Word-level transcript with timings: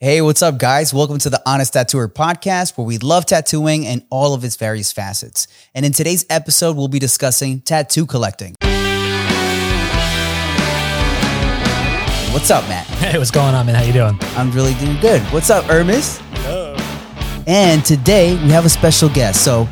Hey, 0.00 0.20
what's 0.20 0.42
up, 0.42 0.58
guys? 0.58 0.92
Welcome 0.92 1.18
to 1.18 1.30
the 1.30 1.40
Honest 1.46 1.72
Tattooer 1.72 2.08
podcast, 2.08 2.76
where 2.76 2.84
we 2.84 2.98
love 2.98 3.26
tattooing 3.26 3.86
and 3.86 4.04
all 4.10 4.34
of 4.34 4.42
its 4.42 4.56
various 4.56 4.90
facets. 4.90 5.46
And 5.72 5.86
in 5.86 5.92
today's 5.92 6.26
episode, 6.28 6.76
we'll 6.76 6.88
be 6.88 6.98
discussing 6.98 7.60
tattoo 7.60 8.04
collecting. 8.04 8.56
What's 12.32 12.50
up, 12.50 12.68
Matt? 12.68 12.86
Hey, 13.04 13.18
what's 13.18 13.30
going 13.30 13.54
on, 13.54 13.66
man? 13.66 13.76
How 13.76 13.82
you 13.82 13.92
doing? 13.92 14.18
I'm 14.36 14.50
really 14.50 14.74
doing 14.74 14.98
good. 14.98 15.22
What's 15.32 15.48
up? 15.48 15.64
Hello. 15.66 16.76
And 17.46 17.84
today 17.84 18.34
we 18.42 18.50
have 18.50 18.64
a 18.64 18.70
special 18.70 19.08
guest. 19.08 19.44
So 19.44 19.68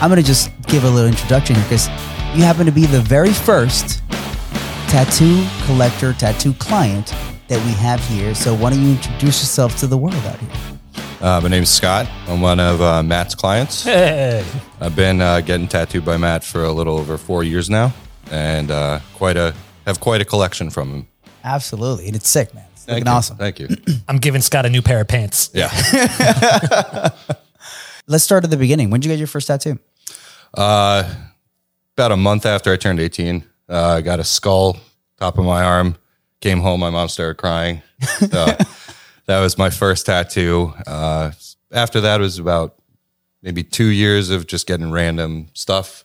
I'm 0.00 0.10
gonna 0.10 0.22
just 0.22 0.50
give 0.66 0.84
a 0.84 0.90
little 0.90 1.08
introduction 1.08 1.56
here 1.56 1.64
because 1.64 1.88
you 2.36 2.42
happen 2.42 2.66
to 2.66 2.72
be 2.72 2.84
the 2.84 3.00
very 3.00 3.32
first 3.32 4.02
tattoo 4.88 5.46
collector, 5.64 6.12
tattoo 6.12 6.52
client 6.54 7.14
that 7.48 7.64
we 7.64 7.72
have 7.72 8.00
here. 8.08 8.34
So 8.34 8.54
why 8.54 8.70
don't 8.70 8.82
you 8.82 8.90
introduce 8.92 9.40
yourself 9.40 9.76
to 9.80 9.86
the 9.86 9.96
world 9.96 10.14
out 10.26 10.38
here? 10.38 10.50
Uh, 11.20 11.40
my 11.42 11.48
name's 11.48 11.70
Scott. 11.70 12.08
I'm 12.28 12.40
one 12.40 12.60
of 12.60 12.80
uh, 12.82 13.02
Matt's 13.02 13.34
clients. 13.34 13.84
Hey, 13.84 14.44
I've 14.80 14.94
been 14.94 15.20
uh, 15.20 15.40
getting 15.40 15.66
tattooed 15.66 16.04
by 16.04 16.16
Matt 16.16 16.44
for 16.44 16.64
a 16.64 16.72
little 16.72 16.98
over 16.98 17.16
four 17.16 17.42
years 17.42 17.70
now, 17.70 17.94
and 18.30 18.70
uh, 18.70 19.00
quite 19.14 19.36
a 19.36 19.54
have 19.86 19.98
quite 19.98 20.20
a 20.20 20.24
collection 20.24 20.68
from 20.68 20.90
him. 20.90 21.06
Absolutely, 21.42 22.06
and 22.06 22.16
it's 22.16 22.28
sick, 22.28 22.52
man. 22.54 22.64
It's 22.72 22.84
Thank 22.84 22.98
looking 22.98 23.12
you. 23.12 23.16
awesome. 23.16 23.36
Thank 23.38 23.58
you. 23.60 23.68
I'm 24.08 24.18
giving 24.18 24.42
Scott 24.42 24.66
a 24.66 24.70
new 24.70 24.82
pair 24.82 25.00
of 25.00 25.08
pants. 25.08 25.50
Yeah. 25.54 25.70
Let's 28.06 28.22
start 28.24 28.44
at 28.44 28.50
the 28.50 28.56
beginning. 28.56 28.90
When 28.90 29.00
did 29.00 29.08
you 29.08 29.12
get 29.12 29.18
your 29.18 29.26
first 29.26 29.46
tattoo? 29.46 29.78
Uh, 30.54 31.12
about 31.96 32.12
a 32.12 32.16
month 32.16 32.46
after 32.46 32.72
I 32.72 32.76
turned 32.76 33.00
18, 33.00 33.42
uh, 33.68 33.84
I 33.84 34.00
got 34.02 34.20
a 34.20 34.24
skull 34.24 34.76
top 35.18 35.38
of 35.38 35.44
my 35.44 35.64
arm. 35.64 35.96
Came 36.40 36.60
home, 36.60 36.80
my 36.80 36.90
mom 36.90 37.08
started 37.08 37.36
crying. 37.38 37.82
So 38.18 38.26
that 39.26 39.40
was 39.40 39.56
my 39.58 39.70
first 39.70 40.06
tattoo. 40.06 40.74
Uh, 40.86 41.32
after 41.72 42.00
that 42.02 42.20
was 42.20 42.38
about 42.38 42.76
maybe 43.42 43.62
two 43.62 43.86
years 43.86 44.30
of 44.30 44.46
just 44.46 44.66
getting 44.66 44.90
random 44.90 45.48
stuff. 45.54 46.04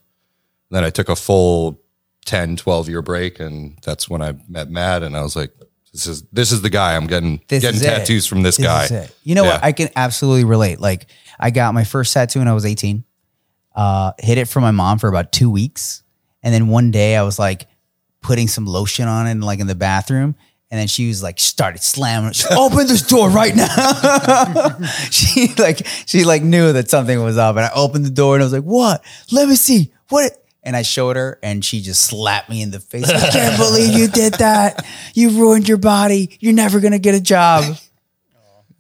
Then 0.70 0.84
I 0.84 0.90
took 0.90 1.10
a 1.10 1.16
full 1.16 1.82
10, 2.26 2.56
12 2.56 2.88
year 2.90 3.02
break, 3.02 3.40
and 3.40 3.78
that's 3.84 4.10
when 4.10 4.22
I 4.22 4.36
met 4.48 4.70
Matt, 4.70 5.04
and 5.04 5.18
I 5.18 5.22
was 5.22 5.36
like, 5.36 5.52
this 5.92 6.08
is 6.08 6.22
this 6.32 6.54
is 6.54 6.62
the 6.62 6.70
guy. 6.70 6.96
I'm 6.96 7.08
getting 7.08 7.42
This 7.50 7.62
getting 7.62 7.82
is 7.82 7.86
it. 7.86 7.90
tattoos 7.90 8.26
from 8.26 8.44
this, 8.44 8.58
guy. 8.58 9.10
You 9.24 9.36
know 9.36 9.44
what? 9.44 9.62
I 9.62 9.74
can 9.74 9.90
absolutely 9.98 10.46
relate. 10.46 10.80
Like, 10.80 11.08
I 11.38 11.52
got 11.52 11.74
my 11.74 11.84
first 11.84 12.14
tattoo 12.14 12.40
when 12.40 12.48
I 12.48 12.54
was 12.54 12.66
18. 12.66 13.04
Uh, 13.76 14.14
hid 14.20 14.38
it 14.38 14.48
from 14.48 14.64
my 14.64 14.72
mom 14.72 15.00
for 15.00 15.10
about 15.10 15.34
two 15.34 15.50
weeks, 15.52 16.04
and 16.44 16.54
then 16.54 16.70
one 16.70 16.92
day 16.92 17.18
I 17.18 17.24
was 17.24 17.38
like 17.38 17.68
putting 18.22 18.48
some 18.48 18.66
lotion 18.66 19.08
on 19.08 19.28
it, 19.28 19.36
like 19.38 19.60
in 19.60 19.68
the 19.68 19.76
bathroom. 19.76 20.36
And 20.70 20.80
then 20.80 20.88
she 20.88 21.10
was 21.10 21.22
like, 21.22 21.38
started 21.38 21.84
slamming. 21.84 22.32
She, 22.32 22.48
Open 22.50 22.88
this 22.88 23.06
door 23.06 23.30
right 23.30 23.54
now. 23.54 23.68
she 25.12 25.54
like, 25.58 25.86
she 26.06 26.24
like 26.24 26.44
knew 26.44 26.72
that 26.72 26.90
something 26.90 27.22
was 27.22 27.38
up, 27.38 27.58
and 27.58 27.66
I 27.66 27.72
opened 27.76 28.06
the 28.06 28.10
door 28.10 28.36
and 28.36 28.42
I 28.42 28.46
was 28.46 28.54
like, 28.54 28.64
"What? 28.64 29.04
Let 29.32 29.50
me 29.50 29.56
see 29.56 29.92
what." 30.10 30.38
And 30.64 30.76
I 30.76 30.84
showed 30.84 31.16
her, 31.18 31.40
and 31.44 31.66
she 31.66 31.82
just 31.82 32.04
slapped 32.04 32.50
me 32.50 32.62
in 32.62 32.72
the 32.72 32.80
face. 32.80 33.10
I 33.10 33.30
can't 33.32 33.58
believe 33.60 33.98
you 33.98 34.08
did 34.08 34.36
that. 34.36 34.86
You 35.14 35.32
ruined 35.32 35.68
your 35.68 35.78
body. 35.80 36.38
You're 36.40 36.54
never 36.54 36.80
gonna 36.80 37.00
get 37.00 37.16
a 37.16 37.22
job. 37.22 37.76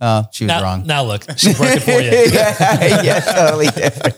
Oh, 0.03 0.25
she 0.31 0.45
was 0.45 0.47
Now, 0.49 0.63
wrong. 0.63 0.87
now 0.87 1.03
look, 1.03 1.23
she's 1.37 1.59
working 1.59 1.79
for 1.79 1.91
you. 1.91 2.09
yeah, 2.33 3.01
yeah, 3.03 3.19
totally 3.19 3.67
different. 3.75 4.17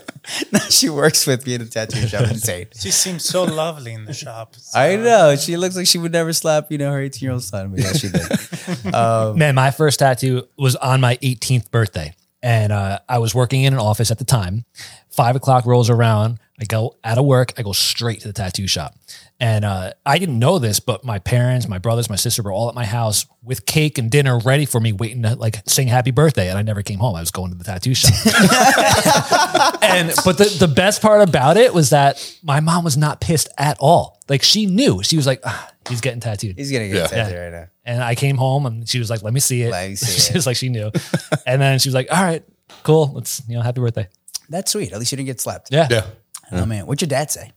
Now 0.50 0.60
she 0.60 0.88
works 0.88 1.26
with 1.26 1.46
me 1.46 1.54
in 1.56 1.60
a 1.60 1.66
tattoo 1.66 2.06
shop. 2.08 2.22
Insane. 2.30 2.68
She 2.74 2.90
seems 2.90 3.22
so 3.24 3.44
lovely 3.44 3.92
in 3.92 4.06
the 4.06 4.14
shop. 4.14 4.54
I 4.74 4.96
know. 4.96 5.36
She 5.36 5.58
looks 5.58 5.76
like 5.76 5.86
she 5.86 5.98
would 5.98 6.12
never 6.12 6.32
slap, 6.32 6.72
you 6.72 6.78
know, 6.78 6.90
her 6.90 7.00
18 7.00 7.26
year 7.26 7.32
old 7.32 7.42
son. 7.42 7.70
But 7.70 7.80
yeah, 7.80 7.92
she 7.92 8.08
did. 8.08 8.92
Man, 9.36 9.54
my 9.54 9.70
first 9.70 9.98
tattoo 9.98 10.48
was 10.56 10.74
on 10.76 11.02
my 11.02 11.16
18th 11.18 11.70
birthday. 11.70 12.14
And 12.42 12.72
uh, 12.72 12.98
I 13.08 13.18
was 13.18 13.34
working 13.34 13.62
in 13.64 13.72
an 13.72 13.78
office 13.78 14.10
at 14.10 14.18
the 14.18 14.24
time. 14.24 14.64
Five 15.10 15.36
o'clock 15.36 15.64
rolls 15.66 15.88
around. 15.90 16.38
I 16.60 16.64
go 16.64 16.96
out 17.02 17.18
of 17.18 17.24
work. 17.24 17.52
I 17.58 17.62
go 17.62 17.72
straight 17.72 18.20
to 18.20 18.28
the 18.28 18.34
tattoo 18.34 18.66
shop. 18.66 18.94
And 19.40 19.64
uh, 19.64 19.92
I 20.06 20.18
didn't 20.18 20.38
know 20.38 20.58
this, 20.60 20.78
but 20.80 21.04
my 21.04 21.18
parents, 21.18 21.66
my 21.68 21.78
brothers, 21.78 22.08
my 22.08 22.14
sister 22.16 22.40
were 22.42 22.52
all 22.52 22.68
at 22.68 22.74
my 22.74 22.84
house 22.84 23.26
with 23.42 23.66
cake 23.66 23.98
and 23.98 24.08
dinner 24.10 24.38
ready 24.38 24.64
for 24.64 24.78
me, 24.80 24.92
waiting 24.92 25.22
to 25.24 25.34
like 25.34 25.60
sing 25.66 25.88
happy 25.88 26.12
birthday. 26.12 26.48
And 26.48 26.56
I 26.56 26.62
never 26.62 26.82
came 26.82 27.00
home. 27.00 27.16
I 27.16 27.20
was 27.20 27.32
going 27.32 27.50
to 27.50 27.56
the 27.58 27.64
tattoo 27.64 27.94
shop. 27.94 28.12
and 29.82 30.12
but 30.24 30.38
the, 30.38 30.56
the 30.60 30.72
best 30.72 31.02
part 31.02 31.20
about 31.28 31.56
it 31.56 31.74
was 31.74 31.90
that 31.90 32.36
my 32.42 32.60
mom 32.60 32.84
was 32.84 32.96
not 32.96 33.20
pissed 33.20 33.48
at 33.58 33.76
all. 33.80 34.20
Like 34.28 34.42
she 34.42 34.66
knew. 34.66 35.02
She 35.02 35.16
was 35.16 35.26
like, 35.26 35.40
ah, 35.44 35.68
he's 35.88 36.00
getting 36.00 36.20
tattooed. 36.20 36.56
He's 36.56 36.70
going 36.70 36.88
to 36.88 36.94
get 36.96 37.10
Yeah. 37.10 37.24
tattoo 37.24 37.36
right 37.38 37.52
now. 37.52 37.66
And 37.84 38.02
I 38.02 38.14
came 38.14 38.36
home 38.36 38.66
and 38.66 38.88
she 38.88 38.98
was 38.98 39.10
like, 39.10 39.22
let 39.22 39.34
me 39.34 39.40
see 39.40 39.62
it. 39.62 39.70
Let 39.72 39.90
me 39.90 39.96
see 39.96 40.20
she 40.20 40.30
it. 40.30 40.34
was 40.36 40.46
like, 40.46 40.56
she 40.56 40.68
knew. 40.68 40.90
and 41.46 41.60
then 41.60 41.78
she 41.80 41.88
was 41.88 41.94
like, 41.94 42.06
all 42.10 42.22
right, 42.22 42.44
cool. 42.84 43.10
Let's, 43.14 43.42
you 43.48 43.56
know, 43.56 43.62
happy 43.62 43.80
birthday. 43.80 44.08
That's 44.48 44.70
sweet. 44.72 44.92
At 44.92 44.98
least 45.00 45.10
you 45.12 45.16
didn't 45.16 45.26
get 45.26 45.40
slapped. 45.40 45.68
Yeah. 45.72 45.88
Yeah. 45.90 46.06
Oh, 46.52 46.66
man. 46.66 46.86
What'd 46.86 47.02
your 47.02 47.08
dad 47.08 47.30
say? 47.30 47.50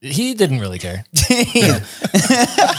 He 0.00 0.34
didn't 0.34 0.60
really 0.60 0.78
care. 0.78 1.04
he 1.12 1.62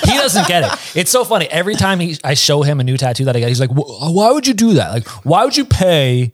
doesn't 0.06 0.48
get 0.48 0.64
it. 0.64 0.98
It's 0.98 1.12
so 1.12 1.26
funny. 1.26 1.48
Every 1.48 1.76
time 1.76 2.00
he, 2.00 2.18
I 2.24 2.34
show 2.34 2.62
him 2.62 2.80
a 2.80 2.84
new 2.84 2.96
tattoo 2.98 3.26
that 3.26 3.36
I 3.36 3.40
got, 3.42 3.48
he's 3.50 3.60
like, 3.60 3.72
why 3.72 4.32
would 4.32 4.48
you 4.48 4.54
do 4.54 4.76
that? 4.76 4.90
Like, 4.92 5.08
why 5.26 5.44
would 5.44 5.58
you 5.58 5.66
pay 5.66 6.34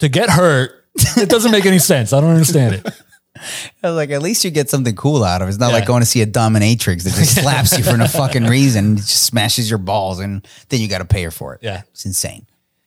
to 0.00 0.08
get 0.08 0.28
hurt? 0.28 0.72
It 1.16 1.28
doesn't 1.28 1.50
make 1.52 1.64
any 1.66 1.78
sense. 1.78 2.12
I 2.12 2.20
don't 2.20 2.30
understand 2.30 2.74
it. 2.76 2.86
I 3.82 3.88
was 3.88 3.96
like, 3.96 4.10
at 4.10 4.22
least 4.22 4.44
you 4.44 4.50
get 4.50 4.70
something 4.70 4.94
cool 4.94 5.22
out 5.24 5.42
of 5.42 5.48
it. 5.48 5.50
It's 5.50 5.58
not 5.58 5.68
Yeah. 5.68 5.74
like 5.76 5.86
going 5.86 6.00
to 6.00 6.06
see 6.06 6.22
a 6.22 6.26
dominatrix 6.26 7.02
that 7.04 7.14
just 7.14 7.40
slaps 7.40 7.76
you 7.76 7.84
for 7.84 7.96
no 7.96 8.06
fucking 8.08 8.44
reason. 8.44 8.94
It 8.94 8.96
just 8.96 9.24
smashes 9.24 9.68
your 9.68 9.78
balls 9.78 10.20
and 10.20 10.46
then 10.70 10.80
you 10.80 10.88
got 10.88 10.98
to 10.98 11.04
pay 11.04 11.22
her 11.24 11.30
for 11.30 11.54
it. 11.54 11.60
Yeah. 11.62 11.82
It's 11.92 12.06
insane. 12.06 12.46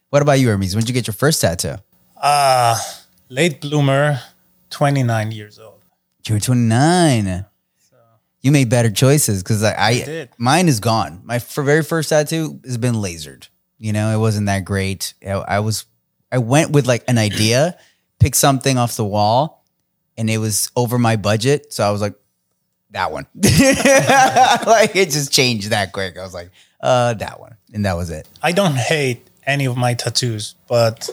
What 0.09 0.21
about 0.23 0.39
you, 0.39 0.49
Hermes? 0.49 0.73
When 0.75 0.81
did 0.83 0.89
you 0.89 0.93
get 0.95 1.05
your 1.05 1.13
first 1.13 1.39
tattoo? 1.41 1.75
Uh, 2.19 2.79
late 3.29 3.61
bloomer, 3.61 4.19
29 4.71 5.31
years 5.31 5.59
old. 5.59 5.68
You 6.25 6.35
were 6.35 6.39
29. 6.39 7.45
You 8.41 8.51
made 8.51 8.69
better 8.69 8.89
choices 8.89 9.43
because 9.43 9.63
I, 9.63 9.75
I, 9.77 9.93
did. 10.03 10.29
mine 10.37 10.69
is 10.69 10.79
gone. 10.79 11.21
My 11.25 11.35
f- 11.35 11.53
very 11.55 11.83
first 11.83 12.09
tattoo 12.09 12.59
has 12.63 12.77
been 12.77 12.95
lasered. 12.95 13.49
You 13.77 13.91
know, 13.91 14.15
it 14.15 14.19
wasn't 14.19 14.45
that 14.47 14.63
great. 14.63 15.13
I, 15.25 15.31
I 15.31 15.59
was, 15.59 15.85
I 16.31 16.37
went 16.37 16.71
with 16.71 16.87
like 16.87 17.03
an 17.09 17.17
idea, 17.17 17.77
picked 18.19 18.37
something 18.37 18.77
off 18.77 18.95
the 18.95 19.03
wall, 19.03 19.65
and 20.17 20.29
it 20.29 20.37
was 20.37 20.71
over 20.75 20.97
my 20.97 21.17
budget. 21.17 21.73
So 21.73 21.83
I 21.83 21.91
was 21.91 21.99
like, 22.01 22.13
that 22.91 23.11
one. 23.11 23.25
like 23.35 24.95
it 24.95 25.11
just 25.11 25.33
changed 25.33 25.71
that 25.71 25.91
quick. 25.91 26.17
I 26.17 26.23
was 26.23 26.33
like, 26.33 26.49
uh, 26.79 27.13
that 27.15 27.39
one, 27.39 27.57
and 27.73 27.85
that 27.85 27.97
was 27.97 28.09
it. 28.09 28.27
I 28.41 28.51
don't 28.53 28.75
hate 28.77 29.27
any 29.45 29.65
of 29.65 29.75
my 29.75 29.95
tattoos, 29.95 30.55
but 30.67 31.09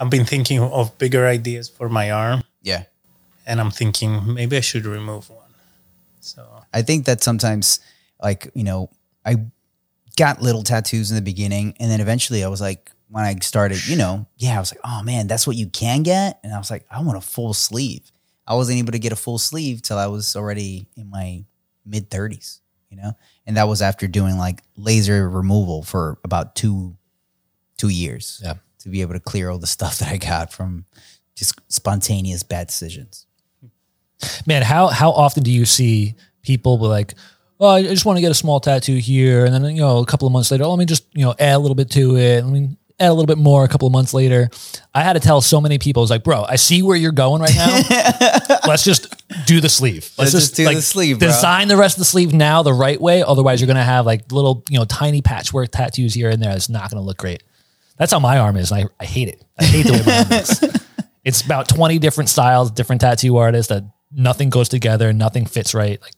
I've 0.00 0.10
been 0.10 0.24
thinking 0.24 0.58
of 0.60 0.96
bigger 0.98 1.26
ideas 1.26 1.68
for 1.68 1.88
my 1.88 2.10
arm, 2.10 2.42
Yeah. 2.62 2.84
And 3.48 3.60
I'm 3.60 3.70
thinking 3.72 4.34
maybe 4.34 4.56
I 4.56 4.60
should 4.60 4.86
remove 4.86 5.28
one. 5.30 5.38
So 6.20 6.46
I 6.72 6.82
think 6.82 7.06
that 7.06 7.22
sometimes, 7.22 7.80
like, 8.22 8.50
you 8.54 8.62
know, 8.62 8.90
I 9.24 9.36
got 10.16 10.42
little 10.42 10.62
tattoos 10.62 11.10
in 11.10 11.16
the 11.16 11.22
beginning. 11.22 11.74
And 11.80 11.90
then 11.90 12.00
eventually 12.00 12.44
I 12.44 12.48
was 12.48 12.60
like, 12.60 12.90
when 13.08 13.24
I 13.24 13.34
started, 13.36 13.86
you 13.88 13.96
know, 13.96 14.26
yeah, 14.36 14.56
I 14.56 14.60
was 14.60 14.72
like, 14.72 14.80
oh 14.84 15.02
man, 15.02 15.26
that's 15.26 15.46
what 15.46 15.56
you 15.56 15.66
can 15.66 16.02
get. 16.02 16.38
And 16.44 16.52
I 16.52 16.58
was 16.58 16.70
like, 16.70 16.84
I 16.90 17.00
want 17.02 17.16
a 17.16 17.22
full 17.22 17.54
sleeve. 17.54 18.12
I 18.46 18.54
wasn't 18.54 18.78
able 18.78 18.92
to 18.92 18.98
get 18.98 19.12
a 19.12 19.16
full 19.16 19.38
sleeve 19.38 19.80
till 19.80 19.98
I 19.98 20.06
was 20.06 20.36
already 20.36 20.86
in 20.94 21.08
my 21.08 21.44
mid 21.86 22.10
30s, 22.10 22.60
you 22.90 22.98
know? 22.98 23.12
And 23.46 23.56
that 23.56 23.66
was 23.66 23.80
after 23.80 24.06
doing 24.06 24.36
like 24.36 24.62
laser 24.76 25.28
removal 25.28 25.82
for 25.82 26.18
about 26.22 26.54
two, 26.54 26.96
two 27.78 27.88
years. 27.88 28.42
Yeah. 28.44 28.54
To 28.80 28.90
be 28.90 29.00
able 29.00 29.14
to 29.14 29.20
clear 29.20 29.50
all 29.50 29.58
the 29.58 29.66
stuff 29.66 29.98
that 29.98 30.08
I 30.08 30.18
got 30.18 30.52
from 30.52 30.84
just 31.34 31.58
spontaneous 31.68 32.42
bad 32.42 32.66
decisions. 32.66 33.26
Man, 34.46 34.62
how 34.62 34.88
how 34.88 35.10
often 35.10 35.42
do 35.42 35.50
you 35.50 35.64
see 35.64 36.14
people 36.42 36.78
be 36.78 36.86
like, 36.86 37.14
"Oh, 37.60 37.68
I 37.68 37.82
just 37.82 38.04
want 38.04 38.16
to 38.16 38.20
get 38.20 38.30
a 38.30 38.34
small 38.34 38.60
tattoo 38.60 38.96
here," 38.96 39.44
and 39.44 39.54
then 39.54 39.64
you 39.76 39.80
know, 39.82 39.98
a 39.98 40.06
couple 40.06 40.26
of 40.26 40.32
months 40.32 40.50
later, 40.50 40.64
oh, 40.64 40.70
let 40.70 40.78
me 40.78 40.86
just 40.86 41.04
you 41.14 41.24
know 41.24 41.34
add 41.38 41.54
a 41.54 41.58
little 41.58 41.74
bit 41.74 41.90
to 41.92 42.16
it. 42.16 42.44
Let 42.44 42.52
me 42.52 42.76
add 42.98 43.10
a 43.10 43.12
little 43.12 43.26
bit 43.26 43.38
more. 43.38 43.64
A 43.64 43.68
couple 43.68 43.86
of 43.86 43.92
months 43.92 44.12
later, 44.12 44.50
I 44.94 45.02
had 45.02 45.12
to 45.12 45.20
tell 45.20 45.40
so 45.40 45.60
many 45.60 45.78
people, 45.78 46.00
"I 46.00 46.04
was 46.04 46.10
like, 46.10 46.24
bro, 46.24 46.44
I 46.48 46.56
see 46.56 46.82
where 46.82 46.96
you're 46.96 47.12
going 47.12 47.40
right 47.42 47.54
now. 47.54 48.58
Let's 48.66 48.84
just 48.84 49.14
do 49.46 49.60
the 49.60 49.68
sleeve. 49.68 50.10
Let's 50.18 50.32
just 50.32 50.56
do 50.56 50.64
the 50.64 50.82
sleeve, 50.82 51.20
bro." 51.20 51.28
Design 51.28 51.68
the 51.68 51.76
rest 51.76 51.96
of 51.96 52.00
the 52.00 52.04
sleeve 52.06 52.34
now 52.34 52.62
the 52.62 52.74
right 52.74 53.00
way. 53.00 53.22
Otherwise, 53.22 53.60
you're 53.60 53.68
gonna 53.68 53.84
have 53.84 54.04
like 54.06 54.32
little 54.32 54.64
you 54.68 54.78
know 54.78 54.84
tiny 54.84 55.22
patchwork 55.22 55.70
tattoos 55.70 56.14
here 56.14 56.30
and 56.30 56.42
there. 56.42 56.54
It's 56.56 56.68
not 56.68 56.90
gonna 56.90 57.04
look 57.04 57.18
great. 57.18 57.42
That's 57.98 58.12
how 58.12 58.18
my 58.20 58.38
arm 58.38 58.56
is. 58.56 58.72
And 58.72 58.84
I, 58.84 58.86
I 59.00 59.04
hate 59.04 59.28
it. 59.28 59.44
I 59.58 59.64
hate 59.64 59.86
the 59.86 59.92
way 59.92 60.02
my 60.04 60.18
arm 60.18 60.28
looks. 60.28 60.60
It's 61.24 61.42
about 61.42 61.68
20 61.68 61.98
different 61.98 62.30
styles, 62.30 62.70
different 62.70 63.02
tattoo 63.02 63.36
artists 63.36 63.68
that 63.68 63.84
nothing 64.12 64.50
goes 64.50 64.68
together, 64.68 65.12
nothing 65.12 65.46
fits 65.46 65.74
right. 65.74 66.00
Like, 66.00 66.14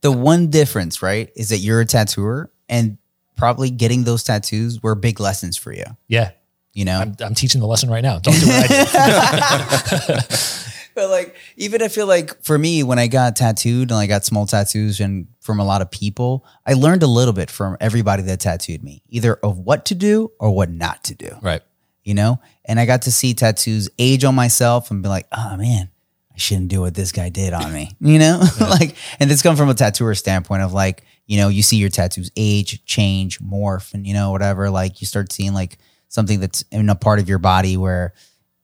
the 0.00 0.12
one 0.12 0.48
difference, 0.48 1.02
right, 1.02 1.30
is 1.34 1.48
that 1.48 1.58
you're 1.58 1.80
a 1.80 1.86
tattooer 1.86 2.50
and 2.68 2.98
probably 3.36 3.70
getting 3.70 4.04
those 4.04 4.22
tattoos 4.22 4.82
were 4.82 4.94
big 4.94 5.20
lessons 5.20 5.56
for 5.56 5.72
you. 5.72 5.84
yeah, 6.08 6.32
You 6.72 6.84
know, 6.84 7.00
I'm, 7.00 7.16
I'm 7.20 7.34
teaching 7.34 7.60
the 7.60 7.66
lesson 7.66 7.90
right 7.90 8.02
now. 8.02 8.18
Don't 8.18 8.38
do 8.38 8.46
what 8.46 8.70
I 8.70 10.06
did. 10.06 10.24
but 10.94 11.10
like 11.10 11.34
even 11.56 11.82
I 11.82 11.88
feel 11.88 12.06
like 12.06 12.42
for 12.42 12.56
me 12.58 12.82
when 12.82 12.98
I 12.98 13.06
got 13.06 13.36
tattooed 13.36 13.90
and 13.90 13.98
I 13.98 14.06
got 14.06 14.24
small 14.24 14.46
tattoos 14.46 15.00
and 15.00 15.26
from 15.40 15.60
a 15.60 15.64
lot 15.64 15.82
of 15.82 15.90
people, 15.90 16.44
I 16.66 16.74
learned 16.74 17.02
a 17.02 17.06
little 17.06 17.34
bit 17.34 17.50
from 17.50 17.76
everybody 17.80 18.22
that 18.24 18.40
tattooed 18.40 18.82
me, 18.82 19.02
either 19.08 19.34
of 19.34 19.58
what 19.58 19.86
to 19.86 19.94
do 19.94 20.32
or 20.38 20.54
what 20.54 20.70
not 20.70 21.04
to 21.04 21.14
do. 21.14 21.30
Right. 21.42 21.62
You 22.02 22.14
know? 22.14 22.40
And 22.64 22.78
I 22.78 22.86
got 22.86 23.02
to 23.02 23.12
see 23.12 23.34
tattoos 23.34 23.88
age 23.98 24.24
on 24.24 24.34
myself 24.34 24.90
and 24.90 25.02
be 25.02 25.08
like, 25.08 25.26
oh 25.32 25.56
man, 25.56 25.90
I 26.34 26.38
shouldn't 26.38 26.68
do 26.68 26.80
what 26.80 26.94
this 26.94 27.12
guy 27.12 27.28
did 27.28 27.52
on 27.52 27.72
me. 27.72 27.92
You 28.00 28.18
know? 28.18 28.42
like 28.60 28.96
and 29.20 29.30
this 29.30 29.42
comes 29.42 29.58
from 29.58 29.68
a 29.68 29.74
tattooer 29.74 30.14
standpoint 30.14 30.62
of 30.62 30.72
like, 30.72 31.04
you 31.26 31.38
know, 31.38 31.48
you 31.48 31.62
see 31.62 31.76
your 31.76 31.88
tattoos 31.88 32.30
age, 32.36 32.84
change, 32.84 33.40
morph, 33.40 33.94
and 33.94 34.06
you 34.06 34.14
know, 34.14 34.30
whatever. 34.30 34.70
Like 34.70 35.00
you 35.00 35.06
start 35.06 35.32
seeing 35.32 35.54
like 35.54 35.78
something 36.08 36.40
that's 36.40 36.62
in 36.70 36.88
a 36.90 36.94
part 36.94 37.18
of 37.18 37.28
your 37.28 37.38
body 37.38 37.76
where 37.76 38.12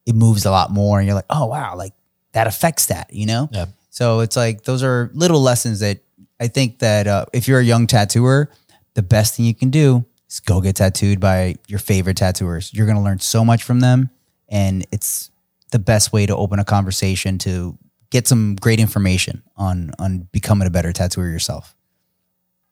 it 0.06 0.14
moves 0.14 0.44
a 0.44 0.50
lot 0.50 0.70
more 0.70 0.98
and 0.98 1.06
you're 1.06 1.14
like, 1.14 1.26
oh 1.30 1.46
wow, 1.46 1.76
like 1.76 1.92
that 2.32 2.46
affects 2.46 2.86
that, 2.86 3.12
you 3.12 3.26
know? 3.26 3.48
Yeah. 3.52 3.66
So 3.90 4.20
it's 4.20 4.36
like 4.36 4.64
those 4.64 4.82
are 4.82 5.10
little 5.14 5.40
lessons 5.40 5.80
that 5.80 6.00
I 6.38 6.48
think 6.48 6.78
that 6.78 7.06
uh, 7.06 7.26
if 7.32 7.46
you're 7.48 7.60
a 7.60 7.64
young 7.64 7.86
tattooer, 7.86 8.50
the 8.94 9.02
best 9.02 9.36
thing 9.36 9.46
you 9.46 9.54
can 9.54 9.70
do 9.70 10.04
is 10.28 10.40
go 10.40 10.60
get 10.60 10.76
tattooed 10.76 11.20
by 11.20 11.56
your 11.66 11.78
favorite 11.78 12.16
tattooers. 12.16 12.72
You're 12.72 12.86
gonna 12.86 13.02
learn 13.02 13.18
so 13.18 13.44
much 13.44 13.62
from 13.62 13.80
them, 13.80 14.10
and 14.48 14.86
it's 14.90 15.29
the 15.70 15.78
best 15.78 16.12
way 16.12 16.26
to 16.26 16.36
open 16.36 16.58
a 16.58 16.64
conversation 16.64 17.38
to 17.38 17.78
get 18.10 18.26
some 18.26 18.56
great 18.56 18.80
information 18.80 19.42
on 19.56 19.92
on 19.98 20.28
becoming 20.32 20.66
a 20.66 20.70
better 20.70 20.92
tattooer 20.92 21.28
yourself. 21.28 21.74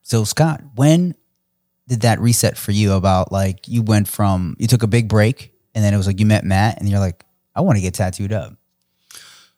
So 0.03 0.25
Scott, 0.25 0.63
when 0.75 1.15
did 1.87 2.03
that 2.03 2.21
reset 2.21 2.57
for 2.57 2.73
you? 2.73 2.93
About 2.93 3.31
like 3.33 3.69
you 3.69 3.83
went 3.83 4.09
from 4.09 4.57
you 4.59 4.67
took 4.67 4.83
a 4.83 4.87
big 4.89 5.09
break, 5.09 5.53
and 5.75 5.85
then 5.85 5.95
it 5.95 5.97
was 5.97 6.07
like 6.07 6.21
you 6.21 6.27
met 6.27 6.45
Matt, 6.45 6.79
and 6.81 6.89
you're 6.89 6.99
like, 7.01 7.25
I 7.55 7.61
want 7.61 7.77
to 7.77 7.83
get 7.83 7.95
tattooed 7.95 8.33
up. 8.33 8.55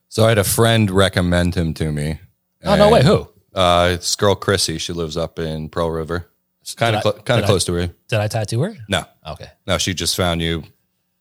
So 0.09 0.25
I 0.25 0.31
had 0.31 0.39
a 0.39 0.45
friend 0.45 0.91
recommend 0.91 1.55
him 1.55 1.73
to 1.75 1.93
me. 1.93 2.19
Oh 2.65 2.77
no 2.77 2.91
way. 2.91 3.03
Who? 3.05 3.29
Uh, 3.55 3.91
this 3.97 4.17
girl 4.17 4.35
Chrissy. 4.35 4.79
She 4.79 4.93
lives 4.93 5.17
up 5.17 5.39
in 5.39 5.69
Pearl 5.69 5.91
River. 5.91 6.27
It's 6.63 6.75
kind 6.75 6.95
of 6.95 7.03
Did 7.03 7.09
I- 7.09 7.13
cl- 7.13 7.23
kind 7.23 7.39
did 7.39 7.45
of 7.45 7.45
I- 7.45 7.47
close 7.47 7.65
to 7.65 7.73
her. 7.75 7.87
Did 8.09 8.19
I 8.21 8.29
tattoo 8.29 8.61
her? 8.63 8.77
No, 8.89 9.05
Okay. 9.27 9.49
no. 9.67 9.79
She 9.79 9.95
just 9.95 10.15
found 10.17 10.43
you. 10.43 10.65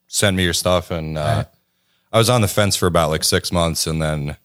Send 0.07 0.36
me 0.36 0.44
your 0.44 0.54
stuff, 0.54 0.89
and 0.92 1.18
uh, 1.18 1.45
I 2.11 2.17
was 2.17 2.29
on 2.29 2.41
the 2.41 2.47
fence 2.47 2.75
for 2.75 2.88
about 2.88 3.09
like 3.09 3.23
six 3.23 3.51
months, 3.51 3.88
and 3.88 4.01
then 4.01 4.38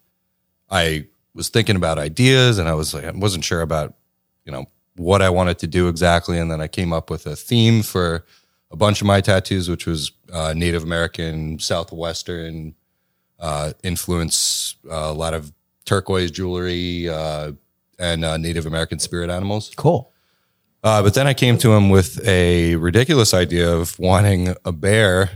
I 0.71 1.07
was 1.35 1.49
thinking 1.49 1.77
about 1.77 1.99
ideas, 1.99 2.59
and 2.59 2.69
I 2.69 2.75
was 2.75 2.95
like, 2.95 3.05
I 3.05 3.11
wasn't 3.11 3.45
sure 3.45 3.63
about 3.63 3.95
you 4.45 4.53
know 4.53 4.67
what 4.97 5.23
I 5.23 5.31
wanted 5.31 5.59
to 5.61 5.67
do 5.67 5.89
exactly, 5.89 6.39
and 6.39 6.51
then 6.51 6.61
I 6.61 6.69
came 6.69 6.93
up 6.93 7.11
with 7.11 7.27
a 7.27 7.37
theme 7.37 7.83
for 7.83 8.25
a 8.71 8.77
bunch 8.77 9.01
of 9.01 9.07
my 9.07 9.21
tattoos, 9.21 9.69
which 9.69 9.87
was 9.87 10.13
uh, 10.33 10.53
Native 10.57 10.83
American, 10.83 11.59
Southwestern 11.59 12.75
uh, 13.39 13.73
influence, 13.83 14.77
uh, 14.91 14.95
a 14.95 15.13
lot 15.13 15.35
of 15.35 15.53
turquoise 15.85 16.31
jewelry, 16.31 17.09
uh, 17.09 17.53
and 17.99 18.25
uh, 18.25 18.37
Native 18.37 18.67
American 18.67 18.99
spirit 18.99 19.31
animals. 19.31 19.73
Cool. 19.77 20.11
Uh, 20.83 21.03
but 21.03 21.15
then 21.15 21.27
I 21.27 21.35
came 21.35 21.57
to 21.59 21.73
him 21.73 21.89
with 21.89 22.27
a 22.27 22.77
ridiculous 22.77 23.33
idea 23.33 23.75
of 23.75 23.99
wanting 23.99 24.55
a 24.65 24.73
bear 24.73 25.31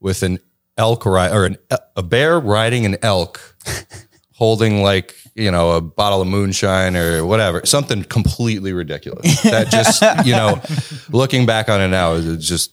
with 0.00 0.22
an 0.22 0.40
elk 0.76 1.06
ri- 1.06 1.30
or 1.30 1.46
an, 1.46 1.58
a 1.96 2.02
bear 2.02 2.38
riding 2.38 2.86
an 2.86 2.96
elk, 3.02 3.56
holding 4.32 4.82
like 4.82 5.16
you 5.34 5.50
know 5.50 5.72
a 5.72 5.80
bottle 5.80 6.22
of 6.22 6.28
moonshine 6.28 6.96
or 6.96 7.24
whatever, 7.24 7.64
something 7.64 8.04
completely 8.04 8.72
ridiculous. 8.72 9.40
That 9.42 9.70
just 9.70 10.02
you 10.26 10.32
know, 10.32 10.60
looking 11.10 11.46
back 11.46 11.68
on 11.68 11.80
it 11.80 11.88
now, 11.88 12.12
is 12.14 12.46
just 12.46 12.72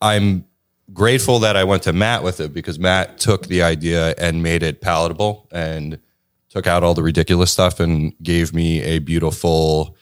I'm 0.00 0.46
grateful 0.92 1.40
that 1.40 1.56
I 1.56 1.64
went 1.64 1.82
to 1.84 1.92
Matt 1.92 2.22
with 2.22 2.40
it 2.40 2.52
because 2.52 2.78
Matt 2.78 3.18
took 3.18 3.46
the 3.46 3.62
idea 3.62 4.14
and 4.18 4.42
made 4.42 4.62
it 4.62 4.80
palatable 4.80 5.48
and 5.50 5.98
took 6.48 6.66
out 6.66 6.82
all 6.82 6.94
the 6.94 7.02
ridiculous 7.02 7.52
stuff 7.52 7.80
and 7.80 8.12
gave 8.22 8.54
me 8.54 8.82
a 8.82 8.98
beautiful 8.98 9.96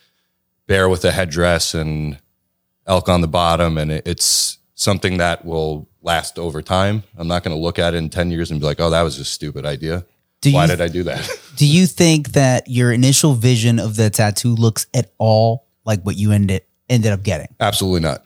bear 0.66 0.88
with 0.88 1.04
a 1.04 1.10
headdress 1.10 1.74
and 1.74 2.18
elk 2.86 3.08
on 3.08 3.20
the 3.20 3.28
bottom. 3.28 3.78
And 3.78 3.90
it, 3.90 4.06
it's 4.06 4.58
something 4.74 5.16
that 5.18 5.44
will 5.44 5.88
last 6.04 6.38
over 6.38 6.62
time. 6.62 7.02
I'm 7.16 7.26
not 7.26 7.42
going 7.42 7.56
to 7.56 7.60
look 7.60 7.78
at 7.78 7.94
it 7.94 7.96
in 7.96 8.10
10 8.10 8.30
years 8.30 8.50
and 8.50 8.60
be 8.60 8.66
like, 8.66 8.80
oh, 8.80 8.90
that 8.90 9.02
was 9.02 9.18
a 9.18 9.24
stupid 9.24 9.66
idea. 9.66 10.04
Do 10.40 10.52
Why 10.52 10.64
you 10.64 10.68
did 10.68 10.80
I 10.82 10.88
do 10.88 11.02
that? 11.04 11.28
Do 11.56 11.66
you 11.66 11.86
think 11.86 12.32
that 12.32 12.68
your 12.68 12.92
initial 12.92 13.34
vision 13.34 13.78
of 13.78 13.96
the 13.96 14.10
tattoo 14.10 14.54
looks 14.54 14.86
at 14.92 15.12
all 15.18 15.66
like 15.84 16.02
what 16.02 16.16
you 16.16 16.32
ended 16.32 16.62
ended 16.90 17.12
up 17.12 17.22
getting? 17.22 17.48
Absolutely 17.60 18.00
not. 18.00 18.24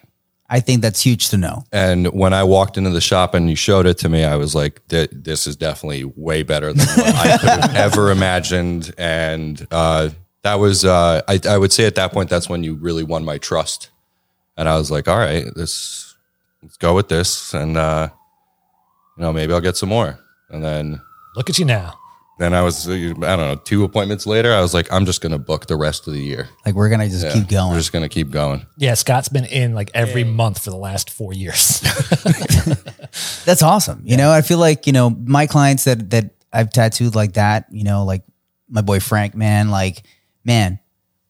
I 0.51 0.61
think 0.61 0.83
that's 0.83 1.01
huge 1.01 1.29
to 1.29 1.37
know. 1.37 1.65
And 1.73 2.09
when 2.09 2.33
I 2.33 2.43
walked 2.43 2.79
into 2.79 2.91
the 2.91 3.03
shop 3.03 3.35
and 3.35 3.51
you 3.51 3.55
showed 3.55 3.87
it 3.87 3.99
to 3.99 4.09
me, 4.09 4.25
I 4.25 4.37
was 4.37 4.55
like, 4.55 4.81
"This 4.89 5.47
is 5.47 5.57
definitely 5.57 6.05
way 6.05 6.43
better 6.43 6.73
than 6.73 6.87
what 6.87 7.15
I 7.15 7.39
could 7.39 7.49
have 7.51 7.75
ever 7.93 8.11
imagined." 8.11 8.95
And 8.97 9.65
uh, 9.71 10.09
that 10.43 10.55
was, 10.55 10.85
uh, 10.87 11.21
I, 11.29 11.39
I 11.47 11.59
would 11.59 11.73
say, 11.73 11.85
at 11.85 11.97
that 11.97 12.13
point, 12.13 12.31
that's 12.31 12.49
when 12.49 12.65
you 12.65 12.75
really 12.75 13.05
won 13.05 13.25
my 13.25 13.37
trust. 13.37 13.91
And 14.57 14.69
I 14.69 14.79
was 14.79 14.91
like, 14.91 15.07
"All 15.07 15.19
right, 15.19 15.45
this, 15.55 16.08
let's 16.63 16.77
go 16.77 16.95
with 16.95 17.09
this, 17.09 17.55
and 17.55 17.77
uh, 17.77 18.09
you 19.17 19.23
know, 19.23 19.33
maybe 19.33 19.53
I'll 19.53 19.61
get 19.61 19.77
some 19.77 19.89
more." 19.89 20.19
And 20.51 20.63
then, 20.65 21.01
Look 21.37 21.51
at 21.51 21.59
you 21.59 21.65
now. 21.67 21.99
then 22.39 22.55
I 22.55 22.63
was, 22.63 22.89
uh, 22.89 22.93
I 22.93 23.13
don't 23.13 23.23
know, 23.23 23.55
two 23.57 23.85
appointments 23.85 24.27
later, 24.27 24.53
I 24.55 24.61
was 24.61 24.73
like, 24.73 24.91
"I'm 24.93 25.05
just 25.07 25.21
going 25.21 25.33
to 25.33 25.39
book 25.39 25.67
the 25.67 25.77
rest 25.77 26.07
of 26.09 26.15
the 26.15 26.21
year. 26.23 26.49
Like 26.65 26.75
we're 26.75 26.89
gonna 26.89 27.09
just 27.09 27.29
keep 27.35 27.49
going. 27.49 27.71
We're 27.73 27.79
just 27.79 27.93
going 27.93 28.03
to 28.05 28.09
keep 28.09 28.31
going." 28.31 28.67
Yeah, 28.77 28.95
Scott's 28.95 29.29
been 29.29 29.45
in 29.45 29.75
like 29.75 29.91
every 29.95 30.25
month 30.25 30.63
for 30.63 30.71
the 30.71 30.77
last 30.77 31.11
four 31.11 31.33
years. 31.33 31.81
That's 33.45 33.63
awesome. 33.63 34.03
You 34.05 34.17
know, 34.17 34.31
I 34.31 34.43
feel 34.43 34.59
like 34.59 34.87
you 34.87 34.93
know 34.93 35.11
my 35.11 35.47
clients 35.47 35.85
that 35.85 36.11
that 36.11 36.31
I've 36.53 36.71
tattooed 36.73 37.15
like 37.15 37.35
that. 37.35 37.67
You 37.71 37.85
know, 37.85 38.05
like 38.05 38.23
my 38.69 38.83
boy 38.83 39.01
Frank. 39.01 39.35
Man, 39.35 39.71
like 39.71 40.03
man, 40.45 40.79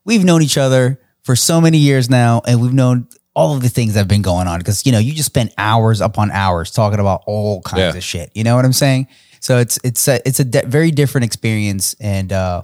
we've 0.05 0.25
known 0.25 0.43
each 0.43 0.59
other 0.59 1.01
for 1.23 1.37
so 1.37 1.61
many 1.61 1.79
years 1.79 2.09
now, 2.09 2.43
and 2.47 2.61
we've 2.61 2.73
known 2.73 3.09
all 3.39 3.55
of 3.55 3.63
the 3.63 3.69
things 3.69 3.95
that 3.95 4.01
have 4.01 4.09
been 4.09 4.23
going 4.23 4.49
on 4.49 4.59
because 4.59 4.85
you 4.85 4.93
know 4.93 4.99
you 4.99 5.13
just 5.13 5.27
spend 5.35 5.51
hours 5.57 6.01
upon 6.01 6.31
hours 6.33 6.71
talking 6.73 6.99
about 7.01 7.23
all 7.27 7.63
kinds 7.63 7.81
Yeah. 7.95 7.99
of 7.99 8.03
shit. 8.05 8.31
You 8.35 8.43
know 8.45 8.57
what 8.57 8.65
I'm 8.65 8.73
saying? 8.73 9.07
So 9.41 9.59
it's 9.59 9.79
it's 9.85 10.09
a, 10.09 10.17
it's 10.29 10.41
a 10.41 10.45
de- 10.45 10.67
very 10.67 10.91
different 10.91 11.25
experience, 11.25 11.95
and 12.01 12.33
uh, 12.33 12.63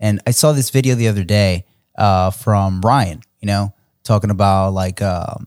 and 0.00 0.20
I 0.26 0.32
saw 0.32 0.52
this 0.52 0.70
video 0.70 0.94
the 0.96 1.08
other 1.08 1.24
day 1.24 1.64
uh, 1.96 2.30
from 2.30 2.80
Ryan. 2.80 3.20
You 3.40 3.46
know, 3.46 3.74
talking 4.02 4.30
about 4.30 4.70
like 4.72 5.00
um, 5.02 5.46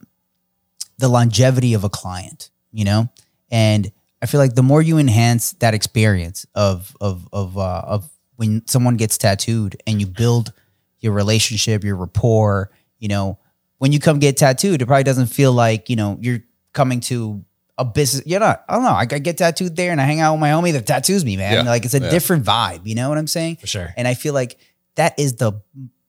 the 0.97 1.09
longevity 1.09 1.73
of 1.73 1.83
a 1.83 1.89
client, 1.89 2.49
you 2.71 2.85
know? 2.85 3.09
And 3.51 3.91
I 4.21 4.25
feel 4.27 4.39
like 4.39 4.55
the 4.55 4.63
more 4.63 4.81
you 4.81 4.97
enhance 4.97 5.53
that 5.59 5.73
experience 5.73 6.45
of 6.55 6.95
of 7.01 7.27
of 7.33 7.57
uh, 7.57 7.81
of 7.85 8.09
when 8.37 8.65
someone 8.67 8.95
gets 8.97 9.17
tattooed 9.17 9.75
and 9.87 9.99
you 9.99 10.07
build 10.07 10.53
your 10.99 11.13
relationship, 11.13 11.83
your 11.83 11.95
rapport, 11.97 12.69
you 12.99 13.07
know, 13.09 13.38
when 13.79 13.91
you 13.91 13.99
come 13.99 14.19
get 14.19 14.37
tattooed, 14.37 14.81
it 14.81 14.85
probably 14.85 15.03
doesn't 15.03 15.27
feel 15.27 15.51
like, 15.51 15.89
you 15.89 15.95
know, 15.95 16.17
you're 16.21 16.39
coming 16.73 16.99
to 17.01 17.43
a 17.77 17.83
business. 17.85 18.23
You're 18.25 18.39
not, 18.41 18.63
I 18.69 18.75
don't 18.75 18.83
know. 18.83 18.89
I, 18.91 19.01
I 19.01 19.05
get 19.19 19.37
tattooed 19.37 19.75
there 19.75 19.91
and 19.91 19.99
I 19.99 20.03
hang 20.05 20.19
out 20.19 20.33
with 20.33 20.41
my 20.41 20.49
homie 20.49 20.73
that 20.73 20.85
tattoos 20.85 21.25
me, 21.25 21.37
man. 21.37 21.53
Yeah. 21.53 21.61
Like 21.71 21.85
it's 21.85 21.93
a 21.93 21.99
Yeah. 21.99 22.09
different 22.09 22.45
vibe. 22.45 22.81
You 22.85 22.95
know 22.95 23.09
what 23.09 23.17
I'm 23.17 23.27
saying? 23.27 23.55
For 23.57 23.67
sure. 23.67 23.93
And 23.97 24.07
I 24.07 24.13
feel 24.13 24.33
like 24.33 24.59
that 24.95 25.17
is 25.17 25.35
the 25.35 25.53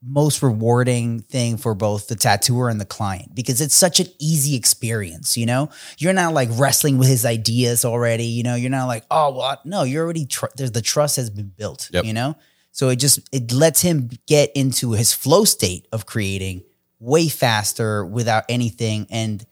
most 0.03 0.43
rewarding 0.43 1.21
thing 1.21 1.59
for 1.59 1.75
both 1.75 2.09
the 2.09 2.17
tattooer 2.17 2.71
and 2.71 2.81
the 2.81 2.87
client 2.87 3.35
because 3.35 3.61
it's 3.61 3.75
such 3.75 4.01
an 4.01 4.07
easy 4.19 4.57
experience, 4.57 5.37
you 5.37 5.45
know? 5.47 5.69
You're 5.99 6.15
not 6.15 6.33
like 6.33 6.49
wrestling 6.55 6.97
with 6.99 7.07
his 7.09 7.25
ideas 7.27 7.85
already, 7.85 8.25
you 8.25 8.43
know? 8.43 8.55
You're 8.55 8.71
not 8.71 8.87
like, 8.87 9.05
"Oh, 9.11 9.37
well, 9.37 9.61
no, 9.67 9.83
you're 9.83 10.03
already 10.03 10.25
tr- 10.25 10.47
there's 10.57 10.73
the 10.73 10.81
trust 10.83 11.17
has 11.17 11.29
been 11.29 11.53
built, 11.55 11.91
Yep. 11.93 12.05
you 12.07 12.15
know? 12.15 12.35
So 12.73 12.89
it 12.89 12.97
just 12.97 13.21
it 13.31 13.53
lets 13.53 13.83
him 13.83 14.11
get 14.27 14.51
into 14.55 14.93
his 14.93 15.13
flow 15.13 15.45
state 15.45 15.87
of 15.93 16.07
creating 16.07 16.63
way 17.01 17.29
faster 17.29 18.05
without 18.05 18.45
anything 18.49 19.07
and 19.11 19.45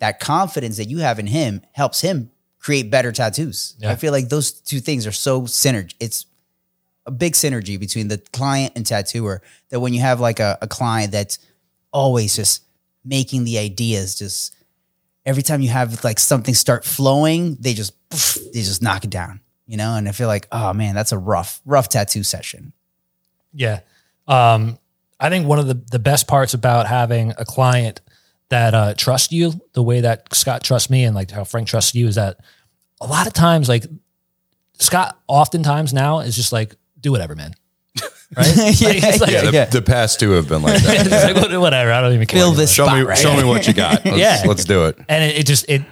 that 0.00 0.18
confidence 0.18 0.78
that 0.78 0.86
you 0.86 0.98
have 0.98 1.18
in 1.18 1.26
him 1.26 1.62
helps 1.72 2.00
him 2.00 2.30
create 2.58 2.90
better 2.90 3.12
tattoos. 3.12 3.76
Yeah. 3.78 3.90
I 3.90 3.96
feel 3.96 4.10
like 4.10 4.28
those 4.28 4.50
two 4.52 4.80
things 4.80 5.06
are 5.06 5.12
so 5.12 5.42
synergy. 5.42 5.94
It's 6.00 6.26
a 7.06 7.10
big 7.10 7.34
synergy 7.34 7.78
between 7.78 8.08
the 8.08 8.18
client 8.32 8.72
and 8.74 8.86
tattooer 8.86 9.42
that 9.68 9.80
when 9.80 9.92
you 9.92 10.00
have 10.00 10.20
like 10.20 10.40
a, 10.40 10.58
a 10.62 10.66
client 10.66 11.12
that's 11.12 11.38
always 11.92 12.34
just 12.34 12.64
making 13.04 13.44
the 13.44 13.58
ideas 13.58 14.16
just 14.16 14.56
every 15.26 15.42
time 15.42 15.60
you 15.60 15.68
have 15.68 16.02
like 16.02 16.18
something 16.18 16.54
start 16.54 16.84
flowing 16.84 17.56
they 17.60 17.74
just 17.74 17.92
they 18.10 18.62
just 18.62 18.82
knock 18.82 19.04
it 19.04 19.10
down 19.10 19.40
you 19.66 19.76
know 19.76 19.94
and 19.94 20.08
i 20.08 20.12
feel 20.12 20.26
like 20.26 20.48
oh 20.50 20.72
man 20.72 20.94
that's 20.94 21.12
a 21.12 21.18
rough 21.18 21.60
rough 21.66 21.88
tattoo 21.88 22.22
session 22.22 22.72
Yeah. 23.52 23.80
Um, 24.26 24.78
I 25.20 25.28
think 25.30 25.46
one 25.46 25.58
of 25.58 25.66
the, 25.66 25.74
the 25.90 25.98
best 25.98 26.26
parts 26.26 26.54
about 26.54 26.86
having 26.86 27.32
a 27.38 27.44
client 27.44 28.00
that 28.50 28.74
uh, 28.74 28.94
trusts 28.94 29.32
you 29.32 29.52
the 29.72 29.82
way 29.82 30.00
that 30.02 30.34
Scott 30.34 30.62
trusts 30.62 30.90
me 30.90 31.04
and 31.04 31.14
like 31.14 31.30
how 31.30 31.44
Frank 31.44 31.66
trusts 31.68 31.94
you 31.94 32.06
is 32.06 32.16
that 32.16 32.38
a 33.00 33.06
lot 33.06 33.26
of 33.26 33.32
times, 33.32 33.68
like 33.68 33.86
Scott 34.78 35.18
oftentimes 35.28 35.92
now 35.94 36.20
is 36.20 36.36
just 36.36 36.52
like, 36.52 36.74
do 37.00 37.12
whatever, 37.12 37.34
man. 37.34 37.54
Right? 38.36 38.80
Yeah, 38.80 38.88
Like, 39.20 39.30
Yeah, 39.30 39.40
the, 39.44 39.50
Yeah. 39.52 39.64
the 39.66 39.82
past 39.82 40.18
two 40.18 40.32
have 40.32 40.48
been 40.48 40.62
like 40.62 40.82
that. 40.82 41.34
like, 41.36 41.60
whatever. 41.60 41.92
I 41.92 42.00
don't 42.00 42.14
even 42.14 42.26
care. 42.26 42.40
Fill 42.40 42.52
this 42.52 42.72
show 42.72 42.90
me, 42.92 43.02
right 43.02 43.16
show 43.16 43.36
me 43.36 43.44
what 43.44 43.68
you 43.68 43.74
got. 43.74 44.04
Let's, 44.04 44.16
Yeah. 44.18 44.42
let's 44.46 44.64
do 44.64 44.86
it. 44.86 44.98
and 45.08 45.22
it, 45.22 45.38
it 45.38 45.46
just 45.46 45.68
it 45.68 45.82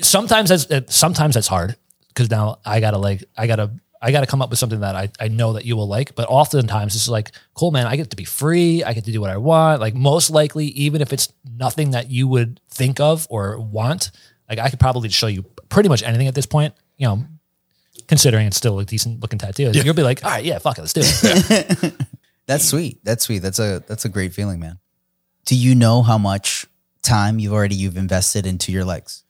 sometimes 0.00 0.48
that's 0.48 0.64
it, 0.66 0.90
sometimes 0.90 1.34
that's 1.34 1.48
hard 1.48 1.76
because 2.08 2.30
now 2.30 2.58
I 2.64 2.80
gotta 2.80 2.96
like 2.96 3.24
I 3.36 3.46
gotta 3.46 3.70
I 4.04 4.12
gotta 4.12 4.26
come 4.26 4.42
up 4.42 4.50
with 4.50 4.58
something 4.58 4.80
that 4.80 4.94
I, 4.94 5.08
I 5.18 5.28
know 5.28 5.54
that 5.54 5.64
you 5.64 5.76
will 5.76 5.88
like. 5.88 6.14
But 6.14 6.28
oftentimes 6.28 6.94
it's 6.94 7.08
like, 7.08 7.32
cool 7.54 7.70
man, 7.70 7.86
I 7.86 7.96
get 7.96 8.10
to 8.10 8.16
be 8.16 8.24
free, 8.24 8.84
I 8.84 8.92
get 8.92 9.06
to 9.06 9.12
do 9.12 9.20
what 9.20 9.30
I 9.30 9.38
want. 9.38 9.80
Like 9.80 9.94
most 9.94 10.28
likely, 10.28 10.66
even 10.66 11.00
if 11.00 11.12
it's 11.12 11.32
nothing 11.56 11.92
that 11.92 12.10
you 12.10 12.28
would 12.28 12.60
think 12.68 13.00
of 13.00 13.26
or 13.30 13.58
want, 13.58 14.10
like 14.48 14.58
I 14.58 14.68
could 14.68 14.78
probably 14.80 15.08
show 15.08 15.26
you 15.26 15.42
pretty 15.70 15.88
much 15.88 16.02
anything 16.02 16.26
at 16.26 16.34
this 16.34 16.44
point, 16.46 16.74
you 16.98 17.06
know, 17.06 17.24
considering 18.06 18.46
it's 18.46 18.58
still 18.58 18.78
a 18.78 18.84
decent 18.84 19.20
looking 19.20 19.38
tattoo. 19.38 19.70
You'll 19.72 19.94
be 19.94 20.02
like, 20.02 20.22
all 20.22 20.30
right, 20.30 20.44
yeah, 20.44 20.58
fuck 20.58 20.76
it, 20.76 20.82
let's 20.82 20.92
do 20.92 21.00
it. 21.02 21.94
That's 22.46 22.64
sweet. 22.64 23.02
That's 23.04 23.24
sweet. 23.24 23.38
That's 23.38 23.58
a 23.58 23.82
that's 23.86 24.04
a 24.04 24.10
great 24.10 24.34
feeling, 24.34 24.60
man. 24.60 24.78
Do 25.46 25.56
you 25.56 25.74
know 25.74 26.02
how 26.02 26.18
much 26.18 26.66
time 27.02 27.38
you've 27.38 27.52
already 27.52 27.74
you've 27.74 27.96
invested 27.96 28.46
into 28.46 28.70
your 28.70 28.84
legs? 28.84 29.24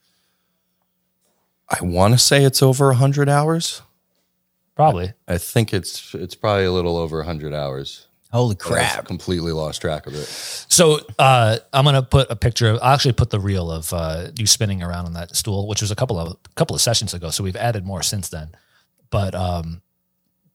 I 1.69 1.81
want 1.81 2.13
to 2.13 2.17
say 2.17 2.43
it's 2.43 2.61
over 2.61 2.87
a 2.87 2.89
100 2.89 3.27
hours. 3.29 3.81
Probably. 4.75 5.13
I 5.27 5.37
think 5.37 5.73
it's 5.73 6.13
it's 6.13 6.35
probably 6.35 6.65
a 6.65 6.71
little 6.71 6.97
over 6.97 7.17
100 7.17 7.53
hours. 7.53 8.07
Holy 8.31 8.55
But 8.55 8.65
I've 8.65 8.71
crap. 8.91 9.05
completely 9.05 9.53
lost 9.53 9.79
track 9.79 10.07
of 10.07 10.13
it. 10.13 10.25
So 10.25 10.99
uh, 11.17 11.57
I'm 11.71 11.85
gonna 11.85 12.01
put 12.03 12.29
a 12.29 12.35
picture. 12.35 12.71
Of, 12.71 12.79
I'll 12.81 12.93
actually 12.93 13.13
put 13.13 13.29
the 13.29 13.39
reel 13.39 13.71
of 13.71 13.93
uh, 13.93 14.27
you 14.37 14.45
spinning 14.45 14.83
around 14.83 15.05
on 15.05 15.13
that 15.13 15.35
stool, 15.35 15.67
which 15.69 15.79
was 15.81 15.91
a 15.91 15.95
couple 15.95 16.19
of 16.19 16.33
a 16.33 16.49
couple 16.55 16.75
of 16.75 16.81
sessions 16.81 17.13
ago. 17.13 17.29
So 17.29 17.43
we've 17.45 17.55
added 17.55 17.85
more 17.85 18.03
since 18.03 18.27
then. 18.27 18.49
But 19.09 19.33
um, 19.35 19.81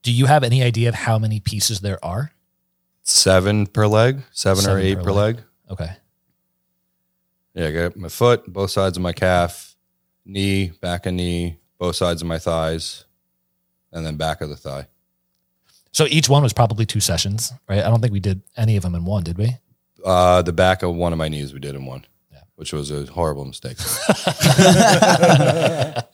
do 0.02 0.12
you 0.12 0.26
have 0.26 0.44
any 0.44 0.62
idea 0.62 0.90
of 0.90 0.94
how 0.94 1.18
many 1.18 1.40
pieces 1.40 1.80
there 1.80 2.04
are? 2.04 2.32
Seven 3.02 3.66
per 3.66 3.86
leg, 3.86 4.22
seven, 4.32 4.68
or 4.68 4.78
eight 4.78 4.96
per 4.98 5.04
per 5.04 5.12
leg. 5.12 5.36
leg. 5.36 5.44
Okay. 5.70 5.90
Yeah, 7.54 7.66
I 7.68 7.72
got 7.72 7.96
my 7.96 8.08
foot, 8.08 8.46
both 8.52 8.70
sides 8.70 8.96
of 8.96 9.02
my 9.02 9.12
calf, 9.12 9.74
knee, 10.26 10.72
back 10.80 11.06
of 11.06 11.14
knee, 11.14 11.58
both 11.78 11.96
sides 11.96 12.20
of 12.22 12.28
my 12.28 12.38
thighs, 12.38 13.06
and 13.92 14.04
then 14.06 14.16
back 14.16 14.40
of 14.40 14.48
the 14.48 14.56
thigh. 14.56 14.86
So 15.92 16.06
each 16.08 16.28
one 16.28 16.42
was 16.42 16.52
probably 16.52 16.86
two 16.86 17.00
sessions, 17.00 17.52
right? 17.68 17.80
I 17.84 17.88
don't 17.90 18.00
think 18.00 18.12
we 18.12 18.20
did 18.20 18.42
any 18.56 18.76
of 18.76 18.82
them 18.84 18.94
in 18.94 19.04
one, 19.04 19.24
did 19.24 19.36
we? 19.38 19.56
Uh, 20.04 20.40
the 20.42 20.52
back 20.52 20.82
of 20.82 20.94
one 20.94 21.12
of 21.12 21.18
my 21.18 21.28
knees 21.28 21.52
we 21.52 21.58
did 21.60 21.74
in 21.74 21.84
one, 21.84 22.06
Yeah. 22.32 22.40
which 22.54 22.72
was 22.72 22.90
a 22.90 23.06
horrible 23.06 23.44
mistake. 23.44 23.76
I 24.20 26.04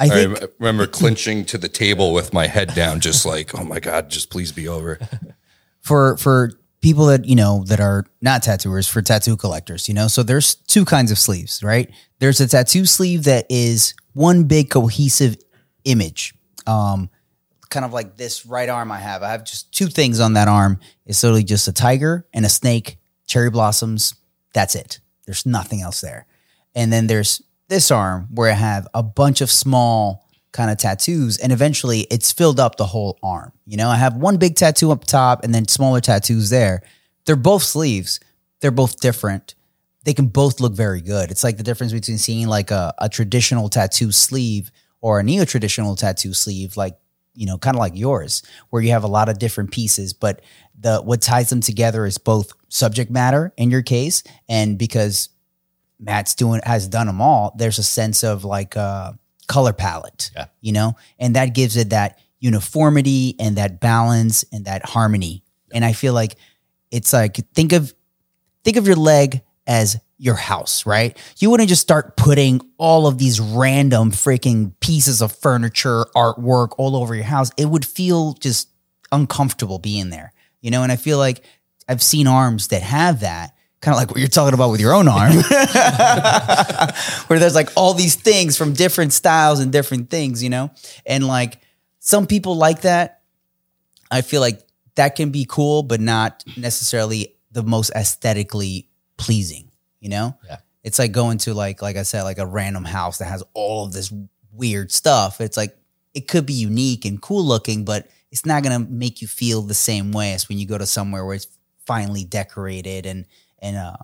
I 0.00 0.08
think 0.08 0.38
rem- 0.40 0.48
remember 0.58 0.86
clinching 0.86 1.44
to 1.46 1.58
the 1.58 1.68
table 1.68 2.12
with 2.12 2.32
my 2.32 2.46
head 2.46 2.74
down, 2.74 3.00
just 3.00 3.24
like, 3.24 3.54
oh 3.58 3.64
my 3.64 3.78
God, 3.80 4.10
just 4.10 4.30
please 4.30 4.52
be 4.52 4.66
over. 4.68 4.98
for 5.80 6.16
for 6.16 6.52
people 6.80 7.06
that 7.06 7.24
you 7.24 7.36
know 7.36 7.62
that 7.68 7.80
are 7.80 8.04
not 8.20 8.42
tattooers 8.42 8.88
for 8.88 9.02
tattoo 9.02 9.36
collectors 9.36 9.86
you 9.88 9.94
know 9.94 10.06
so 10.08 10.22
there's 10.24 10.54
two 10.54 10.84
kinds 10.84 11.10
of 11.12 11.18
sleeves 11.18 11.60
right 11.62 11.90
there's 12.20 12.40
a 12.40 12.46
tattoo 12.46 12.84
sleeve 12.84 13.22
that 13.24 13.46
is 13.48 13.94
one 14.14 14.44
big 14.44 14.68
cohesive 14.70 15.36
image 15.84 16.34
um 16.66 17.08
kind 17.70 17.84
of 17.86 17.92
like 17.92 18.16
this 18.16 18.44
right 18.44 18.68
arm 18.68 18.92
i 18.92 18.98
have 18.98 19.22
i 19.22 19.30
have 19.30 19.44
just 19.44 19.72
two 19.72 19.86
things 19.86 20.20
on 20.20 20.34
that 20.34 20.48
arm 20.48 20.78
it's 21.06 21.22
literally 21.22 21.42
just 21.42 21.66
a 21.68 21.72
tiger 21.72 22.26
and 22.34 22.44
a 22.44 22.48
snake 22.48 22.98
cherry 23.26 23.50
blossoms 23.50 24.14
that's 24.52 24.74
it 24.74 25.00
there's 25.24 25.46
nothing 25.46 25.80
else 25.80 26.00
there 26.00 26.26
and 26.74 26.92
then 26.92 27.06
there's 27.06 27.42
this 27.72 27.90
arm 27.90 28.28
where 28.30 28.50
I 28.50 28.54
have 28.54 28.86
a 28.94 29.02
bunch 29.02 29.40
of 29.40 29.50
small 29.50 30.28
kind 30.52 30.70
of 30.70 30.76
tattoos, 30.76 31.38
and 31.38 31.52
eventually 31.52 32.00
it's 32.10 32.30
filled 32.30 32.60
up 32.60 32.76
the 32.76 32.84
whole 32.84 33.18
arm. 33.22 33.52
You 33.66 33.78
know, 33.78 33.88
I 33.88 33.96
have 33.96 34.14
one 34.14 34.36
big 34.36 34.56
tattoo 34.56 34.92
up 34.92 35.04
top 35.04 35.42
and 35.42 35.54
then 35.54 35.66
smaller 35.66 36.00
tattoos 36.00 36.50
there. 36.50 36.82
They're 37.24 37.36
both 37.36 37.62
sleeves, 37.62 38.20
they're 38.60 38.70
both 38.70 39.00
different. 39.00 39.54
They 40.04 40.14
can 40.14 40.26
both 40.26 40.60
look 40.60 40.72
very 40.72 41.00
good. 41.00 41.30
It's 41.30 41.44
like 41.44 41.58
the 41.58 41.62
difference 41.62 41.92
between 41.92 42.18
seeing 42.18 42.48
like 42.48 42.72
a, 42.72 42.92
a 42.98 43.08
traditional 43.08 43.68
tattoo 43.68 44.10
sleeve 44.10 44.72
or 45.02 45.20
a 45.20 45.22
neo 45.22 45.44
traditional 45.44 45.94
tattoo 45.96 46.32
sleeve, 46.32 46.78
like, 46.78 46.96
you 47.34 47.44
know, 47.46 47.58
kind 47.58 47.76
of 47.76 47.80
like 47.80 47.94
yours, 47.96 48.42
where 48.70 48.80
you 48.82 48.90
have 48.92 49.04
a 49.04 49.08
lot 49.08 49.28
of 49.28 49.38
different 49.38 49.70
pieces, 49.72 50.14
but 50.14 50.40
the 50.78 51.00
what 51.02 51.20
ties 51.20 51.50
them 51.50 51.60
together 51.60 52.06
is 52.06 52.16
both 52.18 52.52
subject 52.68 53.10
matter 53.10 53.52
in 53.58 53.70
your 53.70 53.82
case, 53.82 54.22
and 54.48 54.78
because 54.78 55.28
Matt's 56.00 56.34
doing 56.34 56.60
has 56.64 56.88
done 56.88 57.06
them 57.06 57.20
all. 57.20 57.54
There's 57.56 57.78
a 57.78 57.82
sense 57.84 58.24
of 58.24 58.44
like 58.44 58.76
uh 58.76 59.12
color 59.48 59.72
palette, 59.72 60.30
Yeah. 60.34 60.46
you 60.60 60.72
know, 60.72 60.96
and 61.18 61.36
that 61.36 61.54
gives 61.54 61.76
it 61.76 61.90
that 61.90 62.18
uniformity 62.40 63.34
and 63.38 63.56
that 63.56 63.80
balance 63.80 64.44
and 64.52 64.64
that 64.64 64.84
harmony. 64.84 65.42
And 65.72 65.84
I 65.84 65.92
feel 65.92 66.12
like 66.14 66.36
it's 66.90 67.12
like 67.12 67.36
think 67.54 67.72
of 67.72 67.94
think 68.64 68.76
of 68.76 68.86
your 68.86 68.96
leg 68.96 69.42
as 69.66 69.98
your 70.22 70.36
house, 70.36 70.86
right? 70.86 71.18
You 71.40 71.50
wouldn't 71.50 71.68
just 71.68 71.82
start 71.82 72.16
putting 72.16 72.60
all 72.78 73.08
of 73.08 73.18
these 73.18 73.40
random 73.40 74.12
freaking 74.12 74.72
pieces 74.78 75.20
of 75.20 75.32
furniture, 75.32 76.04
artwork 76.14 76.76
all 76.78 76.94
over 76.94 77.12
your 77.12 77.24
house. 77.24 77.50
It 77.56 77.66
would 77.66 77.84
feel 77.84 78.34
just 78.34 78.68
uncomfortable 79.10 79.80
being 79.80 80.10
there, 80.10 80.32
you 80.60 80.70
know? 80.70 80.84
And 80.84 80.92
I 80.92 80.96
feel 80.96 81.18
like 81.18 81.44
I've 81.88 82.00
seen 82.00 82.28
arms 82.28 82.68
that 82.68 82.82
have 82.82 83.18
that, 83.20 83.56
kind 83.80 83.96
of 83.96 83.98
like 83.98 84.10
what 84.12 84.20
you're 84.20 84.28
talking 84.28 84.54
about 84.54 84.70
with 84.70 84.80
your 84.80 84.94
own 84.94 85.08
arm, 85.08 85.32
where 87.26 87.40
there's 87.40 87.56
like 87.56 87.70
all 87.74 87.92
these 87.92 88.14
things 88.14 88.56
from 88.56 88.74
different 88.74 89.12
styles 89.12 89.58
and 89.58 89.72
different 89.72 90.08
things, 90.08 90.40
you 90.40 90.50
know? 90.50 90.70
And 91.04 91.26
like 91.26 91.58
some 91.98 92.28
people 92.28 92.54
like 92.56 92.82
that. 92.82 93.22
I 94.08 94.20
feel 94.20 94.40
like 94.40 94.60
that 94.94 95.16
can 95.16 95.30
be 95.30 95.46
cool, 95.48 95.82
but 95.82 96.00
not 96.00 96.44
necessarily 96.56 97.34
the 97.50 97.64
most 97.64 97.90
aesthetically 97.96 98.88
pleasing, 99.16 99.71
you 100.02 100.10
know? 100.10 100.36
Yeah. 100.46 100.58
It's 100.84 100.98
like 100.98 101.12
going 101.12 101.38
to 101.38 101.54
like, 101.54 101.80
like 101.80 101.96
I 101.96 102.02
said, 102.02 102.24
like 102.24 102.38
a 102.38 102.46
random 102.46 102.84
house 102.84 103.18
that 103.18 103.26
has 103.26 103.42
all 103.54 103.86
of 103.86 103.92
this 103.92 104.12
weird 104.52 104.92
stuff. 104.92 105.40
It's 105.40 105.56
like 105.56 105.76
it 106.12 106.28
could 106.28 106.44
be 106.44 106.52
unique 106.52 107.04
and 107.06 107.22
cool 107.22 107.44
looking, 107.44 107.84
but 107.84 108.08
it's 108.30 108.44
not 108.44 108.62
gonna 108.62 108.80
make 108.80 109.22
you 109.22 109.28
feel 109.28 109.62
the 109.62 109.74
same 109.74 110.10
way 110.12 110.32
as 110.34 110.48
when 110.48 110.58
you 110.58 110.66
go 110.66 110.76
to 110.76 110.86
somewhere 110.86 111.24
where 111.24 111.36
it's 111.36 111.46
finely 111.86 112.24
decorated 112.24 113.06
and 113.06 113.26
and 113.60 113.76
uh 113.76 113.96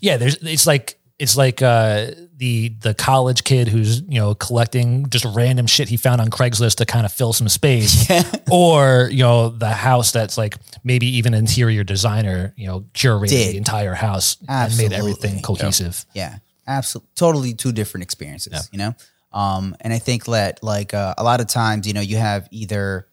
Yeah, 0.00 0.16
there's 0.16 0.36
it's 0.36 0.66
like 0.66 0.98
it's 1.18 1.36
like 1.36 1.62
uh, 1.62 2.10
the 2.36 2.68
the 2.80 2.94
college 2.94 3.44
kid 3.44 3.68
who's 3.68 4.02
you 4.02 4.18
know 4.20 4.34
collecting 4.34 5.08
just 5.08 5.24
random 5.24 5.66
shit 5.66 5.88
he 5.88 5.96
found 5.96 6.20
on 6.20 6.28
Craigslist 6.28 6.76
to 6.76 6.86
kind 6.86 7.06
of 7.06 7.12
fill 7.12 7.32
some 7.32 7.48
space, 7.48 8.10
or 8.50 9.08
you 9.10 9.22
know 9.22 9.48
the 9.48 9.70
house 9.70 10.12
that's 10.12 10.36
like 10.36 10.56
maybe 10.84 11.06
even 11.06 11.32
interior 11.32 11.84
designer 11.84 12.52
you 12.56 12.66
know 12.66 12.80
curated 12.92 13.28
Did. 13.28 13.54
the 13.54 13.56
entire 13.56 13.94
house 13.94 14.36
and 14.48 14.76
made 14.76 14.92
everything 14.92 15.40
cohesive. 15.40 16.04
Yeah, 16.12 16.38
absolutely, 16.66 17.10
totally 17.14 17.54
two 17.54 17.72
different 17.72 18.02
experiences. 18.02 18.68
You 18.70 18.78
know, 18.78 18.94
um, 19.32 19.74
and 19.80 19.92
I 19.92 19.98
think 19.98 20.26
that 20.26 20.62
like 20.62 20.92
uh, 20.92 21.14
a 21.16 21.24
lot 21.24 21.40
of 21.40 21.46
times, 21.46 21.86
you 21.86 21.94
know, 21.94 22.02
you 22.02 22.18
have 22.18 22.48
either. 22.50 23.06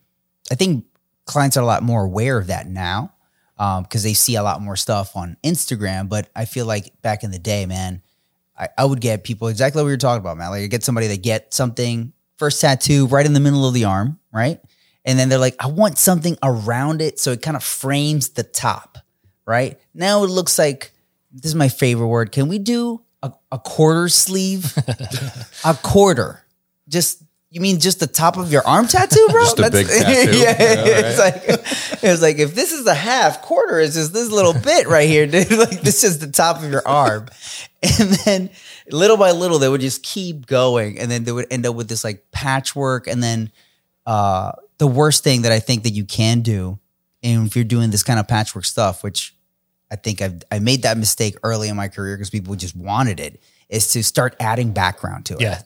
I 0.51 0.55
think 0.55 0.85
clients 1.25 1.55
are 1.55 1.61
a 1.61 1.65
lot 1.65 1.83
more 1.83 2.03
aware 2.03 2.37
of 2.37 2.47
that 2.47 2.67
now 2.67 3.13
Um, 3.57 3.83
because 3.83 4.01
they 4.01 4.15
see 4.15 4.35
a 4.35 4.41
lot 4.41 4.61
more 4.61 4.75
stuff 4.75 5.15
on 5.15 5.37
Instagram. 5.43 6.09
But 6.09 6.29
I 6.35 6.45
feel 6.45 6.65
like 6.65 6.99
back 7.03 7.23
in 7.23 7.29
the 7.29 7.37
day, 7.37 7.67
man, 7.67 8.01
I, 8.57 8.69
I 8.77 8.85
would 8.85 8.99
get 8.99 9.23
people 9.23 9.47
exactly 9.47 9.81
what 9.81 9.89
you're 9.89 9.97
talking 9.97 10.21
about, 10.21 10.37
man. 10.37 10.49
Like 10.49 10.63
I 10.63 10.67
get 10.67 10.83
somebody 10.83 11.07
that 11.07 11.21
get 11.21 11.53
something 11.53 12.13
first 12.37 12.61
tattoo 12.61 13.07
right 13.07 13.25
in 13.25 13.33
the 13.33 13.39
middle 13.39 13.67
of 13.67 13.73
the 13.73 13.85
arm, 13.85 14.19
right, 14.31 14.59
and 15.05 15.19
then 15.19 15.29
they're 15.29 15.39
like, 15.39 15.55
I 15.59 15.67
want 15.67 15.97
something 15.97 16.37
around 16.41 17.01
it 17.01 17.19
so 17.19 17.31
it 17.31 17.41
kind 17.41 17.57
of 17.57 17.63
frames 17.63 18.29
the 18.29 18.43
top, 18.43 18.97
right? 19.45 19.79
Now 19.93 20.23
it 20.23 20.27
looks 20.27 20.57
like 20.57 20.91
this 21.31 21.49
is 21.49 21.55
my 21.55 21.69
favorite 21.69 22.07
word. 22.07 22.31
Can 22.31 22.47
we 22.47 22.59
do 22.59 23.01
a, 23.21 23.33
a 23.51 23.59
quarter 23.59 24.07
sleeve? 24.07 24.73
a 25.65 25.73
quarter. 25.73 26.45
Just 26.87 27.22
you 27.53 27.61
mean 27.61 27.79
just 27.79 27.99
the 27.99 28.07
top 28.07 28.37
of 28.37 28.51
your 28.51 28.65
arm 28.65 28.87
tattoo, 28.87 29.27
bro? 29.29 29.43
Just 29.43 29.59
a 29.59 29.69
big 29.69 29.87
tattoo? 29.99 30.37
yeah, 30.37 30.55
Yeah, 30.57 31.01
it's 31.05 31.19
like 31.19 32.03
it's 32.03 32.21
like 32.21 32.39
if 32.39 32.55
this 32.55 32.71
is 32.71 32.87
a 32.87 32.95
half 32.95 33.43
quarter, 33.43 33.79
it's 33.79 33.93
just 33.93 34.11
this 34.11 34.31
little 34.31 34.53
bit 34.53 34.87
right 34.87 35.07
here, 35.07 35.27
dude. 35.27 35.51
Like 35.63 35.81
this 35.81 36.03
is 36.03 36.17
the 36.17 36.31
top 36.31 36.63
of 36.63 36.71
your 36.71 36.81
arm, 36.85 37.27
and 37.99 38.09
then 38.25 38.49
little 38.89 39.17
by 39.17 39.31
little 39.31 39.59
they 39.59 39.69
would 39.69 39.81
just 39.81 40.01
keep 40.01 40.47
going, 40.47 40.97
and 40.97 41.11
then 41.11 41.25
they 41.25 41.31
would 41.31 41.45
end 41.51 41.67
up 41.67 41.75
with 41.75 41.87
this 41.87 42.03
like 42.03 42.31
patchwork, 42.31 43.05
and 43.05 43.21
then 43.21 43.51
uh, 44.07 44.53
the 44.79 44.87
worst 44.87 45.23
thing 45.23 45.43
that 45.43 45.51
I 45.51 45.59
think 45.59 45.83
that 45.83 45.91
you 45.91 46.05
can 46.05 46.41
do, 46.41 46.79
and 47.21 47.45
if 47.45 47.55
you're 47.55 47.65
doing 47.65 47.91
this 47.91 48.01
kind 48.01 48.19
of 48.19 48.27
patchwork 48.27 48.65
stuff, 48.65 49.03
which 49.03 49.35
I 49.91 49.95
think 49.95 50.23
I've 50.23 50.41
I 50.51 50.57
made 50.57 50.81
that 50.81 50.97
mistake 50.97 51.35
early 51.43 51.69
in 51.69 51.75
my 51.75 51.87
career 51.87 52.17
because 52.17 52.31
people 52.31 52.55
just 52.55 52.75
wanted 52.75 53.19
it, 53.19 53.39
is 53.69 53.91
to 53.91 54.03
start 54.03 54.35
adding 54.39 54.71
background 54.71 55.27
to 55.27 55.35
it. 55.35 55.41
Yeah, 55.41 55.61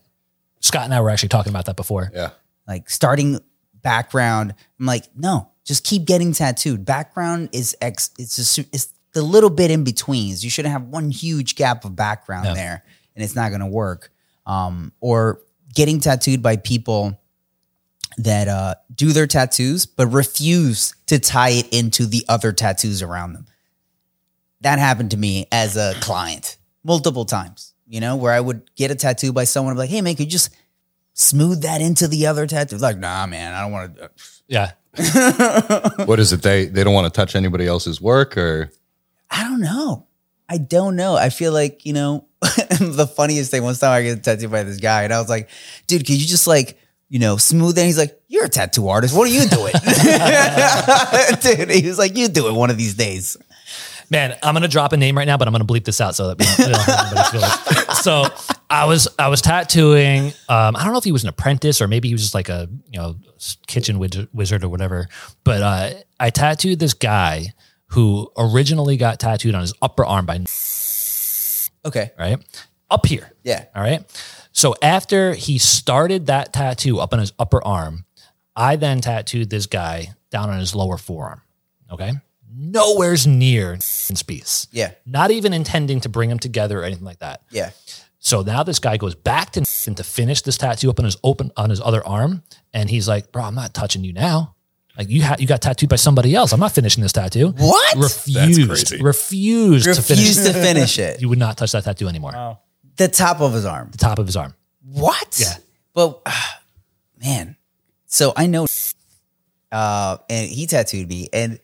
Scott 0.59 0.83
and 0.85 0.93
I 0.93 1.01
were 1.01 1.09
actually 1.09 1.29
talking 1.29 1.51
about 1.51 1.65
that 1.65 1.75
before. 1.75 2.11
Yeah. 2.13 2.31
Like 2.67 2.89
starting 2.89 3.39
background. 3.81 4.53
I'm 4.79 4.85
like, 4.85 5.05
no, 5.15 5.49
just 5.63 5.83
keep 5.83 6.05
getting 6.05 6.33
tattooed. 6.33 6.83
Background 6.85 7.49
is 7.53 7.75
X. 7.81 8.11
It's 8.17 8.35
just 8.35 8.59
it's 8.73 8.93
the 9.13 9.21
little 9.23 9.49
bit 9.49 9.71
in 9.71 9.83
betweens. 9.83 10.43
You 10.43 10.49
shouldn't 10.49 10.71
have 10.73 10.83
one 10.83 11.09
huge 11.11 11.55
gap 11.55 11.85
of 11.85 11.95
background 11.95 12.45
Yeah. 12.47 12.53
there, 12.53 12.83
and 13.15 13.23
it's 13.23 13.35
not 13.35 13.49
going 13.49 13.61
to 13.61 13.67
work. 13.67 14.11
Um, 14.45 14.91
or 14.99 15.41
getting 15.73 15.99
tattooed 15.99 16.41
by 16.41 16.57
people 16.57 17.19
that 18.17 18.47
uh, 18.47 18.75
do 18.95 19.11
their 19.11 19.27
tattoos 19.27 19.85
but 19.85 20.07
refuse 20.07 20.95
to 21.05 21.19
tie 21.19 21.49
it 21.51 21.71
into 21.71 22.05
the 22.05 22.25
other 22.27 22.51
tattoos 22.51 23.01
around 23.03 23.33
them. 23.33 23.45
That 24.61 24.79
happened 24.79 25.11
to 25.11 25.17
me 25.17 25.45
as 25.51 25.77
a 25.77 25.93
client 25.99 26.57
multiple 26.83 27.25
times. 27.25 27.73
You 27.87 28.01
know, 28.01 28.15
where 28.17 28.33
I 28.33 28.39
would 28.39 28.69
get 28.75 28.91
a 28.91 28.95
tattoo 28.95 29.31
by 29.31 29.45
someone, 29.45 29.71
and 29.71 29.77
be 29.77 29.81
like, 29.81 29.89
"Hey, 29.89 30.01
man, 30.01 30.15
could 30.15 30.25
you 30.25 30.31
just 30.31 30.49
smooth 31.17 31.63
that 31.63 31.81
into 31.81 32.07
the 32.07 32.27
other 32.27 32.45
tattoo. 32.45 32.77
Like, 32.77 32.97
nah, 32.97 33.25
man, 33.25 33.53
I 33.53 33.61
don't 33.61 33.71
want 33.71 33.95
to. 33.97 34.11
Yeah. 34.47 34.71
what 36.05 36.19
is 36.19 36.33
it? 36.33 36.41
They 36.41 36.65
they 36.65 36.83
don't 36.83 36.93
want 36.93 37.11
to 37.11 37.15
touch 37.15 37.35
anybody 37.35 37.67
else's 37.67 38.01
work, 38.01 38.37
or 38.37 38.71
I 39.29 39.43
don't 39.43 39.61
know. 39.61 40.07
I 40.49 40.57
don't 40.57 40.95
know. 40.95 41.15
I 41.15 41.29
feel 41.29 41.51
like, 41.51 41.85
you 41.85 41.93
know, 41.93 42.25
the 42.41 43.11
funniest 43.15 43.51
thing, 43.51 43.63
one 43.63 43.75
time 43.75 43.91
I 43.91 44.01
get 44.01 44.23
tattooed 44.23 44.51
by 44.51 44.63
this 44.63 44.79
guy 44.79 45.03
and 45.03 45.13
I 45.13 45.19
was 45.19 45.29
like, 45.29 45.49
dude, 45.87 46.05
could 46.05 46.21
you 46.21 46.25
just 46.25 46.47
like, 46.47 46.79
you 47.09 47.19
know, 47.19 47.35
smooth 47.35 47.77
it? 47.77 47.81
And 47.81 47.87
he's 47.87 47.97
like, 47.97 48.17
you're 48.29 48.45
a 48.45 48.49
tattoo 48.49 48.87
artist. 48.87 49.15
What 49.15 49.29
are 49.29 49.33
you 49.33 49.45
doing? 49.49 49.73
dude, 51.41 51.69
he 51.69 51.87
was 51.87 51.97
like, 51.97 52.15
you 52.15 52.29
do 52.29 52.47
it 52.47 52.53
one 52.53 52.69
of 52.69 52.77
these 52.77 52.93
days. 52.93 53.35
Man, 54.09 54.37
I'm 54.41 54.53
gonna 54.53 54.67
drop 54.67 54.93
a 54.93 54.97
name 54.97 55.17
right 55.17 55.27
now, 55.27 55.37
but 55.37 55.47
I'm 55.47 55.51
gonna 55.53 55.65
bleep 55.65 55.83
this 55.83 55.99
out 55.99 56.15
so 56.15 56.29
that 56.33 56.39
we 56.39 56.45
don't, 56.45 56.67
we 56.67 56.73
don't 56.73 56.81
hurt 56.81 57.07
anybody's 57.07 57.29
feelings. 57.31 57.97
So 57.97 58.25
I 58.69 58.85
was 58.85 59.07
I 59.19 59.27
was 59.27 59.41
tattooing. 59.41 60.27
Um, 60.47 60.75
I 60.75 60.83
don't 60.83 60.93
know 60.93 60.97
if 60.99 61.03
he 61.03 61.11
was 61.11 61.23
an 61.23 61.29
apprentice 61.29 61.81
or 61.81 61.87
maybe 61.87 62.07
he 62.07 62.13
was 62.13 62.21
just 62.21 62.33
like 62.33 62.47
a 62.47 62.69
you 62.91 62.99
know 62.99 63.15
kitchen 63.65 63.99
wizard, 63.99 64.29
wizard 64.33 64.63
or 64.63 64.69
whatever. 64.69 65.07
But 65.43 65.61
uh, 65.61 65.89
I 66.19 66.29
tattooed 66.29 66.79
this 66.79 66.93
guy 66.93 67.53
who 67.87 68.31
originally 68.37 68.95
got 68.97 69.19
tattooed 69.19 69.55
on 69.55 69.61
his 69.61 69.73
upper 69.81 70.05
arm 70.05 70.25
by 70.25 70.45
Okay. 71.85 72.11
right 72.19 72.37
up 72.89 73.05
here. 73.05 73.31
Yeah. 73.43 73.65
All 73.75 73.81
right. 73.81 74.03
So 74.51 74.75
after 74.81 75.33
he 75.33 75.57
started 75.57 76.27
that 76.27 76.53
tattoo 76.53 76.99
up 76.99 77.13
on 77.13 77.19
his 77.19 77.33
upper 77.39 77.63
arm, 77.65 78.05
I 78.55 78.75
then 78.75 79.01
tattooed 79.01 79.49
this 79.49 79.65
guy 79.65 80.13
down 80.31 80.49
on 80.49 80.59
his 80.59 80.75
lower 80.75 80.97
forearm. 80.97 81.41
Okay. 81.91 82.11
Nowhere's 82.53 83.27
near 83.27 83.73
in 83.73 83.81
space. 83.81 84.67
Yeah. 84.71 84.91
Not 85.05 85.31
even 85.31 85.53
intending 85.53 85.99
to 86.01 86.09
bring 86.09 86.29
them 86.29 86.39
together 86.39 86.79
or 86.81 86.83
anything 86.83 87.05
like 87.05 87.19
that. 87.19 87.41
Yeah. 87.51 87.71
So 88.19 88.41
now 88.41 88.63
this 88.63 88.79
guy 88.79 88.97
goes 88.97 89.15
back 89.15 89.51
to 89.51 89.61
to 89.61 90.03
finish 90.03 90.41
this 90.41 90.57
tattoo 90.57 90.89
up 90.89 90.99
on 90.99 91.05
his 91.05 91.17
open 91.23 91.51
on 91.55 91.69
his 91.69 91.79
other 91.79 92.05
arm, 92.05 92.43
and 92.73 92.89
he's 92.89 93.07
like, 93.07 93.31
"Bro, 93.31 93.43
I'm 93.43 93.55
not 93.55 93.73
touching 93.73 94.03
you 94.03 94.11
now. 94.11 94.55
Like 94.97 95.09
you 95.09 95.23
ha- 95.23 95.35
you 95.39 95.47
got 95.47 95.61
tattooed 95.61 95.89
by 95.89 95.95
somebody 95.95 96.35
else. 96.35 96.51
I'm 96.51 96.59
not 96.59 96.73
finishing 96.73 97.03
this 97.03 97.13
tattoo. 97.13 97.49
What? 97.57 97.95
Refused. 97.95 98.67
crazy. 98.89 99.01
Refused, 99.03 99.85
to 99.85 100.01
finish. 100.01 100.27
Refused 100.27 100.45
to 100.45 100.53
finish 100.53 100.99
it. 101.07 101.21
You 101.21 101.29
would 101.29 101.37
not 101.39 101.57
touch 101.57 101.71
that 101.71 101.83
tattoo 101.83 102.07
anymore. 102.07 102.31
Wow. 102.33 102.59
The 102.97 103.07
top 103.07 103.39
of 103.39 103.53
his 103.53 103.63
arm. 103.65 103.89
The 103.91 103.97
top 103.99 104.17
of 104.19 104.25
his 104.25 104.35
arm. 104.35 104.55
What? 104.83 105.37
Yeah. 105.39 105.55
Well, 105.93 106.23
man. 107.23 107.55
So 108.07 108.33
I 108.35 108.47
know, 108.47 108.65
uh, 109.71 110.17
and 110.29 110.49
he 110.49 110.65
tattooed 110.65 111.07
me, 111.07 111.29
and 111.31 111.59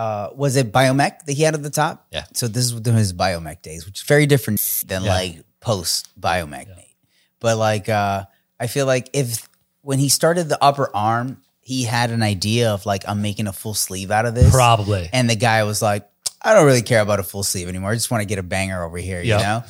uh, 0.00 0.30
was 0.34 0.56
it 0.56 0.72
Biomech 0.72 1.24
that 1.26 1.32
he 1.32 1.42
had 1.42 1.54
at 1.54 1.62
the 1.62 1.70
top? 1.70 2.06
Yeah. 2.10 2.24
So 2.32 2.48
this 2.48 2.64
is 2.64 2.80
during 2.80 2.98
his 2.98 3.12
Biomech 3.12 3.60
days, 3.62 3.84
which 3.86 4.00
is 4.00 4.06
very 4.06 4.26
different 4.26 4.60
than 4.86 5.04
Yeah. 5.04 5.14
like 5.14 5.42
post 5.60 6.08
Biomech. 6.18 6.68
Nate. 6.68 6.96
But 7.40 7.58
like, 7.58 7.88
uh, 7.88 8.24
I 8.58 8.66
feel 8.66 8.86
like 8.86 9.10
if 9.12 9.48
when 9.82 9.98
he 9.98 10.08
started 10.08 10.48
the 10.48 10.58
upper 10.62 10.88
arm, 10.94 11.42
he 11.60 11.84
had 11.84 12.10
an 12.10 12.22
idea 12.22 12.72
of 12.72 12.86
like, 12.86 13.02
I'm 13.06 13.20
making 13.22 13.46
a 13.46 13.52
full 13.52 13.74
sleeve 13.74 14.10
out 14.10 14.26
of 14.26 14.34
this. 14.34 14.50
Probably. 14.50 15.08
And 15.12 15.28
the 15.28 15.36
guy 15.36 15.62
was 15.64 15.80
like, 15.82 16.08
I 16.42 16.54
don't 16.54 16.64
really 16.66 16.82
care 16.82 17.02
about 17.02 17.20
a 17.20 17.22
full 17.22 17.42
sleeve 17.42 17.68
anymore. 17.68 17.90
I 17.90 17.94
just 17.94 18.10
want 18.10 18.22
to 18.22 18.26
get 18.26 18.38
a 18.38 18.42
banger 18.42 18.82
over 18.82 18.96
here, 18.98 19.20
Yep. 19.22 19.38
you 19.40 19.44
know? 19.46 19.62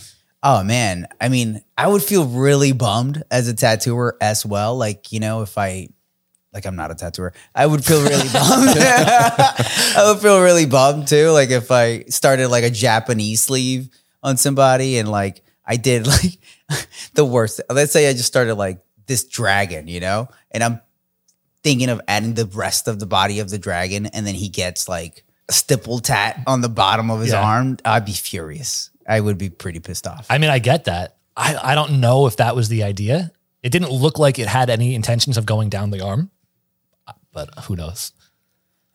Oh 0.43 0.63
man. 0.63 1.07
I 1.21 1.29
mean, 1.29 1.63
I 1.77 1.87
would 1.89 2.03
feel 2.03 2.25
really 2.27 2.73
bummed 2.73 3.23
as 3.31 3.49
a 3.49 3.55
tattooer 3.55 4.17
as 4.21 4.47
well. 4.47 4.77
Like, 4.79 5.13
you 5.13 5.21
know, 5.21 5.43
if 5.43 5.59
I 5.59 5.89
like 6.53 6.67
I'm 6.67 6.77
not 6.77 6.91
a 6.91 6.95
tattooer, 6.95 7.33
I 7.55 7.67
would 7.67 7.85
feel 7.85 8.03
really 8.03 8.29
bummed. 8.33 8.77
I 8.79 10.03
would 10.13 10.21
feel 10.21 10.41
really 10.43 10.67
bummed 10.67 11.09
too. 11.09 11.31
Like 11.31 11.51
if 11.51 11.71
I 11.71 12.05
started 12.05 12.49
like 12.49 12.65
a 12.65 12.71
Japanese 12.71 13.43
sleeve 13.43 13.89
on 14.23 14.37
somebody 14.37 14.99
and 14.99 15.09
like 15.11 15.43
I 15.65 15.77
did 15.77 16.07
like 16.09 16.39
the 17.15 17.25
worst. 17.25 17.61
Let's 17.71 17.93
say 17.93 18.09
I 18.09 18.13
just 18.13 18.27
started 18.27 18.55
like 18.55 18.81
this 19.07 19.25
dragon, 19.25 19.89
you 19.89 20.01
know, 20.01 20.29
and 20.51 20.63
I'm 20.63 20.81
thinking 21.63 21.89
of 21.89 22.01
adding 22.09 22.35
the 22.35 22.47
rest 22.47 22.89
of 22.89 22.99
the 23.01 23.07
body 23.07 23.41
of 23.41 23.51
the 23.51 23.59
dragon, 23.59 24.07
and 24.07 24.27
then 24.27 24.35
he 24.35 24.49
gets 24.49 24.89
like 24.89 25.25
a 25.49 25.53
stipple 25.53 25.99
tat 25.99 26.41
on 26.47 26.61
the 26.63 26.69
bottom 26.69 27.11
of 27.11 27.21
his 27.21 27.33
Yeah. 27.33 27.43
arm. 27.43 27.77
I'd 27.85 28.05
be 28.07 28.13
furious. 28.13 28.91
I 29.07 29.21
would 29.21 29.37
be 29.39 29.51
pretty 29.51 29.81
pissed 29.81 30.07
off. 30.07 30.27
I 30.31 30.39
mean, 30.39 30.51
I 30.51 30.59
get 30.61 30.85
that. 30.85 31.17
I, 31.37 31.57
I 31.73 31.75
don't 31.75 32.01
know 32.01 32.27
if 32.27 32.37
that 32.37 32.55
was 32.55 32.69
the 32.69 32.83
idea. 32.85 33.33
It 33.63 33.71
didn't 33.71 33.91
look 33.91 34.19
like 34.19 34.39
it 34.39 34.47
had 34.47 34.71
any 34.71 34.95
intentions 34.95 35.37
of 35.37 35.45
going 35.47 35.69
down 35.69 35.91
the 35.91 36.01
arm, 36.01 36.31
but 37.33 37.51
who 37.65 37.77
knows? 37.77 38.13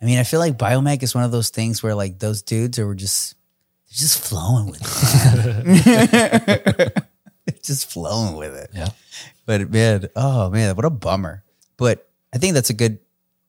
I 0.01 0.05
mean, 0.05 0.19
I 0.19 0.23
feel 0.23 0.39
like 0.39 0.57
Biomech 0.57 1.03
is 1.03 1.15
one 1.15 1.23
of 1.23 1.31
those 1.31 1.49
things 1.49 1.81
where 1.81 1.95
like 1.95 2.19
those 2.19 2.41
dudes 2.41 2.77
are 2.79 2.93
just 2.93 3.35
they're 3.87 3.97
just 3.97 4.19
flowing 4.19 4.67
with 4.67 4.81
it. 5.67 7.05
just 7.63 7.89
flowing 7.89 8.35
with 8.35 8.55
it. 8.55 8.69
Yeah. 8.73 8.89
But 9.45 9.69
man, 9.69 10.09
oh 10.15 10.49
man, 10.49 10.75
what 10.75 10.85
a 10.85 10.89
bummer. 10.89 11.43
But 11.77 12.07
I 12.33 12.37
think 12.37 12.53
that's 12.53 12.69
a 12.69 12.73
good 12.73 12.99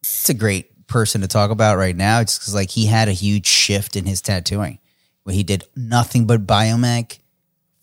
it's 0.01 0.29
a 0.29 0.35
great 0.35 0.87
person 0.87 1.20
to 1.20 1.29
talk 1.29 1.51
about 1.51 1.79
right 1.79 1.96
now 1.96 2.22
just 2.22 2.40
because 2.40 2.55
like 2.55 2.70
he 2.70 2.87
had 2.87 3.09
a 3.09 3.12
huge 3.12 3.46
shift 3.46 3.96
in 3.96 4.07
his 4.07 4.22
tattooing 4.22 4.79
where 5.25 5.35
he 5.35 5.42
did 5.42 5.64
nothing 5.75 6.27
but 6.27 6.46
biomech 6.46 7.18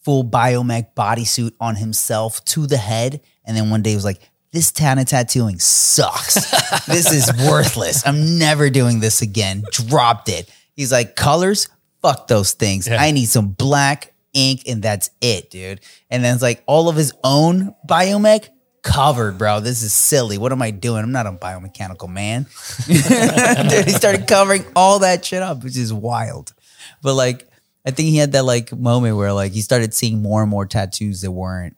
full 0.01 0.23
biomech 0.23 0.87
bodysuit 0.95 1.51
on 1.59 1.75
himself 1.75 2.43
to 2.45 2.65
the 2.65 2.77
head 2.77 3.19
and 3.43 3.57
then 3.57 3.69
one 3.69 3.81
day 3.81 3.89
he 3.89 3.95
was 3.95 4.05
like 4.05 4.21
this 4.53 4.71
kind 4.71 4.99
of 4.99 5.07
tattooing 5.07 5.59
sucks. 5.59 6.53
This 6.87 7.11
is 7.13 7.31
worthless. 7.49 8.05
I'm 8.05 8.37
never 8.37 8.69
doing 8.69 8.99
this 8.99 9.21
again. 9.21 9.63
Dropped 9.71 10.27
it. 10.27 10.49
He's 10.75 10.91
like 10.91 11.15
colors? 11.15 11.69
Fuck 12.01 12.27
those 12.27 12.53
things. 12.53 12.87
Yeah. 12.87 13.01
i 13.01 13.11
need 13.11 13.27
some 13.27 13.49
black 13.49 14.13
ink 14.33 14.63
and 14.67 14.81
that's 14.81 15.09
it 15.21 15.49
dude. 15.49 15.79
And 16.09 16.23
then 16.23 16.33
it's 16.33 16.43
like 16.43 16.63
all 16.65 16.89
of 16.89 16.95
his 16.95 17.13
own 17.23 17.73
biomech? 17.87 18.49
Covered 18.81 19.37
bro. 19.37 19.59
This 19.59 19.81
is 19.81 19.93
silly. 19.93 20.37
What 20.37 20.51
am 20.51 20.61
i 20.61 20.71
doing? 20.71 21.03
I'm 21.03 21.11
not 21.11 21.25
a 21.25 21.31
biomechanical 21.31 22.09
man. 22.09 22.47
Dude 22.87 23.85
he 23.85 23.91
started 23.91 24.27
covering 24.27 24.65
all 24.75 24.99
that 24.99 25.23
shit 25.23 25.41
up 25.41 25.63
which 25.63 25.77
is 25.77 25.93
wild. 25.93 26.53
But 27.01 27.13
like 27.13 27.47
i 27.85 27.91
think 27.91 28.09
he 28.09 28.17
had 28.17 28.33
that 28.33 28.45
like 28.45 28.73
moment 28.73 29.15
where 29.15 29.31
like 29.31 29.53
he 29.53 29.61
started 29.61 29.93
seeing 29.93 30.21
more 30.21 30.41
and 30.41 30.51
more 30.51 30.65
tattoos 30.65 31.21
that 31.21 31.31
weren't 31.31 31.77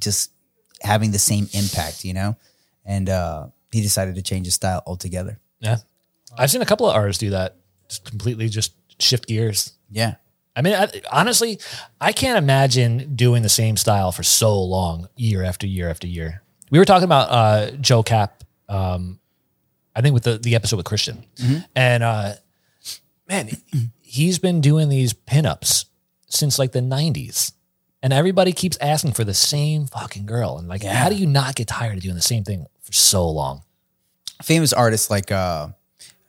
just 0.00 0.30
having 0.82 1.10
the 1.10 1.18
same 1.18 1.48
impact 1.52 2.04
you 2.04 2.14
know 2.14 2.36
and 2.84 3.08
uh 3.08 3.46
he 3.72 3.80
decided 3.82 4.14
to 4.16 4.22
change 4.22 4.46
his 4.46 4.54
style 4.54 4.82
altogether 4.86 5.38
Yeah. 5.60 5.76
I've 6.38 6.50
seen 6.50 6.62
a 6.62 6.66
couple 6.66 6.88
of 6.88 6.94
artists 6.94 7.18
do 7.20 7.30
that. 7.30 7.56
Just 7.88 8.04
completely 8.08 8.48
just 8.48 8.72
shift 9.00 9.26
gears. 9.26 9.72
yeah 9.90 10.14
I 10.56 10.62
mean, 10.62 10.74
I, 10.74 10.88
honestly, 11.12 11.60
I 12.00 12.10
can't 12.12 12.36
imagine 12.36 13.14
doing 13.14 13.42
the 13.42 13.48
same 13.48 13.76
style 13.76 14.10
for 14.10 14.24
so 14.24 14.60
long, 14.60 15.08
year 15.16 15.44
after 15.44 15.64
year 15.66 15.88
after 15.88 16.08
year. 16.08 16.42
We 16.70 16.78
were 16.80 16.84
talking 16.84 17.04
about 17.04 17.30
uh, 17.30 17.70
Joe 17.80 18.02
Cap, 18.02 18.42
um, 18.68 19.20
I 19.94 20.00
think 20.02 20.12
with 20.12 20.24
the, 20.24 20.38
the 20.38 20.56
episode 20.56 20.76
with 20.76 20.86
Christian, 20.86 21.24
and 21.76 22.02
uh, 22.02 22.32
man, 23.28 23.48
he's 24.02 24.38
been 24.40 24.60
doing 24.60 24.88
these 24.88 25.12
pinups 25.14 25.84
since 26.28 26.58
like 26.58 26.72
the 26.72 26.80
'90s, 26.80 27.52
and 28.02 28.12
everybody 28.12 28.52
keeps 28.52 28.76
asking 28.80 29.12
for 29.12 29.24
the 29.24 29.34
same 29.34 29.86
fucking 29.86 30.26
girl. 30.26 30.58
And 30.58 30.68
like, 30.68 30.82
how 30.82 31.08
do 31.08 31.14
you 31.14 31.26
not 31.26 31.54
get 31.54 31.68
tired 31.68 31.96
of 31.96 32.02
doing 32.02 32.14
the 32.14 32.22
same 32.22 32.44
thing 32.44 32.66
for 32.82 32.92
so 32.92 33.28
long? 33.28 33.62
famous 34.42 34.72
artists 34.72 35.10
like 35.10 35.30
uh, 35.30 35.68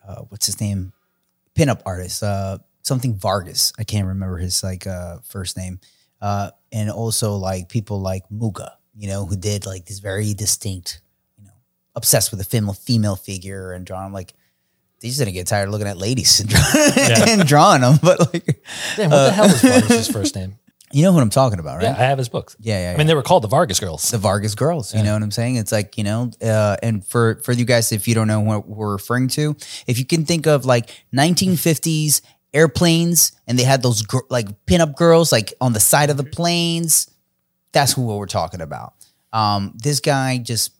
uh 0.08 0.16
what's 0.30 0.46
his 0.46 0.60
name 0.60 0.92
pinup 1.56 1.82
artist 1.86 2.24
uh 2.24 2.58
something 2.84 3.16
vargas 3.16 3.72
i 3.80 3.84
can't 3.84 4.08
remember 4.08 4.38
his 4.38 4.64
like 4.64 4.86
uh 4.88 5.18
first 5.24 5.58
name 5.58 5.80
uh 6.22 6.52
and 6.72 6.90
also 6.90 7.36
like 7.36 7.70
people 7.70 8.02
like 8.02 8.24
Mucha 8.30 8.78
you 8.96 9.08
know 9.08 9.26
who 9.26 9.36
did 9.36 9.66
like 9.66 9.86
this 9.86 10.00
very 10.00 10.34
distinct 10.34 11.02
you 11.38 11.46
know 11.46 11.52
obsessed 11.96 12.32
with 12.32 12.42
a 12.42 12.44
female 12.44 12.74
female 12.74 13.16
figure 13.16 13.72
and 13.72 13.86
drawing 13.86 14.14
like 14.14 14.34
they 15.00 15.08
just 15.08 15.20
didn't 15.20 15.34
get 15.34 15.48
tired 15.48 15.68
of 15.68 15.72
looking 15.72 15.88
at 15.88 15.98
ladies 15.98 16.40
and, 16.40 16.50
draw- 16.50 17.26
and 17.28 17.48
drawing 17.48 17.82
them 17.82 17.98
but 18.04 18.20
like 18.34 18.62
Damn, 18.96 19.10
what 19.10 19.26
the 19.26 19.32
hell 19.32 19.46
is 19.46 19.62
Vargas' 19.62 20.08
first 20.12 20.36
name? 20.36 20.56
You 20.94 21.04
know 21.04 21.12
what 21.12 21.22
i'm 21.22 21.30
talking 21.30 21.60
about 21.60 21.78
right 21.78 21.84
Yeah, 21.84 21.92
I 21.92 22.06
have 22.06 22.18
his 22.18 22.30
books. 22.30 22.56
Yeah, 22.60 22.80
yeah, 22.82 22.94
I 22.94 22.98
mean, 22.98 23.08
they 23.08 23.14
were 23.16 23.24
called 23.24 23.44
the 23.44 23.48
Vargas 23.48 23.80
girls. 23.80 24.10
the 24.12 24.18
Vargas 24.18 24.56
girls. 24.56 24.94
You 24.94 25.04
know 25.04 25.14
what 25.14 25.24
I'm 25.24 25.32
saying? 25.32 25.56
It's 25.56 25.72
like 25.72 25.98
you 25.98 26.04
know, 26.04 26.32
uh, 26.42 26.78
and 26.84 27.06
for 27.06 27.36
for 27.44 27.52
you 27.52 27.66
guys, 27.66 27.92
if 27.92 28.08
you 28.08 28.16
don't 28.16 28.28
know 28.28 28.40
what 28.42 28.68
we're 28.68 28.92
referring 28.92 29.28
to, 29.30 29.56
if 29.88 29.98
you 30.00 30.06
can 30.06 30.26
think 30.26 30.48
of 30.48 30.66
like 30.66 30.90
1950s 31.16 32.22
airplanes, 32.54 33.32
and 33.48 33.58
they 33.58 33.64
had 33.64 33.82
those 33.82 34.02
gr- 34.02 34.20
like 34.30 34.48
pinup 34.66 34.96
girls 34.96 35.32
like 35.32 35.54
on 35.62 35.74
the 35.74 35.80
side 35.80 36.10
of 36.10 36.18
the 36.18 36.24
planes. 36.24 37.10
That's 37.74 37.94
who 37.94 38.06
we're 38.06 38.26
talking 38.26 38.60
about. 38.62 38.94
Um, 39.32 39.74
this 39.82 40.00
guy 40.02 40.38
just 40.38 40.74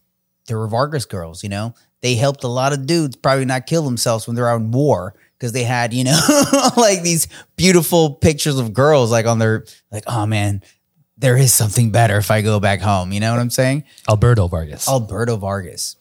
they 0.48 0.56
were 0.56 0.68
Vargas 0.68 1.06
girls. 1.06 1.44
You 1.44 1.50
know, 1.50 1.74
they 2.02 2.16
helped 2.16 2.44
a 2.44 2.48
lot 2.50 2.74
of 2.74 2.86
dudes 2.86 3.16
probably 3.16 3.46
not 3.46 3.66
kill 3.68 3.84
themselves 3.84 4.28
when 4.28 4.36
they're 4.36 4.50
out 4.50 4.60
in 4.62 4.72
war 4.72 5.16
because 5.42 5.54
they 5.54 5.64
had 5.64 5.92
you 5.92 6.04
know 6.04 6.20
like 6.78 7.02
these 7.02 7.28
beautiful 7.56 8.14
pictures 8.14 8.60
of 8.60 8.74
girls 8.74 9.10
like 9.12 9.26
on 9.26 9.40
their 9.40 9.66
like 9.92 10.04
oh 10.06 10.28
man 10.28 10.62
there 11.18 11.36
is 11.38 11.52
something 11.54 11.92
better 11.92 12.18
if 12.18 12.32
I 12.32 12.42
go 12.42 12.60
back 12.60 12.80
home. 12.82 13.12
You 13.12 13.20
know 13.20 13.32
what 13.32 13.40
I'm 13.40 13.52
saying? 13.52 13.84
Alberto 14.10 14.48
Vargas. 14.48 14.88
Alberto 14.90 15.38
Vargas, 15.38 15.96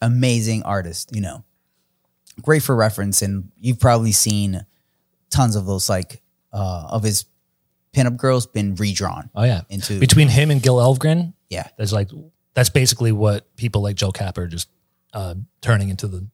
amazing 0.00 0.62
artist, 0.62 1.10
you 1.14 1.20
know, 1.20 1.44
great 2.40 2.62
for 2.62 2.74
reference. 2.74 3.20
And 3.20 3.50
you've 3.60 3.78
probably 3.78 4.12
seen 4.12 4.64
tons 5.28 5.56
of 5.56 5.66
those, 5.66 5.90
like, 5.90 6.22
uh, 6.54 6.86
of 6.88 7.02
his 7.02 7.26
pinup 7.94 8.16
girls 8.16 8.46
been 8.46 8.74
redrawn. 8.76 9.28
Oh 9.34 9.44
yeah, 9.44 9.60
Into- 9.68 10.00
between 10.00 10.28
him 10.28 10.50
and 10.50 10.62
Gil 10.62 10.76
Elvgren, 10.76 11.34
Yeah. 11.50 11.68
there's 11.76 11.92
like 11.92 12.08
that's 12.54 12.70
basically 12.70 13.12
what 13.12 13.54
people 13.56 13.82
like 13.82 13.96
Joe 13.96 14.10
Cap 14.12 14.38
are 14.38 14.46
just 14.46 14.68
uh, 15.12 15.34
turning 15.60 15.90
into 15.90 16.08
the. 16.08 16.26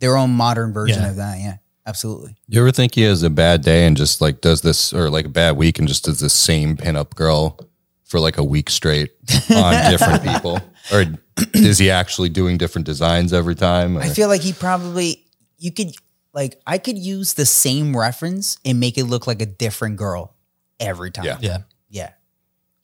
Their 0.00 0.16
own 0.16 0.30
modern 0.30 0.72
version 0.72 1.00
Yeah. 1.02 1.10
of 1.10 1.16
that. 1.16 1.38
Yeah, 1.38 1.56
absolutely. 1.86 2.36
You 2.48 2.60
ever 2.60 2.72
think 2.72 2.94
he 2.94 3.02
has 3.02 3.22
a 3.22 3.30
bad 3.30 3.62
day 3.62 3.86
and 3.86 3.96
just 3.96 4.20
like 4.20 4.40
does 4.40 4.62
this 4.62 4.92
or 4.92 5.10
like 5.10 5.26
a 5.26 5.30
bad 5.30 5.56
week 5.56 5.78
and 5.78 5.88
just 5.88 6.04
does 6.04 6.20
the 6.20 6.30
same 6.30 6.76
pinup 6.76 7.14
girl 7.14 7.58
for 8.04 8.20
like 8.20 8.38
a 8.38 8.44
week 8.44 8.70
straight 8.70 9.12
on 9.50 9.90
different 9.90 10.22
people? 10.22 10.60
Or 10.92 11.04
is 11.52 11.78
he 11.78 11.90
actually 11.90 12.28
doing 12.28 12.58
different 12.58 12.86
designs 12.86 13.32
every 13.32 13.54
time? 13.54 13.98
Or- 13.98 14.02
I 14.02 14.08
feel 14.08 14.28
like 14.28 14.42
he 14.42 14.52
probably 14.52 15.24
you 15.58 15.72
could 15.72 15.94
like 16.32 16.60
I 16.66 16.78
could 16.78 16.98
use 16.98 17.34
the 17.34 17.46
same 17.46 17.96
reference 17.96 18.58
and 18.64 18.80
make 18.80 18.98
it 18.98 19.04
look 19.04 19.26
like 19.26 19.40
a 19.40 19.46
different 19.46 19.96
girl 19.96 20.34
every 20.80 21.10
time. 21.10 21.24
Yeah. 21.24 21.38
Yeah. 21.40 21.58
Yeah. 21.88 22.10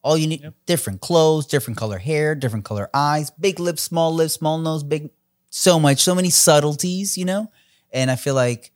All 0.02 0.16
you 0.16 0.26
need 0.28 0.52
different 0.64 1.00
clothes, 1.02 1.46
different 1.46 1.76
color 1.76 1.98
hair, 1.98 2.34
different 2.34 2.64
color 2.64 2.88
eyes, 2.94 3.30
big 3.30 3.60
lips, 3.60 3.82
small 3.82 4.14
lips, 4.14 4.32
small 4.34 4.56
nose, 4.58 4.82
big 4.82 5.10
so 5.50 5.78
much, 5.78 6.00
so 6.00 6.14
many 6.14 6.30
subtleties, 6.30 7.18
you 7.18 7.24
know? 7.24 7.50
And 7.92 8.10
I 8.10 8.16
feel 8.16 8.34
like 8.34 8.70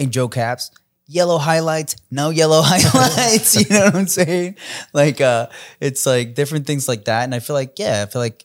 in 0.00 0.10
Joe 0.10 0.28
Caps, 0.28 0.70
yellow 1.06 1.38
highlights, 1.38 1.96
no 2.10 2.30
yellow 2.30 2.62
highlights, 2.64 3.56
you 3.56 3.66
know 3.68 3.86
what 3.86 3.94
I'm 3.94 4.06
saying? 4.06 4.56
Like 4.92 5.20
uh 5.20 5.48
it's 5.80 6.06
like 6.06 6.34
different 6.34 6.66
things 6.66 6.88
like 6.88 7.04
that. 7.04 7.24
And 7.24 7.34
I 7.34 7.40
feel 7.40 7.54
like, 7.54 7.78
yeah, 7.78 8.04
I 8.06 8.10
feel 8.10 8.22
like 8.22 8.44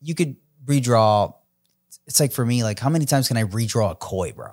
you 0.00 0.14
could 0.14 0.36
redraw 0.64 1.34
it's 2.06 2.20
like 2.20 2.32
for 2.32 2.44
me, 2.44 2.62
like 2.62 2.78
how 2.78 2.88
many 2.88 3.04
times 3.04 3.28
can 3.28 3.36
I 3.36 3.44
redraw 3.44 3.92
a 3.92 3.94
koi, 3.94 4.32
bro? 4.32 4.52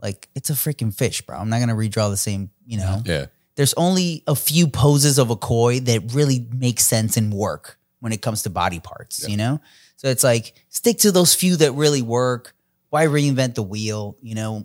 Like 0.00 0.28
it's 0.34 0.50
a 0.50 0.54
freaking 0.54 0.94
fish, 0.94 1.22
bro. 1.22 1.36
I'm 1.36 1.48
not 1.48 1.60
gonna 1.60 1.74
redraw 1.74 2.10
the 2.10 2.16
same, 2.16 2.50
you 2.66 2.78
know 2.78 3.02
yeah. 3.04 3.26
there's 3.56 3.74
only 3.74 4.22
a 4.26 4.34
few 4.34 4.68
poses 4.68 5.18
of 5.18 5.30
a 5.30 5.36
koi 5.36 5.80
that 5.80 6.12
really 6.12 6.46
make 6.52 6.80
sense 6.80 7.16
and 7.16 7.32
work 7.32 7.78
when 8.04 8.12
it 8.12 8.20
comes 8.20 8.42
to 8.42 8.50
body 8.50 8.80
parts, 8.80 9.26
you 9.26 9.38
know? 9.38 9.62
So 9.96 10.08
it's 10.08 10.22
like 10.22 10.62
stick 10.68 10.98
to 10.98 11.10
those 11.10 11.34
few 11.34 11.56
that 11.56 11.72
really 11.72 12.02
work. 12.02 12.54
Why 12.90 13.06
reinvent 13.06 13.54
the 13.54 13.62
wheel, 13.62 14.18
you 14.20 14.34
know? 14.34 14.64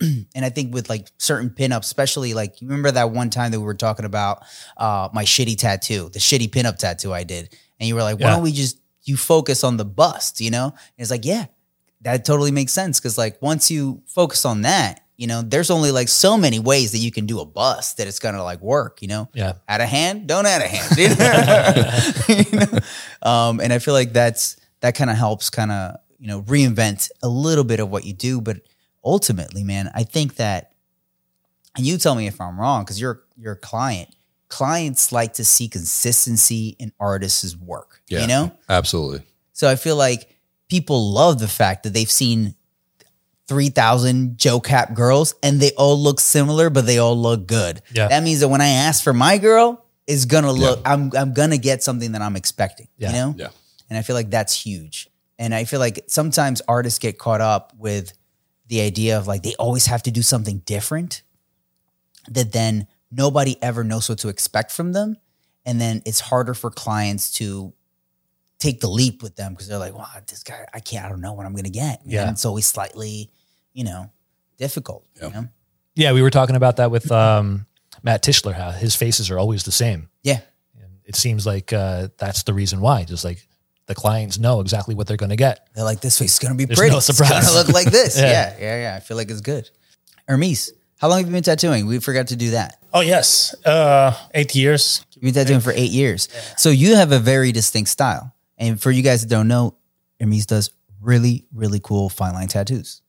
and 0.34 0.44
I 0.44 0.50
think 0.50 0.74
with 0.74 0.88
like 0.88 1.08
certain 1.18 1.50
pinups, 1.50 1.80
especially 1.84 2.34
like 2.34 2.60
you 2.60 2.68
remember 2.68 2.90
that 2.92 3.10
one 3.10 3.30
time 3.30 3.50
that 3.52 3.60
we 3.60 3.66
were 3.66 3.74
talking 3.74 4.04
about 4.04 4.42
uh 4.76 5.08
my 5.12 5.24
shitty 5.24 5.56
tattoo, 5.56 6.08
the 6.12 6.18
shitty 6.18 6.50
pinup 6.50 6.76
tattoo 6.78 7.12
I 7.12 7.24
did. 7.24 7.56
And 7.80 7.88
you 7.88 7.94
were 7.94 8.02
like, 8.02 8.18
why 8.20 8.28
Yeah. 8.28 8.34
don't 8.34 8.42
we 8.42 8.52
just 8.52 8.78
you 9.04 9.16
focus 9.16 9.64
on 9.64 9.76
the 9.76 9.84
bust, 9.84 10.40
you 10.40 10.50
know? 10.50 10.66
And 10.66 10.74
it's 10.98 11.10
like, 11.10 11.24
yeah, 11.24 11.46
that 12.02 12.24
totally 12.24 12.50
makes 12.50 12.72
sense 12.72 13.00
because 13.00 13.16
like 13.18 13.40
once 13.42 13.70
you 13.70 14.02
focus 14.06 14.44
on 14.44 14.62
that 14.62 15.00
you 15.16 15.26
know 15.26 15.42
there's 15.42 15.68
only 15.68 15.90
like 15.90 16.06
so 16.08 16.38
many 16.38 16.60
ways 16.60 16.92
that 16.92 16.98
you 16.98 17.10
can 17.10 17.26
do 17.26 17.40
a 17.40 17.44
bust 17.44 17.96
that 17.96 18.06
it's 18.06 18.20
gonna 18.20 18.40
like 18.40 18.60
work 18.60 19.02
you 19.02 19.08
know 19.08 19.28
Yeah. 19.34 19.54
Out 19.68 19.80
of 19.80 19.88
hand 19.88 20.28
don't 20.28 20.46
add 20.46 20.62
a 20.62 20.68
hand? 20.68 20.96
You 22.28 22.58
know? 22.58 22.78
um 23.22 23.60
and 23.60 23.72
i 23.72 23.78
feel 23.80 23.94
like 23.94 24.12
that's 24.12 24.56
that 24.80 24.94
kind 24.94 25.10
of 25.10 25.16
helps 25.16 25.50
kind 25.50 25.72
of 25.72 25.96
you 26.20 26.28
know 26.28 26.42
reinvent 26.42 27.10
a 27.22 27.28
little 27.28 27.64
bit 27.64 27.80
of 27.80 27.90
what 27.90 28.04
you 28.04 28.12
do 28.12 28.40
but 28.40 28.58
ultimately 29.08 29.64
man 29.64 29.90
i 29.94 30.02
think 30.04 30.36
that 30.36 30.72
and 31.76 31.86
you 31.86 31.96
tell 31.98 32.14
me 32.14 32.26
if 32.26 32.40
i'm 32.40 32.60
wrong 32.60 32.84
because 32.84 33.00
you're 33.00 33.22
you're 33.36 33.54
a 33.54 33.56
client 33.56 34.08
clients 34.48 35.12
like 35.12 35.32
to 35.34 35.44
see 35.44 35.68
consistency 35.68 36.76
in 36.78 36.92
artists' 37.00 37.56
work 37.56 38.00
Yeah. 38.08 38.20
you 38.22 38.26
know 38.26 38.52
Absolutely. 38.68 39.22
so 39.52 39.68
I 39.68 39.76
feel 39.76 39.96
like 39.96 40.28
people 40.68 41.12
love 41.12 41.38
the 41.38 41.48
fact 41.48 41.82
that 41.84 41.92
they've 41.94 42.10
seen 42.10 42.54
3,000 43.48 44.36
Joe 44.38 44.60
Cap 44.60 44.94
girls 44.94 45.34
and 45.42 45.60
they 45.60 45.70
all 45.72 45.98
look 45.98 46.20
similar, 46.20 46.68
but 46.68 46.84
they 46.84 46.98
all 46.98 47.16
look 47.16 47.46
good. 47.46 47.80
Yeah. 47.92 48.08
That 48.08 48.22
means 48.22 48.40
that 48.40 48.48
when 48.48 48.60
I 48.60 48.68
ask 48.68 49.02
for 49.02 49.14
my 49.14 49.38
girl, 49.38 49.84
it's 50.06 50.26
gonna 50.26 50.52
look, 50.52 50.80
I'm, 50.84 51.10
I'm 51.16 51.32
gonna 51.32 51.56
get 51.58 51.82
something 51.82 52.12
that 52.12 52.20
I'm 52.22 52.36
expecting, 52.36 52.88
Yeah. 52.98 53.08
you 53.08 53.14
know? 53.14 53.34
Yeah. 53.38 53.48
And 53.88 53.98
I 53.98 54.02
feel 54.02 54.14
like 54.16 54.28
that's 54.30 54.54
huge. 54.54 55.08
And 55.38 55.54
I 55.54 55.64
feel 55.64 55.80
like 55.80 56.04
sometimes 56.08 56.60
artists 56.68 56.98
get 56.98 57.18
caught 57.18 57.40
up 57.40 57.72
with 57.78 58.12
the 58.68 58.80
idea 58.82 59.18
of 59.18 59.26
like 59.26 59.42
they 59.42 59.54
always 59.58 59.86
have 59.86 60.02
to 60.04 60.10
do 60.10 60.22
something 60.22 60.58
different 60.58 61.22
that 62.28 62.52
then 62.52 62.86
nobody 63.10 63.60
ever 63.62 63.82
knows 63.82 64.08
what 64.08 64.18
to 64.18 64.28
expect 64.28 64.70
from 64.70 64.92
them. 64.92 65.16
And 65.64 65.80
then 65.80 66.02
it's 66.06 66.20
harder 66.20 66.54
for 66.54 66.70
clients 66.70 67.32
to 67.34 67.72
take 68.58 68.80
the 68.80 68.88
leap 68.88 69.22
with 69.22 69.36
them 69.36 69.52
because 69.52 69.68
they're 69.68 69.78
like, 69.78 69.94
wow, 69.94 70.06
this 70.26 70.42
guy, 70.42 70.66
I 70.72 70.80
can't, 70.80 71.04
I 71.04 71.08
don't 71.08 71.20
know 71.20 71.32
what 71.32 71.46
I'm 71.46 71.52
going 71.52 71.64
to 71.64 71.70
get. 71.70 72.00
Yeah. 72.04 72.22
And 72.22 72.30
it's 72.32 72.44
always 72.44 72.66
slightly, 72.66 73.30
you 73.72 73.84
know, 73.84 74.10
difficult. 74.56 75.06
You 75.20 75.30
know? 75.30 75.48
Yeah. 75.94 76.12
We 76.12 76.22
were 76.22 76.30
talking 76.30 76.56
about 76.56 76.76
that 76.76 76.90
with 76.90 77.10
um, 77.10 77.66
Matt 78.02 78.22
Tischler, 78.22 78.54
how 78.54 78.70
his 78.70 78.94
faces 78.94 79.30
are 79.30 79.38
always 79.38 79.64
the 79.64 79.72
same. 79.72 80.08
Yeah. 80.22 80.40
And 80.80 80.92
it 81.04 81.16
seems 81.16 81.46
like 81.46 81.72
uh, 81.72 82.08
that's 82.18 82.42
the 82.42 82.54
reason 82.54 82.80
why. 82.80 83.04
Just 83.04 83.24
like 83.24 83.47
the 83.88 83.94
clients 83.94 84.38
know 84.38 84.60
exactly 84.60 84.94
what 84.94 85.06
they're 85.08 85.16
going 85.16 85.30
to 85.30 85.36
get. 85.36 85.68
They're 85.74 85.82
like, 85.84 86.00
this 86.00 86.18
face 86.18 86.34
is 86.34 86.38
going 86.38 86.52
to 86.52 86.56
be 86.56 86.64
There's 86.66 86.78
pretty. 86.78 86.92
no 86.92 86.98
It's 86.98 87.06
surprise. 87.06 87.30
going 87.30 87.44
to 87.44 87.52
look 87.54 87.68
like 87.74 87.90
this. 87.90 88.16
Yeah. 88.20 88.30
yeah. 88.30 88.56
yeah. 88.60 88.82
Yeah. 88.82 88.94
I 88.96 89.00
feel 89.00 89.16
like 89.16 89.30
it's 89.30 89.40
good. 89.40 89.68
Hermes, 90.28 90.72
how 91.00 91.08
long 91.08 91.18
have 91.18 91.26
you 91.26 91.32
been 91.32 91.42
tattooing? 91.42 91.86
We 91.86 91.98
forgot 91.98 92.28
to 92.28 92.36
do 92.36 92.50
that. 92.50 92.78
Oh 92.94 93.00
yes, 93.00 93.54
uh, 93.66 94.14
eight 94.34 94.54
years. 94.54 95.04
You've 95.14 95.22
been 95.22 95.34
tattooing 95.34 95.60
for 95.60 95.72
eight 95.72 95.90
years. 95.90 96.28
So 96.56 96.70
you 96.70 96.94
have 96.96 97.12
a 97.12 97.18
very 97.18 97.50
distinct 97.52 97.90
style. 97.90 98.34
And 98.56 98.80
for 98.80 98.90
you 98.90 99.02
guys 99.02 99.22
that 99.22 99.28
don't 99.28 99.46
know, 99.48 99.76
Hermes 100.20 100.46
does 100.46 100.70
really, 101.00 101.44
really 101.52 101.80
cool 101.80 102.08
fine 102.08 102.34
line 102.34 102.48
tattoos. 102.48 103.02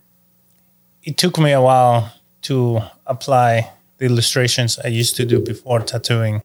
It 1.03 1.17
took 1.17 1.39
me 1.39 1.51
a 1.53 1.61
while 1.61 2.11
to 2.43 2.81
apply 3.05 3.71
the 3.97 4.05
illustrations 4.05 4.77
I 4.79 4.87
used 4.89 5.15
to 5.17 5.25
do 5.25 5.39
before 5.39 5.79
tattooing 5.81 6.41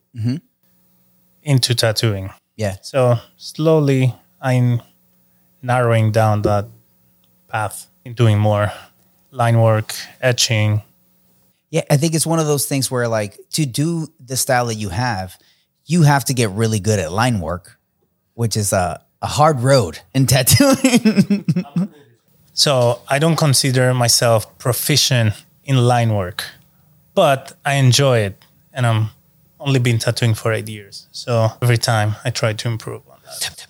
into 1.43 1.75
tattooing. 1.75 2.31
Yeah. 2.57 2.77
So 2.83 3.17
slowly, 3.37 4.15
I'm 4.45 4.83
narrowing 5.63 6.13
down 6.13 6.43
that 6.43 6.67
path 7.49 7.89
in 8.05 8.13
doing 8.13 8.39
more 8.39 8.71
line 9.31 9.59
work, 9.61 9.95
etching. 10.21 10.83
Yeah, 11.71 11.83
I 11.91 11.97
think 11.97 12.15
it's 12.15 12.27
one 12.27 12.39
of 12.39 12.47
those 12.47 12.67
things 12.67 12.91
where 12.91 13.09
like 13.09 13.39
to 13.53 13.65
do 13.65 14.07
the 14.21 14.37
style 14.37 14.67
that 14.67 14.75
you 14.75 14.91
have, 14.91 15.39
you 15.87 16.03
have 16.03 16.27
to 16.27 16.35
get 16.35 16.51
really 16.51 16.79
good 16.79 16.99
at 16.99 17.11
line 17.11 17.41
work, 17.41 17.79
which 18.35 18.55
is 18.57 18.75
a, 18.75 19.03
a 19.23 19.27
hard 19.27 19.61
road 19.61 20.01
in 20.15 20.27
tattooing. 20.27 21.47
So 22.57 23.01
I 23.09 23.19
don't 23.19 23.35
consider 23.35 23.93
myself 23.93 24.59
proficient 24.59 25.35
in 25.65 25.77
line 25.77 26.15
work, 26.15 26.45
but 27.13 27.53
I 27.65 27.75
enjoy 27.75 28.19
it, 28.19 28.45
and 28.73 28.87
I'm 28.87 29.11
only 29.59 29.81
been 29.81 29.99
tattooing 29.99 30.35
for 30.35 30.53
eight 30.53 30.69
years. 30.69 31.09
So 31.11 31.49
every 31.61 31.79
time 31.79 32.15
I 32.25 32.31
try 32.31 32.53
to 32.53 32.69
improve. 32.69 33.03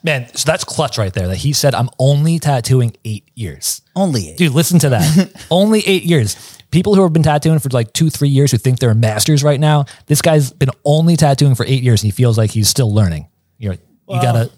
Man, 0.02 0.28
so 0.34 0.44
that's 0.46 0.64
clutch 0.64 0.98
right 0.98 1.12
there 1.12 1.28
that 1.28 1.36
he 1.36 1.52
said, 1.52 1.74
I'm 1.74 1.88
only 1.98 2.38
tattooing 2.38 2.94
eight 3.04 3.28
years. 3.34 3.80
Only 3.96 4.30
eight. 4.30 4.36
Dude, 4.36 4.52
listen 4.52 4.78
to 4.80 4.90
that. 4.90 5.46
only 5.50 5.80
eight 5.86 6.04
years. 6.04 6.36
People 6.70 6.94
who 6.94 7.02
have 7.02 7.12
been 7.12 7.22
tattooing 7.22 7.58
for 7.60 7.68
like 7.70 7.92
two, 7.92 8.10
three 8.10 8.28
years 8.28 8.50
who 8.50 8.58
think 8.58 8.80
they're 8.80 8.94
masters 8.94 9.42
right 9.42 9.60
now, 9.60 9.84
this 10.06 10.20
guy's 10.20 10.52
been 10.52 10.70
only 10.84 11.16
tattooing 11.16 11.54
for 11.54 11.64
eight 11.66 11.82
years 11.82 12.02
and 12.02 12.08
he 12.08 12.16
feels 12.16 12.36
like 12.36 12.50
he's 12.50 12.68
still 12.68 12.92
learning. 12.92 13.28
You're, 13.58 13.74
you 13.74 14.20
gotta, 14.20 14.50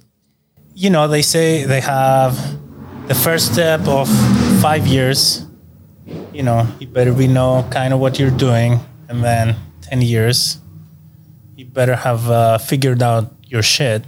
You 0.74 0.90
know, 0.90 1.06
they 1.06 1.22
say 1.22 1.64
they 1.64 1.80
have 1.80 2.34
the 3.08 3.14
first 3.14 3.52
step 3.52 3.86
of 3.86 4.08
five 4.60 4.86
years. 4.86 5.46
You 6.32 6.42
know, 6.42 6.66
you 6.80 6.86
better 6.86 7.12
be 7.12 7.28
know 7.28 7.66
kind 7.70 7.92
of 7.94 8.00
what 8.00 8.18
you're 8.18 8.30
doing, 8.30 8.80
and 9.08 9.22
then 9.24 9.56
ten 9.80 10.02
years, 10.02 10.58
you 11.56 11.64
better 11.66 11.96
have 11.96 12.30
uh, 12.30 12.58
figured 12.58 13.02
out 13.02 13.34
your 13.44 13.62
shit. 13.62 14.04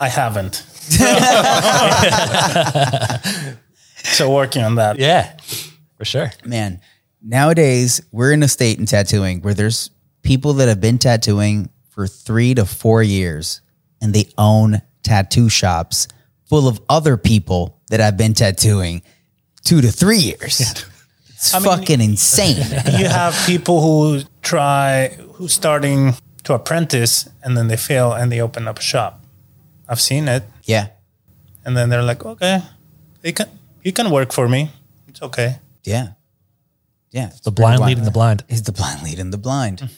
I 0.00 0.08
haven't. 0.08 0.54
so 4.02 4.32
working 4.34 4.62
on 4.62 4.76
that. 4.76 4.98
yeah, 4.98 5.36
for 5.96 6.04
sure. 6.04 6.32
Man, 6.44 6.80
nowadays 7.22 8.00
we're 8.10 8.32
in 8.32 8.42
a 8.42 8.48
state 8.48 8.78
in 8.78 8.86
tattooing 8.86 9.40
where 9.42 9.54
there's 9.54 9.90
people 10.22 10.54
that 10.54 10.68
have 10.68 10.80
been 10.80 10.98
tattooing 10.98 11.70
for 11.90 12.06
three 12.06 12.54
to 12.54 12.64
four 12.64 13.02
years 13.02 13.60
and 14.00 14.14
they 14.14 14.26
own 14.38 14.80
tattoo 15.02 15.48
shops 15.48 16.08
full 16.46 16.66
of 16.66 16.80
other 16.88 17.16
people 17.16 17.80
that 17.90 18.00
have 18.00 18.16
been 18.16 18.34
tattooing 18.34 19.02
two 19.64 19.80
to 19.80 19.92
three 19.92 20.18
years. 20.18 20.60
It's 21.28 21.54
mean- 21.54 21.62
fucking 21.62 22.00
insane. 22.00 22.56
you 22.98 23.06
have 23.06 23.36
people 23.46 23.80
who 23.80 24.22
try 24.42 25.08
who 25.34 25.48
starting 25.48 26.14
to 26.44 26.54
apprentice 26.54 27.28
and 27.42 27.56
then 27.56 27.68
they 27.68 27.76
fail 27.76 28.12
and 28.12 28.32
they 28.32 28.40
open 28.40 28.66
up 28.66 28.78
a 28.78 28.82
shop. 28.82 29.19
I've 29.90 30.00
seen 30.00 30.28
it, 30.28 30.44
yeah. 30.64 30.86
and 31.64 31.76
then 31.76 31.90
they're 31.90 32.02
like, 32.02 32.24
okay, 32.24 32.62
they 33.22 33.32
can 33.32 33.48
you 33.82 33.92
can 33.92 34.10
work 34.10 34.32
for 34.32 34.48
me. 34.48 34.70
It's 35.08 35.20
okay. 35.20 35.56
Yeah. 35.84 36.12
Yeah. 37.10 37.30
The 37.42 37.50
blind 37.50 37.80
leading 37.82 38.04
the 38.04 38.10
blind. 38.12 38.44
is 38.48 38.62
the 38.62 38.72
blind 38.72 39.02
leading 39.02 39.30
the 39.30 39.38
blind. 39.38 39.90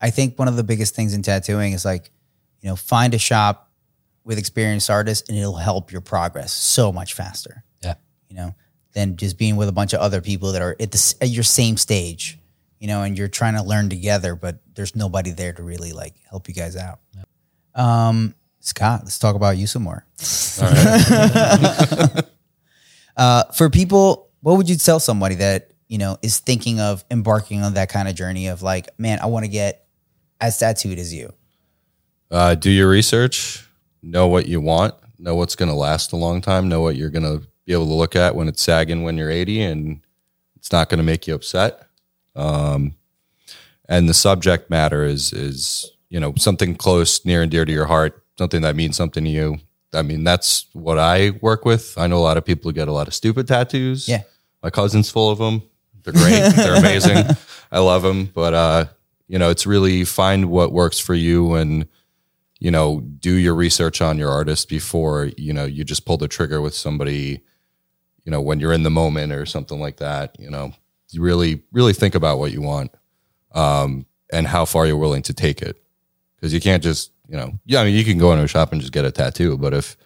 I 0.00 0.10
think 0.10 0.38
one 0.38 0.46
of 0.48 0.56
the 0.56 0.62
biggest 0.64 0.94
things 0.94 1.12
in 1.14 1.22
tattooing 1.22 1.72
is 1.72 1.84
like, 1.84 2.10
you 2.60 2.68
know, 2.68 2.76
find 2.76 3.12
a 3.14 3.18
shop 3.18 3.70
with 4.24 4.38
experienced 4.38 4.88
artists 4.88 5.28
and 5.28 5.36
it'll 5.36 5.56
help 5.56 5.90
your 5.90 6.00
progress 6.00 6.52
so 6.52 6.92
much 6.92 7.14
faster, 7.14 7.64
Yeah. 7.82 7.94
you 8.28 8.36
know, 8.36 8.54
than 8.92 9.16
just 9.16 9.36
being 9.36 9.56
with 9.56 9.68
a 9.68 9.72
bunch 9.72 9.92
of 9.94 10.00
other 10.00 10.20
people 10.20 10.52
that 10.52 10.62
are 10.62 10.76
at, 10.78 10.92
the, 10.92 11.14
at 11.20 11.28
your 11.28 11.42
same 11.42 11.76
stage, 11.76 12.38
you 12.78 12.86
know, 12.86 13.02
and 13.02 13.18
you're 13.18 13.28
trying 13.28 13.54
to 13.54 13.62
learn 13.62 13.88
together, 13.88 14.36
but 14.36 14.60
there's 14.74 14.94
nobody 14.94 15.32
there 15.32 15.52
to 15.54 15.62
really 15.62 15.92
like 15.92 16.14
help 16.28 16.46
you 16.48 16.54
guys 16.54 16.76
out. 16.76 17.00
Um, 17.74 18.34
Scott, 18.60 19.00
let's 19.04 19.18
talk 19.18 19.34
about 19.36 19.56
you 19.56 19.66
some 19.66 19.82
more. 19.82 20.04
uh, 23.16 23.44
for 23.54 23.70
people, 23.70 24.30
what 24.40 24.56
would 24.56 24.68
you 24.68 24.76
tell 24.76 25.00
somebody 25.00 25.36
that 25.36 25.72
you 25.88 25.98
know 25.98 26.18
is 26.22 26.38
thinking 26.38 26.78
of 26.78 27.04
embarking 27.10 27.62
on 27.62 27.74
that 27.74 27.88
kind 27.88 28.08
of 28.08 28.14
journey 28.14 28.48
of 28.48 28.62
like, 28.62 28.88
man, 28.98 29.18
I 29.20 29.26
want 29.26 29.44
to 29.44 29.50
get 29.50 29.86
as 30.40 30.58
tattooed 30.58 30.98
as 30.98 31.12
you? 31.12 31.32
Uh, 32.30 32.54
do 32.54 32.70
your 32.70 32.88
research, 32.88 33.66
know 34.02 34.28
what 34.28 34.46
you 34.46 34.60
want, 34.60 34.94
know 35.18 35.34
what's 35.34 35.56
going 35.56 35.68
to 35.68 35.74
last 35.74 36.12
a 36.12 36.16
long 36.16 36.40
time, 36.40 36.68
know 36.68 36.80
what 36.80 36.96
you're 36.96 37.10
going 37.10 37.24
to 37.24 37.46
be 37.66 37.72
able 37.72 37.86
to 37.86 37.94
look 37.94 38.14
at 38.14 38.34
when 38.34 38.46
it's 38.46 38.62
sagging 38.62 39.02
when 39.02 39.16
you're 39.16 39.30
80 39.30 39.62
and 39.62 40.00
it's 40.56 40.70
not 40.70 40.88
going 40.88 40.98
to 40.98 41.04
make 41.04 41.26
you 41.26 41.34
upset. 41.34 41.86
Um, 42.36 42.94
and 43.88 44.08
the 44.08 44.14
subject 44.14 44.70
matter 44.70 45.04
is, 45.04 45.32
is, 45.32 45.90
you 46.08 46.20
know, 46.20 46.34
something 46.36 46.76
close, 46.76 47.24
near 47.24 47.42
and 47.42 47.50
dear 47.50 47.64
to 47.64 47.72
your 47.72 47.86
heart, 47.86 48.22
something 48.40 48.62
that 48.62 48.74
means 48.74 48.96
something 48.96 49.22
to 49.22 49.28
you. 49.28 49.58
I 49.92 50.00
mean, 50.00 50.24
that's 50.24 50.64
what 50.72 50.98
I 50.98 51.32
work 51.42 51.66
with. 51.66 51.92
I 51.98 52.06
know 52.06 52.16
a 52.16 52.24
lot 52.24 52.38
of 52.38 52.44
people 52.46 52.70
who 52.70 52.72
get 52.72 52.88
a 52.88 52.92
lot 52.92 53.06
of 53.06 53.12
stupid 53.12 53.46
tattoos. 53.46 54.08
Yeah. 54.08 54.22
My 54.62 54.70
cousin's 54.70 55.10
full 55.10 55.30
of 55.30 55.36
them. 55.36 55.62
They're 56.02 56.14
great. 56.14 56.50
They're 56.56 56.76
amazing. 56.76 57.36
I 57.70 57.80
love 57.80 58.00
them. 58.00 58.30
But, 58.34 58.54
uh, 58.54 58.84
you 59.28 59.38
know, 59.38 59.50
it's 59.50 59.66
really 59.66 60.04
find 60.04 60.46
what 60.46 60.72
works 60.72 60.98
for 60.98 61.14
you 61.14 61.52
and, 61.52 61.86
you 62.60 62.70
know, 62.70 63.00
do 63.00 63.34
your 63.34 63.54
research 63.54 64.00
on 64.00 64.16
your 64.16 64.30
artist 64.30 64.70
before, 64.70 65.26
you 65.36 65.52
know, 65.52 65.66
you 65.66 65.84
just 65.84 66.06
pull 66.06 66.16
the 66.16 66.26
trigger 66.26 66.62
with 66.62 66.74
somebody, 66.74 67.42
you 68.24 68.32
know, 68.32 68.40
when 68.40 68.58
you're 68.58 68.72
in 68.72 68.84
the 68.84 68.90
moment 68.90 69.34
or 69.34 69.44
something 69.44 69.78
like 69.78 69.98
that, 69.98 70.34
you 70.40 70.48
know, 70.48 70.72
you 71.10 71.20
really, 71.20 71.62
really 71.72 71.92
think 71.92 72.14
about 72.14 72.38
what 72.38 72.52
you 72.52 72.62
want 72.62 72.90
um, 73.52 74.06
and 74.32 74.46
how 74.46 74.64
far 74.64 74.86
you're 74.86 74.96
willing 74.96 75.22
to 75.24 75.34
take 75.34 75.60
it. 75.60 75.76
Cause 76.40 76.54
you 76.54 76.60
can't 76.60 76.82
just, 76.82 77.10
you 77.30 77.36
know, 77.36 77.52
yeah, 77.64 77.80
I 77.80 77.84
mean, 77.84 77.94
you 77.94 78.04
can 78.04 78.18
go 78.18 78.32
into 78.32 78.44
a 78.44 78.48
shop 78.48 78.72
and 78.72 78.80
just 78.80 78.92
get 78.92 79.04
a 79.04 79.10
tattoo, 79.12 79.56
but 79.56 79.72
if, 79.72 79.96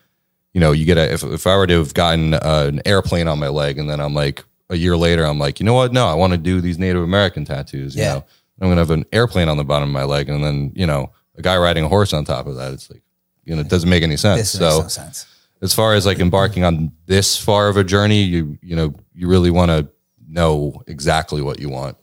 you 0.52 0.60
know, 0.60 0.72
you 0.72 0.84
get 0.84 0.98
a, 0.98 1.10
if, 1.12 1.22
if 1.24 1.46
I 1.46 1.56
were 1.56 1.66
to 1.66 1.78
have 1.78 1.94
gotten 1.94 2.34
uh, 2.34 2.66
an 2.68 2.82
airplane 2.84 3.28
on 3.28 3.38
my 3.38 3.48
leg 3.48 3.78
and 3.78 3.88
then 3.88 3.98
I'm 4.00 4.14
like, 4.14 4.44
a 4.70 4.76
year 4.76 4.96
later, 4.96 5.24
I'm 5.24 5.38
like, 5.38 5.60
you 5.60 5.66
know 5.66 5.74
what? 5.74 5.92
No, 5.92 6.06
I 6.06 6.14
want 6.14 6.32
to 6.32 6.38
do 6.38 6.60
these 6.60 6.78
Native 6.78 7.02
American 7.02 7.44
tattoos. 7.44 7.94
You 7.96 8.02
Yeah. 8.02 8.14
know, 8.14 8.24
I'm 8.60 8.68
going 8.68 8.76
to 8.76 8.80
have 8.82 8.90
an 8.90 9.04
airplane 9.12 9.48
on 9.48 9.56
the 9.56 9.64
bottom 9.64 9.88
of 9.88 9.92
my 9.92 10.04
leg 10.04 10.28
and 10.28 10.44
then, 10.44 10.72
you 10.74 10.86
know, 10.86 11.10
a 11.36 11.42
guy 11.42 11.56
riding 11.56 11.84
a 11.84 11.88
horse 11.88 12.12
on 12.12 12.24
top 12.24 12.46
of 12.46 12.56
that. 12.56 12.72
It's 12.72 12.90
like, 12.90 13.02
you 13.44 13.54
know, 13.54 13.60
it 13.62 13.68
doesn't 13.68 13.88
make 13.90 14.02
any 14.02 14.16
sense. 14.16 14.50
So 14.50 14.60
no 14.82 14.88
sense. 14.88 15.26
as 15.60 15.74
far 15.74 15.94
as 15.94 16.06
like 16.06 16.18
embarking 16.18 16.64
on 16.64 16.92
this 17.06 17.36
far 17.36 17.68
of 17.68 17.76
a 17.76 17.84
journey, 17.84 18.22
you, 18.22 18.58
you 18.62 18.76
know, 18.76 18.94
you 19.14 19.28
really 19.28 19.50
want 19.50 19.70
to 19.70 19.88
know 20.26 20.82
exactly 20.86 21.42
what 21.42 21.58
you 21.58 21.68
want. 21.68 21.96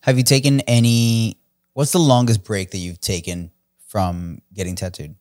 Have 0.00 0.18
you 0.18 0.24
taken 0.24 0.60
any? 0.62 1.38
What's 1.74 1.92
the 1.92 1.98
longest 1.98 2.44
break 2.44 2.70
that 2.72 2.78
you've 2.78 3.00
taken 3.00 3.50
from 3.92 4.40
getting 4.54 4.74
tattooed? 4.74 5.14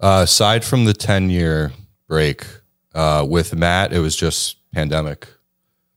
Uh, 0.00 0.20
aside 0.24 0.64
from 0.64 0.86
the 0.86 0.94
10 0.94 1.28
year 1.28 1.72
break, 2.08 2.46
uh, 2.94 3.24
with 3.28 3.54
Matt, 3.54 3.92
it 3.92 3.98
was 3.98 4.16
just 4.16 4.56
pandemic. 4.72 5.28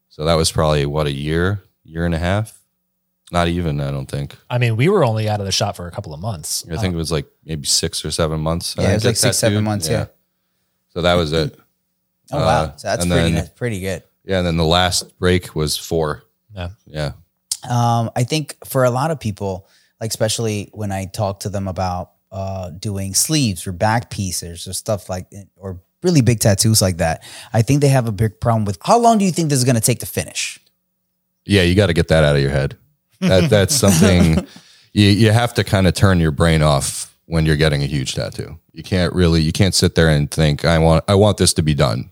So 0.10 0.26
that 0.26 0.34
was 0.34 0.52
probably 0.52 0.86
what 0.86 1.08
a 1.08 1.12
year, 1.14 1.64
year 1.86 2.06
and 2.06 2.14
a 2.14 2.18
half. 2.20 2.60
Not 3.32 3.48
even, 3.48 3.80
I 3.80 3.92
don't 3.92 4.08
think. 4.08 4.36
I 4.50 4.58
mean, 4.58 4.76
we 4.76 4.90
were 4.90 5.06
only 5.06 5.30
out 5.30 5.40
of 5.40 5.46
the 5.46 5.54
shop 5.54 5.78
for 5.78 5.88
a 5.88 5.92
couple 5.92 6.14
of 6.14 6.20
months. 6.20 6.66
I 6.70 6.76
think 6.76 6.94
it 6.94 6.98
was 6.98 7.14
like 7.14 7.28
maybe 7.46 7.66
six 7.66 8.04
or 8.04 8.12
seven 8.12 8.42
months. 8.42 8.76
Yeah, 8.78 8.92
it 8.92 8.94
was 8.96 9.06
like 9.06 9.16
six, 9.16 9.38
seven 9.38 9.64
months, 9.64 9.88
yeah. 9.88 10.08
So 10.90 11.02
that 11.04 11.14
was 11.14 11.32
it. 11.32 11.58
Oh 12.34 12.40
wow, 12.40 12.46
Uh, 12.64 12.76
so 12.76 12.88
that's 12.90 13.06
pretty 13.06 13.22
then- 13.22 13.34
that's 13.36 13.50
pretty 13.50 13.80
good. 13.80 14.04
Yeah. 14.26 14.40
And 14.40 14.48
then 14.48 14.58
the 14.58 14.66
last 14.66 15.18
break 15.18 15.56
was 15.56 15.78
four. 15.78 16.24
Yeah. 16.54 16.70
Yeah. 16.86 17.12
Um, 17.70 18.12
I 18.16 18.24
think 18.26 18.58
for 18.66 18.84
a 18.84 18.92
lot 18.92 19.12
of 19.12 19.20
people, 19.20 19.68
like 20.00 20.10
especially 20.10 20.70
when 20.74 20.92
I 20.92 21.06
talk 21.06 21.42
to 21.42 21.50
them 21.50 21.68
about 21.68 22.12
uh, 22.32 22.70
doing 22.72 23.14
sleeves 23.14 23.66
or 23.68 23.72
back 23.72 24.10
pieces 24.10 24.68
or 24.68 24.74
stuff 24.74 25.10
like 25.10 25.32
or 25.56 25.82
really 26.04 26.22
big 26.22 26.40
tattoos 26.40 26.82
like 26.82 26.98
that, 26.98 27.24
I 27.54 27.62
think 27.62 27.82
they 27.82 27.90
have 27.90 28.08
a 28.08 28.12
big 28.12 28.40
problem 28.40 28.66
with 28.66 28.78
how 28.82 29.00
long 29.00 29.18
do 29.18 29.26
you 29.26 29.32
think 29.32 29.50
this 29.50 29.60
is 29.60 29.66
going 29.66 29.76
to 29.76 29.82
take 29.82 30.00
to 30.00 30.06
finish? 30.06 30.60
Yeah. 31.46 31.64
You 31.64 31.76
got 31.76 31.88
to 31.88 31.94
get 31.94 32.08
that 32.10 32.24
out 32.24 32.36
of 32.36 32.42
your 32.42 32.52
head. 32.52 32.78
That, 33.20 33.50
that's 33.50 33.76
something 33.76 34.48
you, 34.94 35.08
you 35.08 35.32
have 35.32 35.54
to 35.56 35.64
kind 35.64 35.88
of 35.88 35.94
turn 35.94 36.20
your 36.20 36.32
brain 36.32 36.62
off 36.62 37.16
when 37.26 37.46
you're 37.46 37.56
getting 37.56 37.84
a 37.84 37.88
huge 37.88 38.16
tattoo. 38.16 38.60
You 38.72 38.84
can't 38.84 39.14
really, 39.14 39.42
you 39.42 39.52
can't 39.52 39.76
sit 39.76 39.96
there 39.96 40.10
and 40.10 40.30
think, 40.32 40.66
I 40.66 40.80
want, 40.80 41.04
I 41.08 41.16
want 41.16 41.38
this 41.38 41.54
to 41.56 41.62
be 41.62 41.74
done. 41.74 42.10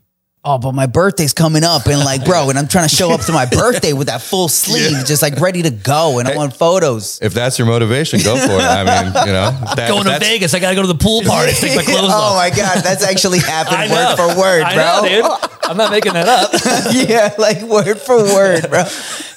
Oh, 0.50 0.58
but 0.58 0.72
my 0.72 0.86
birthday's 0.86 1.34
coming 1.34 1.66
up, 1.66 1.88
and 1.88 2.00
like, 2.00 2.24
bro, 2.24 2.50
and 2.50 2.58
I'm 2.58 2.70
trying 2.70 2.88
to 2.88 2.96
show 2.96 3.12
up 3.12 3.20
to 3.26 3.34
my 3.34 3.46
birthday 3.52 3.92
with 3.92 4.08
that 4.08 4.22
full 4.22 4.48
sleeve, 4.48 5.06
just 5.06 5.22
like 5.22 5.42
ready 5.42 5.62
to 5.64 5.70
go, 5.72 6.20
and 6.20 6.28
I 6.30 6.38
want 6.38 6.56
photos. 6.56 7.20
If 7.22 7.34
that's 7.34 7.60
your 7.60 7.68
motivation, 7.68 8.22
go 8.22 8.38
for 8.38 8.54
it. 8.54 8.62
I 8.62 8.86
mean, 8.86 9.08
you 9.28 9.34
know, 9.34 9.52
that, 9.76 9.90
Going 9.90 10.06
to 10.06 10.18
Vegas, 10.20 10.54
I 10.54 10.60
got 10.60 10.70
to 10.70 10.76
go 10.78 10.84
to 10.84 10.88
the 10.88 10.96
pool 10.96 11.22
party. 11.24 11.52
Take 11.52 11.76
my 11.76 11.84
clothes 11.84 12.00
oh 12.14 12.32
off. 12.32 12.36
my 12.38 12.50
god, 12.50 12.82
that's 12.82 13.04
actually 13.04 13.40
happened 13.40 13.76
I 13.76 13.92
word 13.92 14.16
for 14.16 14.40
word, 14.40 14.64
I 14.64 14.74
bro. 14.74 15.02
know, 15.02 15.10
dude. 15.10 15.50
I'm 15.70 15.76
not 15.76 15.92
making 15.92 16.14
that 16.14 16.30
up. 16.30 16.54
yeah, 16.94 17.36
like 17.38 17.62
word 17.64 18.00
for 18.00 18.16
word, 18.16 18.70
bro. 18.70 18.86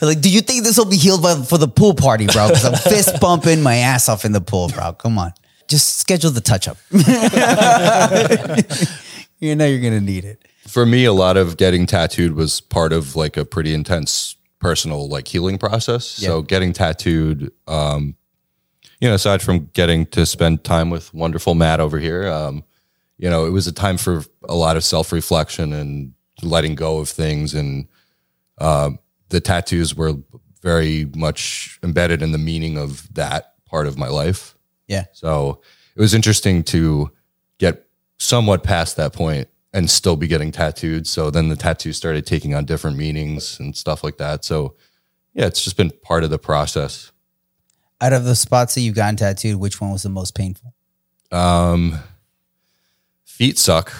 Like, 0.01 0.20
do 0.20 0.31
you 0.31 0.42
think 0.42 0.62
this 0.62 0.79
will 0.79 0.85
be 0.85 0.96
healed 0.96 1.25
by, 1.25 1.35
for 1.42 1.59
the 1.59 1.66
pool 1.66 1.94
party, 1.94 2.29
bro? 2.29 2.46
Because 2.46 2.64
I'm 2.64 2.77
fist 2.77 3.20
bumping 3.20 3.62
my 3.62 3.79
ass 3.79 4.09
off 4.09 4.25
in 4.25 4.31
the 4.31 4.40
pool, 4.40 4.68
bro. 4.68 4.92
Come 4.92 5.18
on, 5.18 5.33
just 5.66 5.99
schedule 5.99 6.31
the 6.31 6.40
touch 6.40 6.68
up. 6.68 6.77
you 9.40 9.57
know 9.57 9.66
you're 9.66 9.81
gonna 9.81 10.01
need 10.01 10.25
it. 10.25 10.46
For 10.66 10.87
me, 10.87 11.05
a 11.05 11.12
lot 11.12 11.37
of 11.37 11.57
getting 11.57 11.87
tattooed 11.87 12.33
was 12.33 12.61
part 12.61 12.92
of 12.92 13.16
like 13.16 13.37
a 13.37 13.44
pretty 13.44 13.75
intense 13.75 14.37
personal 14.59 15.09
like 15.09 15.27
healing 15.27 15.59
process. 15.59 16.18
So 16.29 16.42
getting 16.42 16.73
tattooed, 16.73 17.53
um, 17.66 18.16
you 19.01 19.09
know, 19.09 19.14
aside 19.14 19.42
from 19.42 19.70
getting 19.73 20.07
to 20.07 20.27
spend 20.27 20.62
time 20.64 20.90
with 20.90 21.12
wonderful 21.14 21.55
Matt 21.55 21.81
over 21.81 21.99
here, 21.99 22.29
um, 22.29 22.64
you 23.16 23.29
know, 23.29 23.46
it 23.46 23.51
was 23.51 23.66
a 23.66 23.73
time 23.73 23.96
for 23.96 24.25
a 24.49 24.55
lot 24.55 24.77
of 24.77 24.85
self 24.85 25.12
reflection 25.12 25.73
and 25.73 26.12
letting 26.42 26.75
go 26.75 26.99
of 26.99 27.09
things. 27.09 27.55
And 27.55 27.88
uh, 28.59 28.90
the 29.29 29.40
tattoos 29.40 29.94
were 29.94 30.14
very 30.62 31.07
much 31.16 31.79
embedded 31.83 32.23
in 32.23 32.33
the 32.33 32.38
meaning 32.38 32.77
of 32.77 33.12
that 33.14 33.55
part 33.64 33.87
of 33.87 33.96
my 33.96 34.09
life. 34.09 34.55
Yeah, 34.87 35.05
So 35.12 35.61
it 35.94 36.01
was 36.01 36.14
interesting 36.14 36.62
to 36.64 37.11
get 37.59 37.87
somewhat 38.18 38.64
past 38.64 38.96
that 38.96 39.12
point 39.12 39.49
and 39.72 39.88
still 39.88 40.16
be 40.16 40.26
getting 40.26 40.50
tattooed. 40.50 41.06
So 41.06 41.30
then 41.30 41.48
the 41.48 41.56
tattoos 41.56 41.96
started 41.96 42.26
taking 42.26 42.54
on 42.54 42.64
different 42.64 42.96
meanings 42.96 43.61
and 43.61 43.76
stuff 43.76 44.02
like 44.02 44.18
that. 44.18 44.44
So 44.44 44.74
yeah, 45.35 45.46
it's 45.46 45.62
just 45.62 45.76
been 45.76 45.90
part 46.02 46.24
of 46.24 46.30
the 46.30 46.38
process. 46.38 47.12
out 48.00 48.12
of 48.12 48.24
the 48.24 48.35
spots 48.35 48.74
that 48.74 48.80
you've 48.80 48.96
gotten 48.96 49.16
tattooed, 49.16 49.56
which 49.56 49.80
one 49.80 49.92
was 49.92 50.02
the 50.02 50.09
most 50.09 50.35
painful? 50.35 50.74
Um, 51.30 51.98
feet 53.24 53.59
suck. 53.59 53.92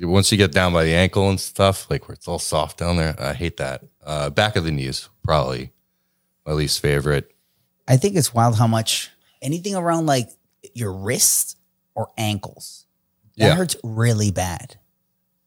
Once 0.00 0.30
you 0.30 0.38
get 0.38 0.52
down 0.52 0.72
by 0.72 0.84
the 0.84 0.94
ankle 0.94 1.28
and 1.28 1.40
stuff, 1.40 1.90
like 1.90 2.08
where 2.08 2.14
it's 2.14 2.28
all 2.28 2.38
soft 2.38 2.78
down 2.78 2.96
there, 2.96 3.16
I 3.18 3.34
hate 3.34 3.56
that. 3.56 3.82
Uh, 4.02 4.30
back 4.30 4.56
of 4.56 4.64
the 4.64 4.70
knees, 4.70 5.08
probably 5.24 5.72
my 6.46 6.52
least 6.52 6.80
favorite. 6.80 7.34
I 7.88 7.96
think 7.96 8.16
it's 8.16 8.32
wild 8.32 8.56
how 8.56 8.68
much 8.68 9.10
anything 9.42 9.74
around 9.74 10.06
like 10.06 10.30
your 10.72 10.92
wrist 10.92 11.58
or 11.94 12.10
ankles 12.16 12.86
that 13.38 13.46
Yeah. 13.46 13.54
hurts 13.54 13.76
really 13.82 14.30
bad. 14.30 14.76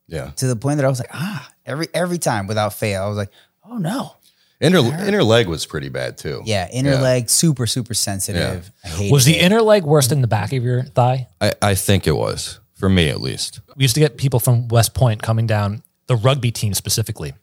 Yeah. 0.08 0.32
to 0.38 0.48
the 0.48 0.56
point 0.58 0.78
that 0.78 0.86
I 0.86 0.90
was 0.90 1.00
like, 1.00 1.10
ah, 1.14 1.50
every 1.66 1.88
every 1.94 2.18
time 2.18 2.46
without 2.48 2.74
fail, 2.74 3.04
I 3.04 3.08
was 3.08 3.18
like, 3.18 3.32
oh 3.64 3.78
no. 3.78 4.16
Inner, 4.60 4.78
inner 4.80 5.24
leg 5.24 5.48
was 5.48 5.66
pretty 5.66 5.90
bad 5.90 6.18
too. 6.20 6.42
Yeah, 6.46 6.68
inner 6.72 6.92
Yeah. 6.94 7.02
leg, 7.02 7.30
super, 7.30 7.66
super 7.66 7.94
sensitive. 7.96 8.72
I 8.84 8.88
hate 8.90 9.12
Was 9.12 9.26
the 9.26 9.36
it. 9.38 9.42
inner 9.42 9.62
leg 9.62 9.84
worse 9.84 10.08
than 10.08 10.22
the 10.22 10.28
back 10.28 10.54
of 10.54 10.64
your 10.64 10.84
thigh? 10.84 11.30
I, 11.40 11.54
I 11.62 11.76
think 11.76 12.06
it 12.06 12.12
was 12.12 12.60
for 12.76 12.88
me 12.90 13.10
at 13.10 13.22
least. 13.22 13.60
we 13.76 13.84
used 13.84 13.96
to 13.96 14.00
get 14.02 14.18
people 14.18 14.40
from 14.40 14.68
West 14.68 14.94
Point 14.94 15.22
coming 15.24 15.48
down, 15.48 15.82
the 16.08 16.16
rugby 16.16 16.52
team 16.52 16.74
specifically, 16.76 17.34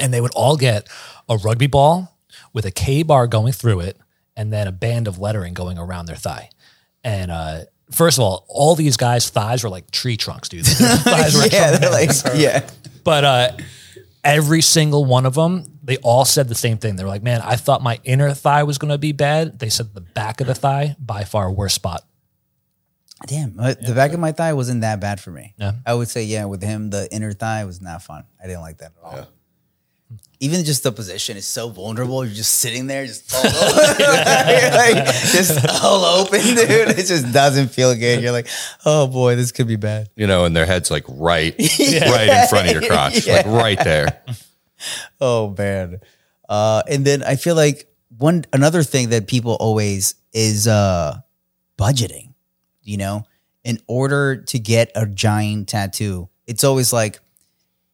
and 0.00 0.14
they 0.14 0.20
would 0.22 0.32
all 0.34 0.56
get 0.56 0.88
a 1.28 1.36
rugby 1.36 1.66
ball 1.66 2.16
with 2.54 2.64
a 2.64 2.70
K 2.70 3.02
bar 3.02 3.26
going 3.26 3.52
through 3.52 3.80
it 3.80 3.98
and 4.36 4.50
then 4.52 4.66
a 4.68 4.72
band 4.72 5.06
of 5.08 5.18
lettering 5.18 5.52
going 5.52 5.76
around 5.78 6.06
their 6.06 6.16
thigh. 6.16 6.48
And 7.04 7.30
uh, 7.30 7.62
first 7.90 8.18
of 8.18 8.24
all, 8.24 8.44
all 8.48 8.74
these 8.74 8.96
guys' 8.96 9.28
thighs 9.30 9.62
were 9.64 9.70
like 9.70 9.90
tree 9.90 10.16
trunks, 10.16 10.48
dude. 10.48 10.64
Their 10.64 10.96
thighs 10.96 11.34
were 11.34 11.46
yeah, 11.46 11.76
they're 11.78 11.90
like, 11.90 12.10
yeah. 12.34 12.68
but 13.04 13.24
uh, 13.24 13.52
every 14.24 14.62
single 14.62 15.04
one 15.04 15.26
of 15.26 15.34
them, 15.34 15.64
they 15.82 15.96
all 15.98 16.24
said 16.24 16.48
the 16.48 16.54
same 16.54 16.78
thing. 16.78 16.96
They 16.96 17.04
were 17.04 17.08
like, 17.10 17.22
"Man, 17.22 17.40
I 17.42 17.56
thought 17.56 17.82
my 17.82 17.98
inner 18.04 18.32
thigh 18.34 18.62
was 18.64 18.78
going 18.78 18.90
to 18.90 18.98
be 18.98 19.12
bad." 19.12 19.58
They 19.58 19.68
said 19.68 19.94
the 19.94 20.00
back 20.00 20.40
of 20.40 20.46
the 20.46 20.54
thigh 20.54 20.96
by 20.98 21.24
far 21.24 21.50
worst 21.50 21.74
spot. 21.74 22.04
Damn, 23.26 23.56
my- 23.56 23.74
the 23.74 23.94
back 23.94 24.12
of 24.12 24.20
my 24.20 24.32
thigh 24.32 24.52
wasn't 24.52 24.82
that 24.82 25.00
bad 25.00 25.20
for 25.20 25.30
me. 25.30 25.54
Yeah. 25.56 25.72
I 25.84 25.94
would 25.94 26.08
say, 26.08 26.22
yeah, 26.22 26.44
with 26.44 26.62
him, 26.62 26.90
the 26.90 27.12
inner 27.12 27.32
thigh 27.32 27.64
was 27.64 27.80
not 27.80 28.02
fun. 28.02 28.24
I 28.42 28.46
didn't 28.46 28.60
like 28.60 28.78
that 28.78 28.92
at 28.96 29.02
all. 29.02 29.28
Even 30.40 30.64
just 30.64 30.84
the 30.84 30.92
position 30.92 31.36
is 31.36 31.46
so 31.46 31.68
vulnerable. 31.68 32.24
You're 32.24 32.34
just 32.34 32.54
sitting 32.54 32.86
there, 32.86 33.04
just 33.06 33.34
all 33.34 33.42
You're 33.42 34.70
like, 34.70 35.04
just 35.32 35.66
all 35.82 36.04
open, 36.04 36.40
dude. 36.40 36.90
It 36.96 37.06
just 37.06 37.32
doesn't 37.32 37.68
feel 37.68 37.94
good. 37.94 38.22
You're 38.22 38.32
like, 38.32 38.46
oh 38.86 39.08
boy, 39.08 39.34
this 39.34 39.50
could 39.50 39.66
be 39.66 39.76
bad. 39.76 40.10
you 40.14 40.26
know, 40.28 40.44
and 40.44 40.54
their 40.54 40.66
head's 40.66 40.90
like 40.90 41.04
right, 41.08 41.54
right 41.58 42.28
in 42.28 42.48
front 42.48 42.68
of 42.68 42.72
your 42.72 42.82
crotch, 42.88 43.26
like 43.26 43.46
right 43.46 43.78
there. 43.82 44.22
Oh 45.20 45.54
man. 45.58 46.00
Uh, 46.48 46.82
and 46.88 47.04
then 47.04 47.22
I 47.24 47.34
feel 47.36 47.56
like 47.56 47.88
one 48.16 48.44
another 48.52 48.82
thing 48.82 49.08
that 49.10 49.26
people 49.26 49.54
always 49.58 50.14
is 50.32 50.68
uh 50.68 51.18
budgeting, 51.76 52.34
you 52.82 52.96
know, 52.96 53.24
in 53.64 53.80
order 53.88 54.36
to 54.36 54.58
get 54.58 54.90
a 54.94 55.04
giant 55.06 55.68
tattoo, 55.68 56.28
it's 56.46 56.62
always 56.64 56.92
like, 56.92 57.20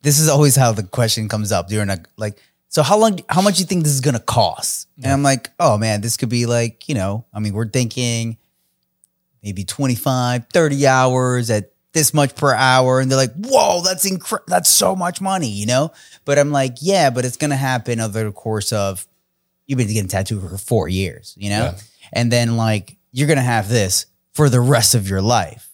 this 0.05 0.21
is 0.21 0.29
always 0.29 0.55
how 0.55 0.71
the 0.71 0.85
question 0.85 1.29
comes 1.29 1.51
up 1.51 1.67
during 1.67 1.91
a 1.91 1.99
like. 2.17 2.39
So 2.69 2.85
how 2.85 2.97
long? 2.99 3.19
How 3.29 3.43
much 3.43 3.57
do 3.57 3.61
you 3.63 3.67
think 3.67 3.83
this 3.83 3.93
is 3.93 4.01
gonna 4.01 4.21
cost? 4.21 4.89
And 5.03 5.13
I'm 5.13 5.25
like, 5.25 5.51
oh 5.59 5.77
man, 5.77 6.01
this 6.01 6.17
could 6.17 6.29
be 6.29 6.47
like, 6.47 6.89
you 6.89 6.95
know, 6.95 7.25
I 7.35 7.41
mean, 7.41 7.55
we're 7.55 7.69
thinking 7.69 8.37
maybe 9.43 9.65
25, 9.65 10.47
30 10.53 10.87
hours 10.87 11.51
at 11.51 11.71
this 11.93 12.13
much 12.13 12.35
per 12.35 12.53
hour. 12.55 13.01
And 13.01 13.11
they're 13.11 13.19
like, 13.19 13.35
whoa, 13.35 13.83
that's 13.83 14.05
incredible. 14.05 14.47
That's 14.49 14.69
so 14.69 14.97
much 14.97 15.21
money, 15.21 15.49
you 15.49 15.67
know? 15.67 15.93
But 16.25 16.39
I'm 16.39 16.51
like, 16.51 16.77
yeah, 16.81 17.11
but 17.11 17.25
it's 17.25 17.37
going 17.37 17.51
to 17.51 17.57
happen 17.57 18.01
over 18.01 18.25
the 18.25 18.33
course 18.33 18.73
of, 18.73 19.07
you've 19.67 19.79
been 19.79 19.87
getting 19.87 20.09
tattooed 20.09 20.43
for 20.43 20.59
four 20.59 20.89
years, 20.89 21.35
you 21.39 21.51
know? 21.51 21.65
Yeah. 21.65 21.79
And 22.13 22.33
then 22.33 22.57
like, 22.57 22.97
you're 23.13 23.29
going 23.29 23.39
to 23.39 23.43
have 23.43 23.69
this 23.69 24.07
for 24.33 24.49
the 24.49 24.61
rest 24.61 24.95
of 24.95 25.09
your 25.09 25.23
life. 25.23 25.71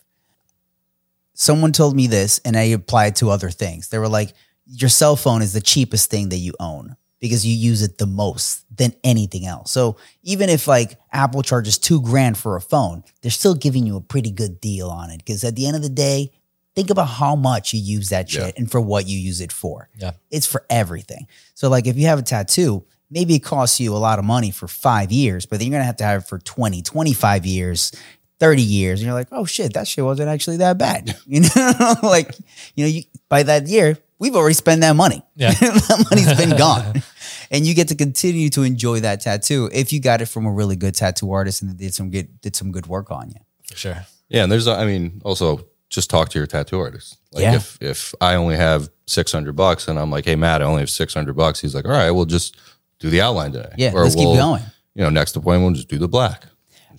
Someone 1.41 1.73
told 1.73 1.97
me 1.97 2.07
this 2.07 2.39
and 2.45 2.55
I 2.55 2.65
applied 2.65 3.17
to 3.17 3.31
other 3.31 3.49
things. 3.49 3.89
They 3.89 3.97
were 3.99 4.09
like, 4.11 4.35
your 4.67 4.91
cell 4.91 5.17
phone 5.17 5.41
is 5.41 5.55
the 5.55 5.61
cheapest 5.63 6.11
thing 6.11 6.29
that 6.29 6.37
you 6.37 6.53
own 6.61 6.97
because 7.19 7.47
you 7.47 7.55
use 7.55 7.81
it 7.81 7.97
the 7.97 8.07
most 8.07 8.65
than 8.77 8.93
anything 9.03 9.47
else. 9.47 9.71
So 9.71 9.97
even 10.23 10.51
if 10.51 10.69
like 10.69 10.99
Apple 11.13 11.43
charges 11.43 11.79
two 11.79 12.03
grand 12.03 12.37
for 12.37 12.57
a 12.57 12.61
phone, 12.61 13.05
they're 13.23 13.31
still 13.31 13.55
giving 13.55 13.87
you 13.87 13.97
a 13.97 14.03
pretty 14.03 14.31
good 14.31 14.61
deal 14.61 14.91
on 14.91 15.09
it. 15.09 15.17
Because 15.17 15.43
at 15.43 15.57
the 15.57 15.67
end 15.67 15.77
of 15.77 15.83
the 15.83 15.89
day, 15.89 16.31
think 16.75 16.91
about 16.91 17.07
how 17.07 17.35
much 17.37 17.73
you 17.73 17.81
use 17.81 18.11
that 18.11 18.29
shit 18.29 18.43
Yeah. 18.43 18.53
and 18.59 18.71
for 18.71 18.81
what 18.81 19.07
you 19.09 19.19
use 19.19 19.41
it 19.41 19.51
for. 19.51 19.89
Yeah. 19.99 20.13
It's 20.31 20.47
for 20.47 20.67
everything. 20.69 21.27
So 21.55 21.71
like 21.71 21.87
if 21.87 21.97
you 21.97 22.05
have 22.07 22.19
a 22.19 22.23
tattoo, 22.23 22.85
maybe 23.11 23.35
it 23.35 23.41
costs 23.41 23.81
you 23.81 23.95
a 23.95 23.99
lot 23.99 24.19
of 24.19 24.27
money 24.27 24.51
for 24.51 24.69
five 24.69 25.11
years, 25.11 25.47
but 25.47 25.59
then 25.59 25.69
you're 25.69 25.75
gonna 25.79 25.85
have 25.85 25.97
to 25.97 26.05
have 26.05 26.23
it 26.23 26.29
for 26.29 26.39
20, 26.39 26.83
25 26.83 27.47
years. 27.47 27.93
30 28.41 28.63
years 28.63 29.01
and 29.01 29.07
you're 29.07 29.15
like, 29.15 29.29
oh 29.31 29.45
shit, 29.45 29.75
that 29.75 29.87
shit 29.87 30.05
wasn't 30.05 30.29
actually 30.29 30.57
that 30.59 30.79
bad. 30.79 31.17
You 31.27 31.43
know, 31.43 31.95
like, 32.03 32.35
you 32.75 32.85
know, 32.85 32.89
you 32.89 33.03
by 33.29 33.43
that 33.45 33.69
year, 33.69 33.97
we've 34.19 34.35
already 34.35 34.55
spent 34.55 34.81
that 34.81 34.97
money. 34.97 35.23
Yeah. 35.37 35.53
that 35.61 36.07
money's 36.11 36.35
been 36.37 36.57
gone. 36.59 37.03
And 37.51 37.67
you 37.67 37.75
get 37.75 37.89
to 37.89 37.95
continue 37.95 38.49
to 38.51 38.63
enjoy 38.63 39.01
that 39.01 39.21
tattoo 39.21 39.69
if 39.73 39.93
you 39.93 40.01
got 40.01 40.21
it 40.23 40.27
from 40.27 40.47
a 40.47 40.53
really 40.53 40.77
good 40.77 40.95
tattoo 40.95 41.31
artist 41.33 41.63
and 41.63 41.77
did 41.77 41.95
some 41.95 42.11
good 42.11 42.41
did 42.41 42.57
some 42.57 42.73
good 42.73 42.87
work 42.87 43.11
on 43.11 43.29
you. 43.31 43.41
For 43.69 43.77
sure. 43.77 44.07
Yeah, 44.29 44.45
and 44.45 44.51
there's, 44.53 44.67
I 44.69 44.87
mean, 44.87 45.21
also 45.25 45.67
just 45.89 46.09
talk 46.09 46.29
to 46.31 46.39
your 46.39 46.47
tattoo 46.47 46.79
artist. 46.81 47.19
Like 47.33 47.43
Yeah. 47.43 47.57
if 47.57 47.79
if 47.81 48.15
I 48.21 48.35
only 48.37 48.57
have 48.57 48.89
six 49.07 49.33
hundred 49.33 49.55
bucks 49.57 49.89
and 49.89 49.99
I'm 49.99 50.11
like, 50.11 50.25
hey 50.25 50.37
Matt, 50.37 50.63
I 50.63 50.65
only 50.65 50.81
have 50.81 50.91
six 50.91 51.13
hundred 51.15 51.35
bucks. 51.37 51.61
He's 51.61 51.75
like, 51.75 51.85
all 51.85 51.91
right, 51.93 52.11
we'll 52.11 52.25
just 52.27 52.57
do 53.01 53.11
the 53.11 53.21
outline 53.21 53.53
today. 53.53 53.75
Yeah, 53.77 53.93
Or 53.93 54.03
let's 54.05 54.15
keep 54.15 54.27
we'll, 54.27 54.37
going. 54.37 54.63
You 54.95 55.03
know, 55.05 55.11
next 55.11 55.37
appointment 55.37 55.65
we'll 55.73 55.75
just 55.75 55.89
do 55.89 55.99
the 55.99 56.09
black 56.09 56.45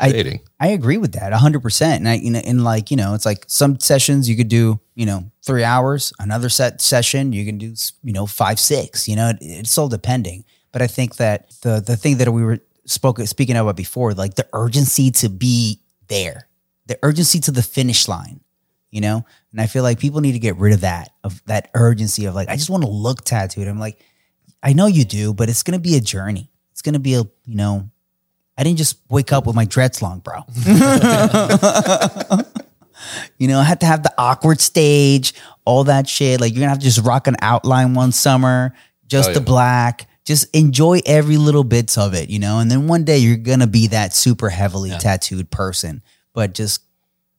I- 0.01 0.11
I 0.59 0.67
agree 0.69 0.97
with 0.97 1.13
that 1.13 1.31
100%. 1.33 1.97
And 1.97 2.09
I, 2.09 2.15
you 2.15 2.31
know, 2.31 2.39
in 2.39 2.63
like, 2.63 2.91
you 2.91 2.97
know, 2.97 3.13
it's 3.13 3.25
like 3.25 3.45
some 3.47 3.79
sessions 3.79 4.27
you 4.29 4.35
could 4.35 4.47
do, 4.47 4.79
you 4.95 5.05
know, 5.05 5.31
three 5.45 5.63
hours, 5.63 6.13
another 6.19 6.49
set 6.49 6.81
session, 6.81 7.33
you 7.33 7.45
can 7.45 7.57
do, 7.57 7.73
you 8.03 8.13
know, 8.13 8.25
five, 8.25 8.59
six, 8.59 9.07
you 9.07 9.15
know, 9.15 9.29
it, 9.29 9.37
it's 9.41 9.77
all 9.77 9.87
depending. 9.89 10.43
But 10.71 10.81
I 10.81 10.87
think 10.87 11.17
that 11.17 11.49
the, 11.61 11.79
the 11.85 11.95
thing 11.97 12.17
that 12.17 12.31
we 12.31 12.43
were 12.43 12.59
spoke, 12.85 13.19
speaking 13.21 13.55
about 13.57 13.75
before, 13.75 14.13
like 14.13 14.35
the 14.35 14.47
urgency 14.53 15.11
to 15.11 15.29
be 15.29 15.81
there, 16.07 16.47
the 16.87 16.97
urgency 17.03 17.39
to 17.41 17.51
the 17.51 17.61
finish 17.63 18.07
line, 18.07 18.39
you 18.89 19.01
know? 19.01 19.23
And 19.51 19.61
I 19.61 19.67
feel 19.67 19.83
like 19.83 19.99
people 19.99 20.21
need 20.21 20.31
to 20.33 20.39
get 20.39 20.55
rid 20.57 20.73
of 20.73 20.81
that, 20.81 21.11
of 21.23 21.43
that 21.45 21.69
urgency 21.75 22.25
of 22.25 22.33
like, 22.35 22.49
I 22.49 22.55
just 22.55 22.69
want 22.69 22.83
to 22.83 22.89
look 22.89 23.23
tattooed. 23.23 23.67
I'm 23.67 23.79
like, 23.79 23.99
I 24.63 24.73
know 24.73 24.87
you 24.87 25.05
do, 25.05 25.33
but 25.33 25.47
it's 25.49 25.61
going 25.63 25.77
to 25.77 25.79
be 25.81 25.95
a 25.95 26.01
journey. 26.01 26.49
It's 26.71 26.81
going 26.81 26.93
to 26.93 26.99
be 26.99 27.13
a, 27.13 27.23
you 27.45 27.55
know, 27.55 27.90
I 28.57 28.63
didn't 28.63 28.77
just 28.77 28.97
wake 29.09 29.31
up 29.31 29.47
with 29.47 29.55
my 29.55 29.65
dreads 29.65 30.01
long, 30.01 30.19
bro. 30.19 30.43
you 33.37 33.47
know, 33.47 33.59
I 33.59 33.63
had 33.63 33.79
to 33.81 33.85
have 33.85 34.03
the 34.03 34.13
awkward 34.17 34.59
stage, 34.59 35.33
all 35.65 35.85
that 35.85 36.07
shit. 36.07 36.39
Like 36.41 36.53
you're 36.53 36.59
gonna 36.59 36.69
have 36.69 36.79
to 36.79 36.85
just 36.85 37.05
rock 37.05 37.27
an 37.27 37.35
outline 37.41 37.93
one 37.93 38.11
summer, 38.11 38.73
just 39.07 39.31
Oh, 39.31 39.33
the 39.33 39.41
black. 39.41 40.07
Just 40.23 40.55
enjoy 40.55 40.99
every 41.05 41.37
little 41.37 41.63
bits 41.63 41.97
of 41.97 42.13
it, 42.13 42.29
you 42.29 42.37
know. 42.37 42.59
And 42.59 42.69
then 42.69 42.87
one 42.87 43.03
day 43.03 43.17
you're 43.17 43.37
gonna 43.37 43.65
be 43.67 43.87
that 43.87 44.13
super 44.13 44.49
heavily 44.49 44.91
tattooed 44.99 45.49
person, 45.49 46.03
but 46.33 46.53
just 46.53 46.83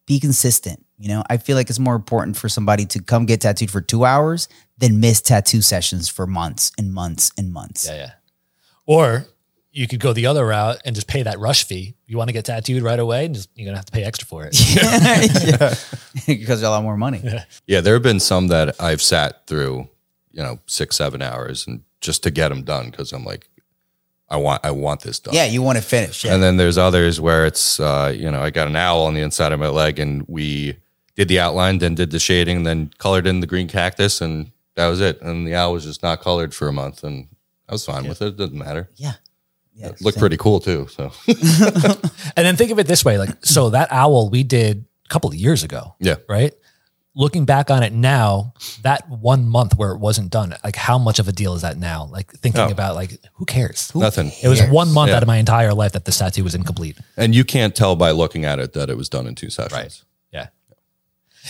be 0.07 0.19
consistent. 0.19 0.85
You 0.99 1.09
know, 1.09 1.23
I 1.31 1.37
feel 1.37 1.57
like 1.57 1.71
it's 1.71 1.79
more 1.79 1.95
important 1.95 2.37
for 2.37 2.49
somebody 2.49 2.85
to 2.87 3.03
come 3.03 3.25
get 3.27 3.41
tattooed 3.41 3.71
for 3.71 3.81
two 3.81 4.05
hours 4.05 4.49
than 4.79 4.99
miss 5.01 5.21
tattoo 5.21 5.61
sessions 5.63 6.09
for 6.09 6.27
months 6.27 6.73
and 6.77 6.93
months 6.93 7.31
and 7.39 7.53
months. 7.53 7.87
Yeah, 7.87 7.97
yeah. 7.97 8.11
Or 8.87 9.27
you 9.73 9.89
could 9.89 10.01
go 10.01 10.13
the 10.13 10.27
other 10.27 10.47
route 10.47 10.81
and 10.85 10.95
just 10.95 11.09
pay 11.09 11.23
that 11.23 11.39
rush 11.39 11.65
fee. 11.65 11.95
You 12.07 12.19
want 12.19 12.29
to 12.29 12.33
get 12.33 12.45
tattooed 12.45 12.83
right 12.83 12.99
away, 12.99 13.25
and 13.25 13.35
just 13.35 13.49
you're 13.55 13.67
gonna 13.67 13.79
have 13.79 13.87
to 13.87 13.93
pay 13.93 14.05
extra 14.05 14.27
for 14.27 14.45
it. 14.47 14.55
yeah. 15.47 15.75
because 16.27 16.63
a 16.63 16.71
lot 16.71 16.83
more 16.83 16.97
money. 16.97 17.23
Yeah, 17.67 17.81
there 17.81 17.95
have 17.95 18.03
been 18.03 18.21
some 18.21 18.49
that 18.49 18.81
I've 18.81 19.01
sat 19.03 19.47
through, 19.47 19.89
you 20.31 20.43
know, 20.43 20.61
six, 20.67 20.97
seven 20.97 21.23
hours 21.23 21.67
and 21.67 21.83
just 22.01 22.23
to 22.25 22.31
get 22.31 22.51
them 22.51 22.63
done 22.63 22.91
because 22.91 23.13
I'm 23.13 23.25
like, 23.25 23.49
I 24.29 24.37
want, 24.37 24.65
I 24.65 24.71
want 24.71 25.03
this 25.03 25.21
done. 25.21 25.35
Yeah, 25.35 25.45
you 25.45 25.63
want 25.63 25.79
to 25.79 25.85
finish. 25.85 26.25
Yeah. 26.25 26.35
And 26.35 26.43
then 26.43 26.57
there's 26.57 26.79
others 26.79 27.21
where 27.21 27.47
it's, 27.47 27.79
uh, 27.81 28.15
you 28.17 28.31
know, 28.31 28.43
I 28.43 28.51
got 28.51 28.67
an 28.69 28.77
owl 28.77 29.03
on 29.03 29.15
the 29.15 29.21
inside 29.21 29.53
of 29.53 29.61
my 29.61 29.69
leg 29.69 29.99
and 29.99 30.25
we 30.27 30.77
did 31.17 31.29
the 31.29 31.39
outline, 31.39 31.79
then 31.79 31.95
did 31.95 32.11
the 32.11 32.19
shading, 32.19 32.63
then 32.63 32.91
colored 32.99 33.27
in 33.27 33.41
the 33.41 33.47
green 33.47 33.69
cactus, 33.69 34.21
and 34.21 34.51
that 34.75 34.89
was 34.89 35.01
it. 35.01 35.21
And 35.21 35.47
the 35.47 35.55
owl 35.55 35.75
was 35.75 35.85
just 35.85 36.03
not 36.03 36.21
colored 36.21 36.55
for 36.55 36.69
a 36.69 36.73
month, 36.73 37.05
and 37.05 37.29
I 37.69 37.73
was 37.73 37.85
fine 37.85 38.09
with 38.09 38.23
it. 38.23 38.29
It 38.29 38.37
doesn't 38.37 38.57
matter. 38.59 38.89
yeah. 38.97 39.15
Yeah. 39.75 39.89
It 39.89 40.01
looked 40.03 40.19
pretty 40.19 40.37
cool 40.37 40.61
too. 40.61 40.87
So 40.91 41.13
And 42.37 42.47
then 42.47 42.57
think 42.57 42.71
of 42.71 42.79
it 42.79 42.87
this 42.87 43.05
way: 43.05 43.19
like, 43.19 43.45
so 43.45 43.71
that 43.71 43.89
owl 43.91 44.29
we 44.31 44.43
did 44.43 44.85
a 45.07 45.09
couple 45.09 45.29
of 45.31 45.35
years 45.37 45.63
ago, 45.65 45.95
yeah, 45.99 46.17
right? 46.29 46.53
Looking 47.15 47.45
back 47.45 47.71
on 47.71 47.83
it 47.83 47.93
now, 47.93 48.55
that 48.83 49.07
one 49.09 49.47
month 49.47 49.77
where 49.77 49.93
it 49.93 49.99
wasn't 49.99 50.31
done, 50.31 50.55
like 50.65 50.77
how 50.77 50.97
much 50.99 51.19
of 51.19 51.29
a 51.29 51.33
deal 51.33 51.55
is 51.55 51.61
that 51.63 51.77
now? 51.79 52.07
Like 52.11 52.33
thinking 52.33 52.63
Oh. 52.63 52.69
about 52.69 52.95
like 52.95 53.19
who 53.35 53.45
cares? 53.45 53.91
Who- 53.91 54.01
nothing. 54.01 54.33
It 54.43 54.49
was 54.49 54.63
one 54.65 54.91
month 54.93 55.11
Yeah. 55.11 55.17
out 55.17 55.23
of 55.23 55.27
my 55.27 55.37
entire 55.37 55.75
life 55.75 55.93
that 55.93 56.05
the 56.07 56.13
tattoo 56.13 56.43
was 56.45 56.55
incomplete. 56.55 56.97
And 57.19 57.35
you 57.35 57.45
can't 57.45 57.75
tell 57.77 57.97
by 57.97 58.13
looking 58.13 58.45
at 58.47 58.59
it 58.59 58.73
that 58.73 58.89
it 58.89 58.97
was 58.97 59.09
done 59.11 59.27
in 59.27 59.35
two 59.35 59.51
sessions. 59.51 59.73
Right. 59.73 60.03
Yeah. 60.33 60.47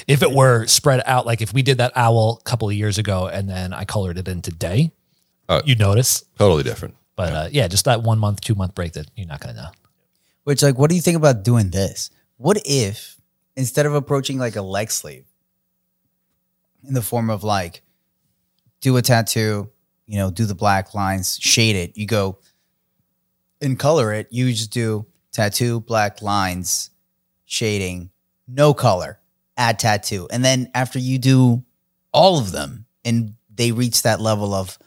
If 0.08 0.22
it 0.22 0.32
were 0.32 0.66
spread 0.66 1.02
out, 1.06 1.26
like 1.26 1.40
if 1.40 1.52
we 1.54 1.62
did 1.62 1.78
that 1.78 1.92
owl 1.94 2.38
a 2.40 2.44
couple 2.44 2.68
of 2.68 2.74
years 2.74 2.98
ago 2.98 3.28
and 3.28 3.48
then 3.48 3.72
I 3.72 3.84
colored 3.84 4.18
it 4.18 4.26
in 4.26 4.42
today, 4.42 4.90
Uh, 5.48 5.62
you'd 5.64 5.78
notice. 5.78 6.24
Totally 6.38 6.62
different. 6.64 6.94
But 7.16 7.32
uh, 7.32 7.48
yeah, 7.50 7.68
just 7.68 7.84
that 7.84 8.02
one 8.02 8.18
month, 8.18 8.40
two 8.40 8.54
month 8.54 8.74
break 8.74 8.92
that 8.94 9.06
you're 9.16 9.26
not 9.26 9.40
going 9.40 9.54
to 9.54 9.62
know. 9.62 9.68
Which, 10.44 10.62
like, 10.62 10.78
what 10.78 10.90
do 10.90 10.96
you 10.96 11.02
think 11.02 11.16
about 11.16 11.44
doing 11.44 11.70
this? 11.70 12.10
What 12.36 12.60
if 12.64 13.16
instead 13.56 13.86
of 13.86 13.94
approaching 13.94 14.38
like 14.38 14.56
a 14.56 14.62
leg 14.62 14.90
sleeve 14.90 15.26
in 16.86 16.94
the 16.94 17.02
form 17.02 17.30
of 17.30 17.44
like 17.44 17.82
do 18.80 18.96
a 18.96 19.02
tattoo, 19.02 19.70
you 20.06 20.18
know, 20.18 20.30
do 20.30 20.44
the 20.44 20.54
black 20.54 20.94
lines, 20.94 21.38
shade 21.40 21.76
it, 21.76 21.96
you 21.96 22.06
go 22.06 22.38
and 23.60 23.78
color 23.78 24.12
it, 24.12 24.28
you 24.30 24.50
just 24.50 24.72
do 24.72 25.06
tattoo, 25.30 25.80
black 25.80 26.20
lines, 26.20 26.90
shading, 27.44 28.10
no 28.48 28.74
color, 28.74 29.20
add 29.56 29.78
tattoo. 29.78 30.26
And 30.30 30.44
then 30.44 30.70
after 30.74 30.98
you 30.98 31.18
do 31.18 31.64
all 32.12 32.38
of 32.38 32.52
them 32.52 32.86
and 33.04 33.34
they 33.54 33.72
reach 33.72 34.02
that 34.02 34.20
level 34.20 34.52
of 34.52 34.78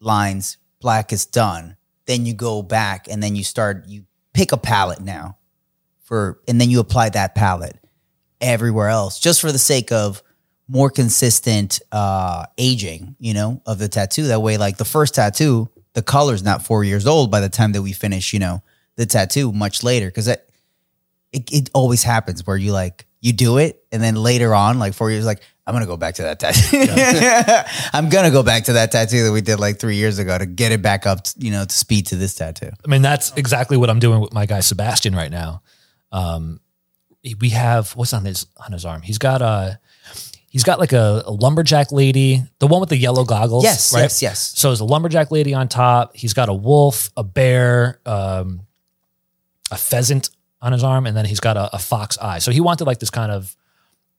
lines, 0.00 0.56
black 0.86 1.12
is 1.12 1.26
done, 1.26 1.76
then 2.04 2.24
you 2.24 2.32
go 2.32 2.62
back 2.62 3.08
and 3.10 3.20
then 3.20 3.34
you 3.34 3.42
start, 3.42 3.88
you 3.88 4.04
pick 4.32 4.52
a 4.52 4.56
palette 4.56 5.00
now 5.00 5.36
for, 6.04 6.38
and 6.46 6.60
then 6.60 6.70
you 6.70 6.78
apply 6.78 7.08
that 7.08 7.34
palette 7.34 7.76
everywhere 8.40 8.88
else 8.88 9.18
just 9.18 9.40
for 9.40 9.50
the 9.50 9.58
sake 9.58 9.90
of 9.90 10.22
more 10.68 10.88
consistent 10.88 11.80
uh 11.90 12.46
aging, 12.56 13.16
you 13.18 13.34
know, 13.34 13.60
of 13.66 13.80
the 13.80 13.88
tattoo. 13.88 14.28
That 14.28 14.42
way, 14.42 14.58
like 14.58 14.76
the 14.76 14.84
first 14.84 15.16
tattoo, 15.16 15.68
the 15.94 16.02
color's 16.02 16.44
not 16.44 16.64
four 16.64 16.84
years 16.84 17.04
old 17.04 17.32
by 17.32 17.40
the 17.40 17.48
time 17.48 17.72
that 17.72 17.82
we 17.82 17.92
finish, 17.92 18.32
you 18.32 18.38
know, 18.38 18.62
the 18.94 19.06
tattoo 19.06 19.50
much 19.52 19.82
later. 19.82 20.08
Cause 20.12 20.26
that 20.26 20.46
it, 21.32 21.52
it 21.52 21.70
always 21.74 22.04
happens 22.04 22.46
where 22.46 22.56
you 22.56 22.70
like 22.70 23.06
you 23.20 23.32
do 23.32 23.58
it 23.58 23.84
and 23.90 24.00
then 24.00 24.14
later 24.14 24.54
on, 24.54 24.78
like 24.78 24.94
four 24.94 25.10
years, 25.10 25.26
like, 25.26 25.42
I'm 25.66 25.74
gonna 25.74 25.86
go 25.86 25.96
back 25.96 26.14
to 26.16 26.22
that 26.22 26.38
tattoo. 26.38 26.86
I'm 27.92 28.08
gonna 28.08 28.30
go 28.30 28.44
back 28.44 28.64
to 28.64 28.74
that 28.74 28.92
tattoo 28.92 29.24
that 29.24 29.32
we 29.32 29.40
did 29.40 29.58
like 29.58 29.80
three 29.80 29.96
years 29.96 30.18
ago 30.18 30.38
to 30.38 30.46
get 30.46 30.70
it 30.70 30.80
back 30.80 31.06
up, 31.06 31.26
you 31.36 31.50
know, 31.50 31.64
to 31.64 31.74
speed 31.74 32.06
to 32.08 32.16
this 32.16 32.34
tattoo. 32.36 32.70
I 32.84 32.88
mean, 32.88 33.02
that's 33.02 33.32
exactly 33.36 33.76
what 33.76 33.90
I'm 33.90 33.98
doing 33.98 34.20
with 34.20 34.32
my 34.32 34.46
guy 34.46 34.60
Sebastian 34.60 35.14
right 35.14 35.30
now. 35.30 35.62
Um, 36.12 36.60
we 37.40 37.48
have 37.50 37.96
what's 37.96 38.12
on 38.12 38.24
his 38.24 38.46
on 38.56 38.72
his 38.72 38.84
arm. 38.84 39.02
He's 39.02 39.18
got 39.18 39.42
a 39.42 39.80
he's 40.48 40.62
got 40.62 40.78
like 40.78 40.92
a, 40.92 41.24
a 41.26 41.32
lumberjack 41.32 41.90
lady, 41.90 42.44
the 42.60 42.68
one 42.68 42.80
with 42.80 42.88
the 42.88 42.96
yellow 42.96 43.24
goggles. 43.24 43.64
Yes, 43.64 43.92
right? 43.92 44.02
yes, 44.02 44.22
yes. 44.22 44.52
So 44.56 44.68
there's 44.68 44.80
a 44.80 44.84
lumberjack 44.84 45.32
lady 45.32 45.52
on 45.52 45.68
top. 45.68 46.14
He's 46.14 46.32
got 46.32 46.48
a 46.48 46.54
wolf, 46.54 47.10
a 47.16 47.24
bear, 47.24 48.00
um, 48.06 48.60
a 49.72 49.76
pheasant 49.76 50.30
on 50.62 50.72
his 50.72 50.84
arm, 50.84 51.06
and 51.06 51.16
then 51.16 51.24
he's 51.24 51.40
got 51.40 51.56
a, 51.56 51.74
a 51.74 51.78
fox 51.78 52.16
eye. 52.18 52.38
So 52.38 52.52
he 52.52 52.60
wanted 52.60 52.86
like 52.86 53.00
this 53.00 53.10
kind 53.10 53.32
of 53.32 53.56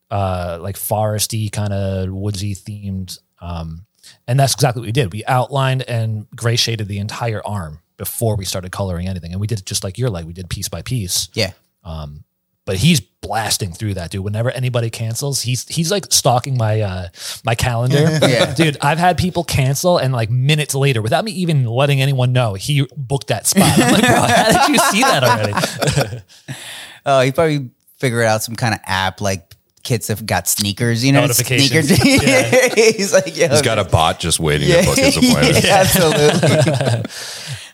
uh, 0.10 0.60
like 0.62 0.76
foresty, 0.76 1.52
kind 1.52 1.74
of 1.74 2.10
woodsy 2.10 2.56
themed. 2.56 3.20
Um, 3.42 3.86
and 4.28 4.40
that's 4.40 4.54
exactly 4.54 4.82
what 4.82 4.88
we 4.88 4.92
did. 4.92 5.12
We 5.12 5.26
outlined 5.26 5.84
and 5.84 6.30
gray 6.36 6.56
shaded 6.56 6.88
the 6.88 7.00
entire 7.00 7.42
arm 7.46 7.80
before 7.98 8.36
we 8.36 8.46
started 8.46 8.72
coloring 8.72 9.08
anything, 9.08 9.32
and 9.32 9.42
we 9.42 9.48
did 9.48 9.60
it 9.60 9.66
just 9.66 9.84
like 9.84 9.98
your 9.98 10.10
leg. 10.10 10.26
We 10.26 10.34
did 10.34 10.50
piece 10.50 10.70
by 10.70 10.82
piece. 10.82 11.30
Yeah. 11.34 11.52
Um, 11.84 12.24
but 12.66 12.76
he's 12.76 13.00
blasting 13.00 13.72
through 13.72 13.94
that 13.96 14.12
dude. 14.12 14.24
Whenever 14.24 14.52
anybody 14.52 14.90
cancels, 14.90 15.42
he's 15.42 15.66
he's 15.70 15.90
like 15.90 16.12
stalking 16.12 16.58
my 16.58 16.82
uh 16.82 17.08
my 17.44 17.56
calendar. 17.56 18.20
Yeah. 18.28 18.54
dude, 18.56 18.78
I've 18.82 18.98
had 18.98 19.18
people 19.18 19.46
cancel 19.46 19.98
and 19.98 20.12
like 20.14 20.30
minutes 20.30 20.76
later, 20.76 21.02
without 21.02 21.24
me 21.24 21.32
even 21.32 21.66
letting 21.66 22.02
anyone 22.02 22.34
know, 22.34 22.56
he 22.56 22.86
booked 22.96 23.28
that 23.28 23.48
spot. 23.48 23.72
I'm 23.74 23.94
like, 23.94 24.02
bro, 24.02 24.16
how 24.16 24.68
did 24.68 24.74
you 24.74 24.80
see 24.92 25.02
that 25.02 25.24
already? 25.24 26.24
Oh, 27.10 27.22
he 27.22 27.32
probably 27.32 27.70
figured 28.00 28.26
out 28.26 28.44
some 28.44 28.58
kind 28.58 28.74
of 28.74 28.82
app 28.86 29.22
like 29.22 29.47
kids 29.88 30.10
have 30.10 30.26
got 30.26 30.48
sneakers, 30.48 31.04
you 31.04 31.14
know, 31.14 31.22
Notifications. 31.22 31.88
sneakers. 31.88 32.24
Yeah. 32.24 32.76
He's 32.76 33.14
like, 33.14 33.36
yeah, 33.38 33.48
He's 33.50 33.62
got 33.62 33.80
a 33.80 33.86
bot 33.86 34.20
just 34.20 34.40
waiting 34.40 34.68
to 34.70 34.84
book 34.84 34.98
his 34.98 35.16
appointment. 35.18 35.66
absolutely. 35.66 37.02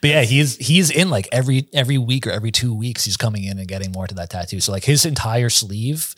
But 0.02 0.10
yeah, 0.10 0.22
he's 0.24 0.58
he's 0.58 0.92
in 0.92 1.10
like 1.10 1.28
every 1.32 1.68
every 1.74 1.98
week 1.98 2.28
or 2.28 2.32
every 2.32 2.52
two 2.52 2.74
weeks, 2.74 3.06
he's 3.06 3.18
coming 3.18 3.44
in 3.46 3.58
and 3.58 3.68
getting 3.68 3.92
more 3.92 4.06
to 4.06 4.14
that 4.16 4.30
tattoo. 4.30 4.60
So 4.60 4.72
like 4.72 4.84
his 4.84 5.06
entire 5.06 5.50
sleeve 5.50 6.14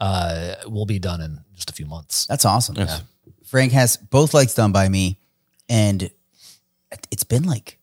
uh 0.00 0.54
will 0.66 0.86
be 0.86 0.98
done 0.98 1.20
in 1.20 1.40
just 1.54 1.68
a 1.68 1.72
few 1.72 1.86
months. 1.86 2.26
That's 2.26 2.44
awesome. 2.44 2.76
Frank 3.44 3.72
has 3.72 3.96
both 3.96 4.34
legs 4.34 4.54
done 4.54 4.72
by 4.72 4.88
me, 4.88 5.18
and 5.68 6.10
it's 7.10 7.24
been 7.24 7.44
like 7.44 7.78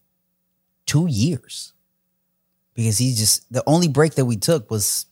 two 0.85 1.07
years 1.07 1.73
because 2.73 2.97
he 2.97 3.13
just 3.13 3.51
the 3.53 3.63
only 3.67 3.87
break 3.87 4.15
that 4.15 4.25
we 4.25 4.37
took 4.37 4.71
was 4.71 5.05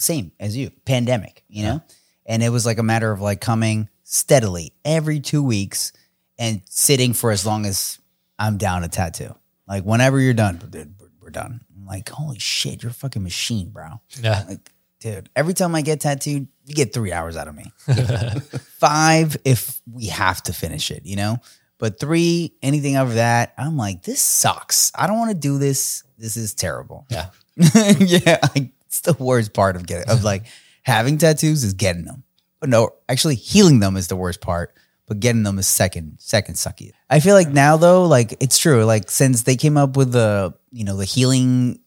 same 0.00 0.32
as 0.40 0.56
you 0.56 0.70
pandemic, 0.84 1.44
you 1.48 1.62
know, 1.64 1.82
and 2.26 2.42
it 2.42 2.50
was 2.50 2.66
like 2.66 2.78
a 2.78 2.82
matter 2.82 3.10
of 3.12 3.20
like 3.20 3.40
coming 3.40 3.88
steadily 4.02 4.72
every 4.84 5.20
two 5.20 5.42
weeks 5.42 5.92
and 6.38 6.62
sitting 6.66 7.12
for 7.12 7.30
as 7.30 7.46
long 7.46 7.66
as 7.66 7.98
I'm 8.38 8.56
down 8.56 8.82
a 8.82 8.88
tattoo. 8.88 9.34
Like 9.68 9.84
whenever 9.84 10.18
you're 10.18 10.34
done, 10.34 10.56
dude, 10.56 10.94
we're, 10.98 11.08
we're 11.20 11.30
done. 11.30 11.60
I'm 11.76 11.86
like, 11.86 12.08
holy 12.08 12.38
shit, 12.38 12.82
you're 12.82 12.90
a 12.90 12.94
fucking 12.94 13.22
machine, 13.22 13.70
bro. 13.70 14.00
Yeah. 14.20 14.44
Like, 14.48 14.72
dude, 15.00 15.28
every 15.36 15.54
time 15.54 15.74
I 15.74 15.82
get 15.82 16.00
tattooed, 16.00 16.48
you 16.64 16.74
get 16.74 16.92
three 16.92 17.12
hours 17.12 17.36
out 17.36 17.46
of 17.46 17.54
me. 17.54 17.70
Five 18.78 19.36
if 19.44 19.80
we 19.90 20.06
have 20.06 20.42
to 20.44 20.52
finish 20.52 20.90
it, 20.90 21.04
you 21.04 21.16
know? 21.16 21.38
But 21.78 21.98
three, 21.98 22.54
anything 22.62 22.96
over 22.96 23.14
that, 23.14 23.54
I'm 23.56 23.76
like, 23.76 24.02
this 24.02 24.20
sucks. 24.20 24.92
I 24.94 25.06
don't 25.06 25.18
want 25.18 25.30
to 25.30 25.36
do 25.36 25.58
this. 25.58 26.04
This 26.18 26.36
is 26.36 26.54
terrible. 26.54 27.06
Yeah. 27.08 27.30
yeah. 27.56 28.38
I, 28.42 28.70
it's 28.90 29.00
the 29.02 29.12
worst 29.12 29.52
part 29.52 29.76
of 29.76 29.86
getting 29.86 30.10
of 30.10 30.24
like 30.24 30.46
having 30.82 31.16
tattoos 31.16 31.62
is 31.62 31.74
getting 31.74 32.04
them. 32.04 32.24
But 32.58 32.70
no, 32.70 32.90
actually 33.08 33.36
healing 33.36 33.78
them 33.78 33.96
is 33.96 34.08
the 34.08 34.16
worst 34.16 34.40
part. 34.40 34.74
But 35.06 35.20
getting 35.20 35.44
them 35.44 35.58
is 35.58 35.68
second, 35.68 36.16
second 36.18 36.54
sucky. 36.54 36.90
I 37.08 37.20
feel 37.20 37.34
like 37.34 37.48
now 37.48 37.76
though, 37.76 38.06
like 38.06 38.36
it's 38.40 38.58
true. 38.58 38.84
Like 38.84 39.08
since 39.10 39.42
they 39.42 39.54
came 39.56 39.76
up 39.76 39.96
with 39.96 40.10
the, 40.12 40.54
you 40.72 40.84
know, 40.84 40.96
the 40.96 41.04
healing 41.04 41.80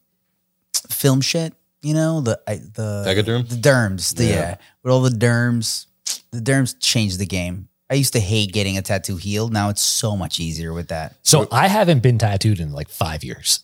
film 0.90 1.20
shit, 1.20 1.54
you 1.82 1.94
know, 1.94 2.22
the 2.22 2.42
I, 2.48 2.56
the 2.56 3.04
Tegaderm? 3.06 3.50
the 3.50 3.56
derms, 3.56 4.16
the, 4.16 4.26
yeah. 4.26 4.32
Yeah. 4.32 4.56
with 4.82 4.94
all 4.94 5.02
the 5.02 5.10
derms, 5.10 5.88
the 6.32 6.40
derms 6.40 6.76
changed 6.80 7.20
the 7.20 7.26
game. 7.26 7.68
I 7.90 7.96
used 7.96 8.14
to 8.14 8.20
hate 8.20 8.54
getting 8.54 8.78
a 8.78 8.82
tattoo 8.82 9.18
healed. 9.18 9.52
Now 9.52 9.70
it's 9.70 9.84
so 9.84 10.16
much 10.16 10.40
easier 10.40 10.74
with 10.74 10.88
that. 10.88 11.16
So 11.22 11.48
I 11.52 11.68
haven't 11.68 12.02
been 12.02 12.18
tattooed 12.18 12.60
in 12.60 12.72
like 12.72 12.90
five 12.90 13.24
years. 13.24 13.64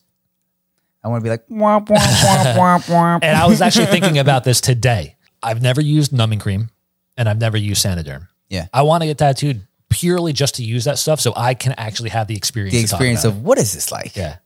I 1.04 1.08
want 1.08 1.22
to 1.22 1.24
be 1.24 1.30
like, 1.30 1.48
womp, 1.48 1.88
womp, 1.88 1.98
womp, 1.98 2.56
womp, 2.56 2.84
womp. 2.88 3.20
And 3.24 3.38
I 3.38 3.48
was 3.48 3.62
actually 3.62 3.86
thinking 3.86 4.18
about 4.18 4.44
this 4.44 4.60
today. 4.60 5.16
I've 5.42 5.62
never 5.62 5.82
used 5.82 6.12
numbing 6.12 6.40
cream 6.40 6.70
and 7.18 7.30
I've 7.30 7.40
never 7.40 7.58
used 7.58 7.86
Saniderm. 7.86 8.28
Yeah. 8.50 8.68
I 8.74 8.82
want 8.82 9.04
to 9.04 9.08
get 9.08 9.18
tattooed 9.18 9.66
purely 9.90 10.34
just 10.34 10.56
to 10.56 10.64
use 10.64 10.86
that 10.86 10.98
stuff 10.98 11.20
so 11.20 11.34
I 11.36 11.54
can 11.54 11.74
actually 11.78 12.10
have 12.10 12.28
the 12.28 12.36
experience. 12.36 12.76
the 12.76 12.82
experience 12.82 13.24
of 13.24 13.44
what 13.44 13.58
is 13.58 13.74
this 13.74 13.92
like? 13.92 14.16
yeah. 14.16 14.38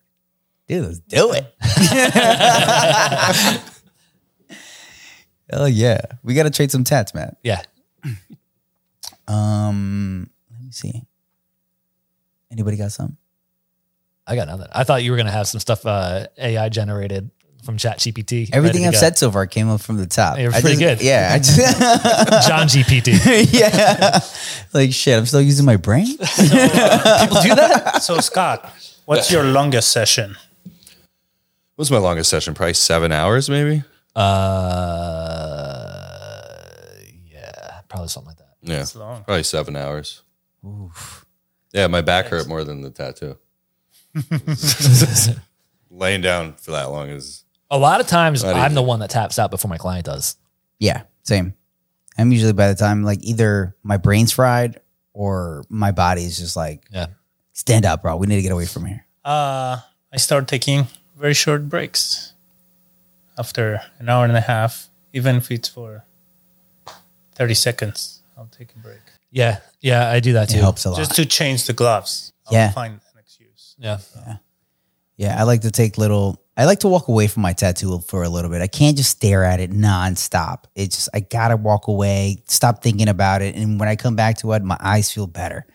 Dude, 0.68 0.86
let's 0.86 0.99
do 0.99 1.34
it. 1.34 1.54
Hell 5.49 5.68
yeah. 5.68 5.99
We 6.24 6.36
got 6.36 6.43
to 6.43 6.49
trade 6.49 6.72
some 6.72 6.86
tats, 6.86 7.14
man. 7.14 7.36
Yeah. 7.43 7.62
Um, 9.28 10.30
let 10.51 10.62
me 10.62 10.72
see. 10.72 11.04
Anybody 12.51 12.78
got 12.78 12.91
some? 12.91 13.18
I 14.26 14.36
got 14.36 14.48
nothing. 14.48 14.68
I 14.74 14.84
thought 14.84 15.04
you 15.04 15.12
were 15.12 15.18
going 15.18 15.28
to 15.28 15.34
have 15.34 15.48
some 15.48 15.60
stuff 15.60 15.86
uh, 15.86 16.28
AI 16.38 16.70
generated 16.70 17.30
from 17.66 17.78
Chat 17.78 18.00
GPT. 18.00 18.50
Everything 18.54 18.86
I've 18.86 18.96
said 18.96 19.18
so 19.18 19.32
far 19.32 19.48
came 19.48 19.70
up 19.70 19.82
from 19.82 19.98
the 19.98 20.06
top. 20.06 20.38
You're 20.38 20.54
I 20.54 20.62
pretty 20.62 20.78
just- 20.78 21.00
good. 21.00 21.06
Yeah. 21.06 21.30
I 21.34 21.38
just, 21.40 21.58
John 22.48 22.68
GPT. 22.68 23.48
yeah. 23.54 24.20
Like 24.74 24.94
shit, 24.94 25.18
I'm 25.18 25.26
still 25.26 25.42
using 25.42 25.66
my 25.66 25.78
brain. 25.78 26.06
People 26.18 26.26
do 26.28 27.56
that? 27.56 28.00
So 28.02 28.20
Scott, 28.20 28.70
what's 29.06 29.32
your 29.32 29.44
longest 29.44 29.92
session? 29.92 30.36
What 31.76 31.84
was 31.84 31.92
my 31.92 31.98
longest 31.98 32.30
session? 32.30 32.54
Probably 32.54 32.74
seven 32.76 33.12
hours, 33.12 33.50
maybe. 33.50 33.84
Uh, 34.16 36.00
yeah, 37.32 37.82
probably 37.90 38.08
something 38.08 38.28
like 38.30 38.38
that. 38.38 38.56
Yeah, 38.62 38.86
long. 39.00 39.24
probably 39.24 39.44
seven 39.44 39.76
hours. 39.76 40.22
Oof. 40.66 41.26
Yeah, 41.74 41.88
my 41.88 42.02
back 42.02 42.28
hurt 42.28 42.48
more 42.48 42.64
than 42.64 42.82
the 42.82 42.90
tattoo. 42.92 43.38
Laying 45.91 46.22
down 46.22 46.53
for 46.53 46.72
that 46.72 46.89
long 46.89 47.09
is 47.09 47.43
A 47.70 47.78
lot 47.78 48.01
of 48.01 48.07
times 48.07 48.43
Not 48.43 48.55
I'm 48.55 48.68
easy. 48.72 48.76
the 48.76 48.82
one 48.82 48.99
that 48.99 49.09
taps 49.09 49.38
out 49.39 49.51
before 49.51 49.70
my 49.70 49.78
client 49.78 50.05
does. 50.05 50.38
yeah, 50.80 51.03
same. 51.24 51.53
I'm 52.18 52.32
usually 52.32 52.53
by 52.53 52.68
the 52.68 52.76
time 52.76 53.03
like 53.03 53.20
either 53.24 53.76
my 53.84 53.97
brain's 53.97 54.32
fried 54.32 54.80
or 55.14 55.64
my 55.70 55.91
body's 55.91 56.38
just 56.38 56.55
like, 56.55 56.84
Yeah. 56.91 57.07
stand 57.53 57.86
up, 57.86 58.01
bro. 58.03 58.16
We 58.18 58.28
need 58.28 58.36
to 58.38 58.41
get 58.41 58.51
away 58.51 58.66
from 58.66 58.86
here. 58.86 59.05
Uh, 59.26 59.78
I 60.11 60.18
start 60.18 60.47
taking 60.47 60.88
very 61.18 61.34
short 61.34 61.70
breaks 61.70 62.34
after 63.38 63.82
an 63.99 64.09
hour 64.09 64.26
and 64.26 64.36
a 64.38 64.41
half, 64.41 64.89
even 65.14 65.38
if 65.38 65.49
it's 65.51 65.68
for 65.70 66.03
30 67.36 67.53
seconds. 67.55 68.22
I'll 68.38 68.47
take 68.47 68.74
a 68.76 68.80
break 68.80 68.99
Yeah. 69.32 69.59
Yeah. 69.82 70.09
I 70.09 70.20
do 70.20 70.34
that 70.34 70.49
It 70.49 70.53
too. 70.55 70.59
helps 70.59 70.86
a 70.86 70.89
lot. 70.91 70.97
just 70.97 71.16
to 71.16 71.26
change 71.26 71.66
the 71.66 71.74
gloves. 71.74 72.32
I'll 72.47 72.53
Yeah. 72.53 72.72
find 72.72 72.99
excuse. 73.84 74.24
Yeah. 74.26 74.38
Yeah, 75.16 75.40
I 75.40 75.44
like 75.44 75.62
to 75.62 75.72
take 75.72 75.98
little. 75.98 76.42
I 76.58 76.66
like 76.66 76.80
to 76.80 76.88
walk 76.88 77.08
away 77.08 77.28
from 77.28 77.42
my 77.44 77.54
tattoo 77.54 78.00
for 78.08 78.24
a 78.24 78.30
little 78.30 78.50
bit. 78.50 78.62
I 78.62 78.68
can't 78.68 78.98
just 78.98 79.10
stare 79.12 79.44
at 79.44 79.60
it 79.60 79.72
nonstop. 79.72 80.66
It's 80.76 80.96
just 80.96 81.10
I 81.14 81.20
gotta 81.20 81.56
walk 81.58 81.88
away, 81.88 82.44
stop 82.48 82.82
thinking 82.84 83.08
about 83.10 83.42
it, 83.42 83.56
and 83.56 83.80
when 83.80 83.90
I 83.90 83.96
come 83.96 84.16
back 84.16 84.38
to 84.40 84.52
it, 84.54 84.64
my 84.64 84.78
eyes 84.80 85.12
feel 85.12 85.28
better. 85.28 85.66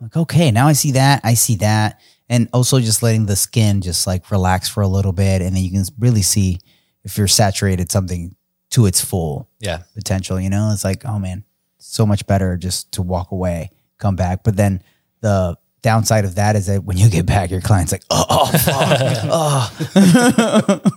I'm 0.00 0.06
like, 0.06 0.16
okay, 0.16 0.50
now 0.50 0.68
I 0.68 0.72
see 0.74 0.92
that, 0.92 1.20
I 1.24 1.34
see 1.34 1.56
that, 1.56 2.00
and 2.28 2.48
also 2.52 2.78
just 2.80 3.02
letting 3.02 3.26
the 3.26 3.36
skin 3.36 3.80
just 3.80 4.06
like 4.06 4.30
relax 4.30 4.68
for 4.68 4.82
a 4.82 4.88
little 4.88 5.12
bit, 5.12 5.42
and 5.42 5.54
then 5.56 5.62
you 5.62 5.70
can 5.70 5.84
really 5.98 6.22
see 6.22 6.58
if 7.04 7.16
you're 7.18 7.26
saturated 7.28 7.90
something 7.90 8.34
to 8.70 8.86
its 8.86 9.00
full 9.00 9.48
Yeah. 9.60 9.82
potential. 9.94 10.38
You 10.40 10.50
know, 10.50 10.70
it's 10.72 10.84
like, 10.84 11.04
oh 11.04 11.18
man, 11.18 11.44
so 11.78 12.04
much 12.06 12.26
better 12.26 12.56
just 12.56 12.92
to 12.92 13.02
walk 13.02 13.30
away, 13.32 13.70
come 13.98 14.14
back. 14.14 14.44
But 14.44 14.56
then 14.56 14.82
the 15.20 15.56
downside 15.88 16.26
of 16.26 16.34
that 16.34 16.54
is 16.54 16.66
that 16.66 16.84
when 16.84 16.98
you 16.98 17.08
get 17.08 17.24
back, 17.24 17.50
your 17.50 17.62
client's 17.62 17.92
like, 17.92 18.02
oh, 18.10 18.26
oh 18.28 18.46
fuck. 18.58 19.24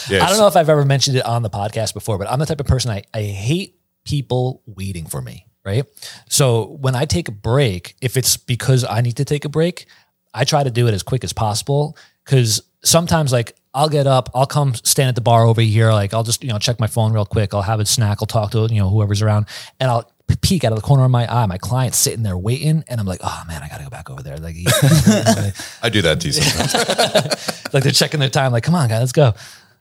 Oh. 0.00 0.06
yeah. 0.08 0.24
I 0.24 0.30
don't 0.30 0.38
know 0.38 0.46
if 0.46 0.56
I've 0.56 0.70
ever 0.70 0.86
mentioned 0.86 1.18
it 1.18 1.26
on 1.26 1.42
the 1.42 1.50
podcast 1.50 1.92
before, 1.92 2.16
but 2.16 2.26
I'm 2.30 2.38
the 2.38 2.46
type 2.46 2.58
of 2.58 2.64
person 2.66 2.90
I, 2.90 3.02
I 3.12 3.20
hate 3.22 3.78
people 4.06 4.62
waiting 4.64 5.04
for 5.04 5.20
me. 5.20 5.44
Right. 5.62 5.84
So 6.30 6.78
when 6.80 6.96
I 6.96 7.04
take 7.04 7.28
a 7.28 7.32
break, 7.32 7.96
if 8.00 8.16
it's 8.16 8.38
because 8.38 8.82
I 8.82 9.02
need 9.02 9.18
to 9.18 9.26
take 9.26 9.44
a 9.44 9.50
break, 9.50 9.84
I 10.32 10.44
try 10.44 10.64
to 10.64 10.70
do 10.70 10.88
it 10.88 10.94
as 10.94 11.02
quick 11.02 11.22
as 11.22 11.34
possible. 11.34 11.98
Cause 12.24 12.62
sometimes 12.82 13.30
like 13.30 13.56
I'll 13.74 13.90
get 13.90 14.06
up, 14.06 14.30
I'll 14.34 14.46
come 14.46 14.74
stand 14.74 15.10
at 15.10 15.16
the 15.16 15.20
bar 15.20 15.44
over 15.44 15.60
here. 15.60 15.92
Like 15.92 16.14
I'll 16.14 16.22
just, 16.22 16.42
you 16.42 16.48
know, 16.48 16.58
check 16.58 16.80
my 16.80 16.86
phone 16.86 17.12
real 17.12 17.26
quick. 17.26 17.52
I'll 17.52 17.60
have 17.60 17.78
a 17.78 17.84
snack. 17.84 18.22
I'll 18.22 18.26
talk 18.26 18.52
to, 18.52 18.68
you 18.70 18.80
know, 18.80 18.88
whoever's 18.88 19.20
around 19.20 19.48
and 19.78 19.90
I'll 19.90 20.10
peek 20.38 20.64
out 20.64 20.72
of 20.72 20.76
the 20.76 20.82
corner 20.82 21.04
of 21.04 21.10
my 21.10 21.26
eye. 21.32 21.46
My 21.46 21.58
client's 21.58 21.98
sitting 21.98 22.22
there 22.22 22.36
waiting. 22.36 22.84
And 22.88 23.00
I'm 23.00 23.06
like, 23.06 23.20
oh 23.22 23.42
man, 23.48 23.62
I 23.62 23.68
got 23.68 23.78
to 23.78 23.84
go 23.84 23.90
back 23.90 24.10
over 24.10 24.22
there. 24.22 24.36
Like, 24.38 24.56
I 25.82 25.88
do 25.90 26.02
that 26.02 26.20
to 26.20 26.26
you 26.28 26.32
sometimes. 26.32 27.64
like 27.74 27.82
they're 27.82 27.92
checking 27.92 28.20
their 28.20 28.28
time. 28.28 28.52
Like, 28.52 28.62
come 28.64 28.74
on, 28.74 28.88
guy, 28.88 28.98
let's 28.98 29.12
go. 29.12 29.32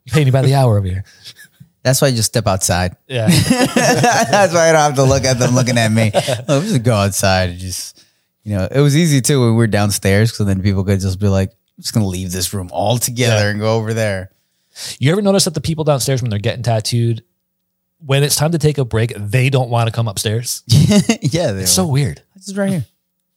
You 0.05 0.11
pay 0.11 0.25
me 0.25 0.31
by 0.31 0.41
the 0.41 0.55
hour 0.55 0.77
over 0.77 0.87
here. 0.87 1.03
That's 1.83 2.01
why 2.01 2.09
you 2.09 2.15
just 2.15 2.29
step 2.31 2.45
outside. 2.47 2.95
Yeah. 3.07 3.27
That's 3.75 4.53
why 4.53 4.69
I 4.69 4.71
don't 4.71 4.81
have 4.81 4.95
to 4.95 5.03
look 5.03 5.23
at 5.23 5.39
them 5.39 5.55
looking 5.55 5.77
at 5.77 5.91
me. 5.91 6.11
Oh, 6.47 6.61
just 6.61 6.83
go 6.83 6.93
outside. 6.95 7.51
and 7.51 7.59
Just, 7.59 8.03
you 8.43 8.57
know, 8.57 8.67
it 8.69 8.79
was 8.81 8.97
easy 8.97 9.21
too 9.21 9.39
when 9.39 9.49
we 9.51 9.55
were 9.55 9.67
downstairs 9.67 10.31
because 10.31 10.45
then 10.45 10.61
people 10.61 10.83
could 10.83 10.99
just 10.99 11.19
be 11.19 11.27
like, 11.27 11.51
I'm 11.51 11.81
just 11.81 11.93
going 11.93 12.03
to 12.03 12.09
leave 12.09 12.31
this 12.31 12.53
room 12.53 12.69
altogether 12.73 13.43
Yeah. 13.45 13.49
and 13.51 13.59
go 13.59 13.75
over 13.77 13.93
there. 13.93 14.31
You 14.99 15.11
ever 15.11 15.21
notice 15.21 15.45
that 15.45 15.53
the 15.53 15.61
people 15.61 15.83
downstairs 15.83 16.21
when 16.21 16.29
they're 16.29 16.39
getting 16.39 16.63
tattooed, 16.63 17.23
when 18.05 18.23
it's 18.23 18.35
time 18.35 18.51
to 18.51 18.57
take 18.57 18.77
a 18.77 18.85
break, 18.85 19.13
they 19.15 19.49
don't 19.49 19.69
want 19.69 19.87
to 19.87 19.91
come 19.93 20.07
upstairs? 20.07 20.63
yeah. 20.67 21.51
They're 21.51 21.59
It's 21.61 21.71
so 21.71 21.83
like, 21.83 21.93
weird. 21.93 22.23
this 22.35 22.47
is 22.47 22.57
right 22.57 22.69
here. 22.69 22.85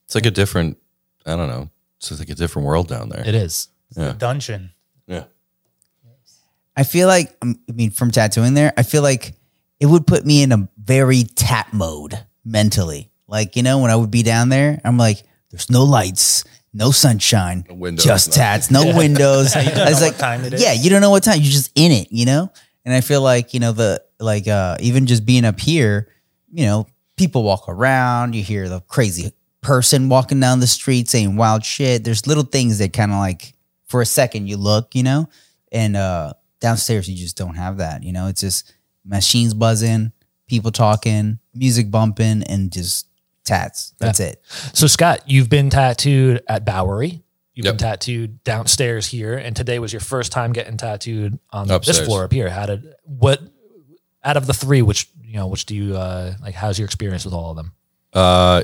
It's 0.07 0.15
like 0.15 0.27
a 0.27 0.31
different. 0.31 0.79
I 1.27 1.37
don't 1.37 1.49
know. 1.49 1.71
It's 1.99 2.19
like 2.19 2.31
a 2.31 2.35
different 2.35 2.67
world 2.67 2.89
down 2.89 3.09
there. 3.09 3.27
It 3.27 3.35
is. 3.35 3.69
Yeah. 3.97 4.13
Dungeon. 4.19 4.71
Yeah. 5.07 5.25
I 6.77 6.85
feel 6.85 7.07
like 7.07 7.37
um, 7.43 7.61
I 7.69 7.73
mean 7.73 7.91
from 7.91 8.11
tattooing 8.11 8.55
there, 8.55 8.73
I 8.77 8.83
feel 8.83 9.03
like 9.03 9.35
it 9.81 9.87
would 9.87 10.07
put 10.07 10.25
me 10.25 10.43
in 10.43 10.53
a 10.53 10.69
very 10.83 11.23
tap 11.25 11.73
mode 11.73 12.19
mentally. 12.45 13.11
Like, 13.29 13.57
you 13.57 13.63
know, 13.63 13.79
when 13.79 13.91
I 13.91 13.97
would 13.97 14.11
be 14.11 14.23
down 14.23 14.49
there, 14.49 14.81
I'm 14.85 14.97
like, 14.99 15.23
there's 15.51 15.71
no 15.71 15.85
lights, 15.85 16.45
no 16.73 16.91
sunshine, 16.91 17.65
windows, 17.69 18.05
just 18.05 18.29
no- 18.31 18.35
tats, 18.35 18.71
no 18.71 18.85
windows. 18.97 19.55
you 19.57 19.63
don't 19.71 19.79
I 19.79 19.91
was 19.91 20.01
know 20.01 20.07
like, 20.07 20.13
what 20.15 20.21
time 20.21 20.45
it 20.45 20.55
is. 20.55 20.63
Yeah, 20.63 20.73
you 20.73 20.91
don't 20.91 21.01
know 21.01 21.11
what 21.11 21.23
time. 21.25 21.37
You're 21.41 21.51
just 21.53 21.71
in 21.75 21.93
it, 21.93 22.09
you 22.11 22.27
know? 22.27 22.51
And 22.85 22.95
I 22.95 23.01
feel 23.01 23.23
like, 23.23 23.55
you 23.55 23.61
know, 23.61 23.73
the 23.73 24.03
like 24.23 24.49
uh 24.49 24.77
even 24.81 25.07
just 25.07 25.25
being 25.27 25.45
up 25.45 25.61
here, 25.61 26.09
you 26.53 26.65
know, 26.67 26.87
people 27.17 27.43
walk 27.43 27.65
around, 27.69 28.35
you 28.35 28.43
hear 28.43 28.69
the 28.69 28.81
crazy 28.83 29.33
person 29.61 30.09
walking 30.09 30.41
down 30.41 30.61
the 30.61 30.67
street 30.67 31.09
saying 31.09 31.37
wild 31.37 31.65
shit. 31.65 32.05
There's 32.05 32.27
little 32.27 32.45
things 32.45 32.79
that 32.79 32.93
kind 32.93 33.13
of 33.13 33.19
like 33.19 33.55
for 33.87 34.01
a 34.01 34.07
second 34.07 34.49
you 34.49 34.57
look, 34.57 34.95
you 34.95 35.03
know, 35.03 35.29
and 35.71 35.97
uh 35.97 36.33
downstairs 36.61 37.09
you 37.09 37.17
just 37.17 37.37
don't 37.37 37.55
have 37.57 37.79
that, 37.79 38.03
you 38.03 38.13
know. 38.13 38.29
It's 38.29 38.41
just 38.41 38.73
machines 39.05 39.53
buzzing, 39.55 40.13
people 40.47 40.71
talking, 40.71 41.39
music 41.55 41.91
bumping, 41.91 42.43
and 42.45 42.73
just 42.73 43.07
tats. 43.45 43.93
That's 43.99 44.21
it. 44.21 44.41
So 44.73 44.87
Scott, 44.87 45.23
you've 45.27 45.49
been 45.51 45.71
tattooed 45.71 46.43
at 46.49 46.65
Bowery. 46.65 47.23
You've 47.55 47.67
Yep. 47.67 47.73
been 47.75 47.79
tattooed 47.79 48.45
downstairs 48.45 49.09
here, 49.09 49.37
and 49.37 49.55
today 49.55 49.79
was 49.79 49.93
your 49.93 50.01
first 50.01 50.33
time 50.33 50.53
getting 50.55 50.79
tattooed 50.79 51.39
on 51.51 51.67
this 51.67 52.01
floor 52.07 52.25
up 52.25 52.33
here. 52.33 52.49
How 52.49 52.65
did 52.65 52.95
what 53.05 53.43
out 54.25 54.37
of 54.37 54.47
the 54.47 54.55
three? 54.55 54.83
Which 54.83 55.09
you 55.23 55.37
know, 55.37 55.47
which 55.47 55.67
do 55.67 55.75
you 55.75 55.97
uh, 55.97 56.35
like? 56.43 56.55
How's 56.55 56.79
your 56.79 56.87
experience 56.87 57.25
with 57.25 57.35
all 57.35 57.51
of 57.51 57.57
them? 57.57 57.73
Uh, 58.13 58.63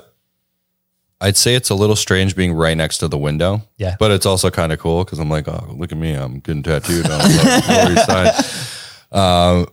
I'd 1.20 1.36
say 1.36 1.54
it's 1.54 1.70
a 1.70 1.74
little 1.74 1.96
strange 1.96 2.36
being 2.36 2.52
right 2.52 2.76
next 2.76 2.98
to 2.98 3.08
the 3.08 3.18
window. 3.18 3.62
Yeah. 3.76 3.96
But 3.98 4.10
it's 4.12 4.26
also 4.26 4.50
kind 4.50 4.72
of 4.72 4.78
cool 4.78 5.04
because 5.04 5.18
I'm 5.18 5.28
like, 5.28 5.48
oh, 5.48 5.74
look 5.76 5.90
at 5.90 5.98
me. 5.98 6.12
I'm 6.12 6.38
getting 6.40 6.62
tattooed 6.62 7.06
on 7.06 7.18
the 7.18 7.64
Lower 7.68 7.92
East 7.92 8.06
Side. 8.06 9.66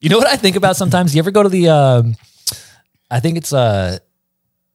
You 0.00 0.08
know 0.08 0.18
what 0.18 0.26
I 0.26 0.36
think 0.36 0.56
about 0.56 0.76
sometimes? 0.76 1.14
You 1.14 1.20
ever 1.20 1.30
go 1.30 1.44
to 1.44 1.48
the? 1.48 1.68
Um, 1.68 2.16
I 3.08 3.20
think 3.20 3.36
it's 3.36 3.52
a 3.52 4.00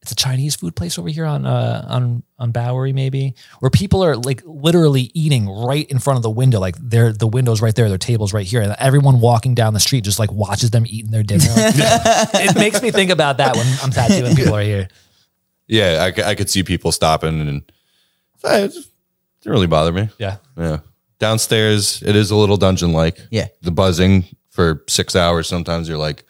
it's 0.08 0.12
a 0.12 0.24
Chinese 0.24 0.56
food 0.56 0.74
place 0.74 0.98
over 0.98 1.08
here 1.10 1.26
on 1.26 1.44
uh, 1.44 1.84
on 1.86 2.22
on 2.38 2.50
Bowery 2.50 2.94
maybe, 2.94 3.34
where 3.60 3.70
people 3.70 4.02
are 4.02 4.16
like 4.16 4.42
literally 4.46 5.10
eating 5.12 5.48
right 5.50 5.86
in 5.90 5.98
front 5.98 6.16
of 6.16 6.22
the 6.22 6.30
window. 6.30 6.58
Like 6.58 6.76
they're 6.80 7.12
the 7.12 7.26
windows 7.26 7.60
right 7.60 7.74
there, 7.74 7.90
their 7.90 7.98
tables 7.98 8.32
right 8.32 8.46
here, 8.46 8.62
and 8.62 8.74
everyone 8.78 9.20
walking 9.20 9.54
down 9.54 9.74
the 9.74 9.80
street 9.80 10.04
just 10.04 10.18
like 10.18 10.32
watches 10.32 10.70
them 10.70 10.84
eating 10.86 11.10
their 11.10 11.22
dinner. 11.22 11.44
Like, 11.44 11.74
it 11.76 12.54
makes 12.56 12.80
me 12.80 12.90
think 12.90 13.10
about 13.10 13.36
that 13.36 13.54
when 13.54 13.66
I'm 13.82 13.90
tattooing 13.90 14.34
people 14.34 14.54
are 14.54 14.62
here. 14.62 14.88
Yeah, 15.66 16.10
I 16.24 16.34
could 16.34 16.48
see 16.48 16.62
people 16.62 16.90
stopping 16.90 17.40
and 17.40 17.72
eh, 18.44 18.64
it 18.64 18.72
didn't 18.72 19.52
really 19.52 19.66
bother 19.66 19.92
me. 19.92 20.08
Yeah. 20.18 20.38
Yeah. 20.56 20.78
Downstairs, 21.18 22.02
it 22.02 22.16
is 22.16 22.30
a 22.30 22.36
little 22.36 22.56
dungeon 22.56 22.94
like. 22.94 23.18
Yeah. 23.30 23.48
The 23.60 23.72
buzzing 23.72 24.24
for 24.48 24.84
six 24.88 25.14
hours. 25.14 25.48
Sometimes 25.48 25.86
you're 25.86 25.98
like, 25.98 26.24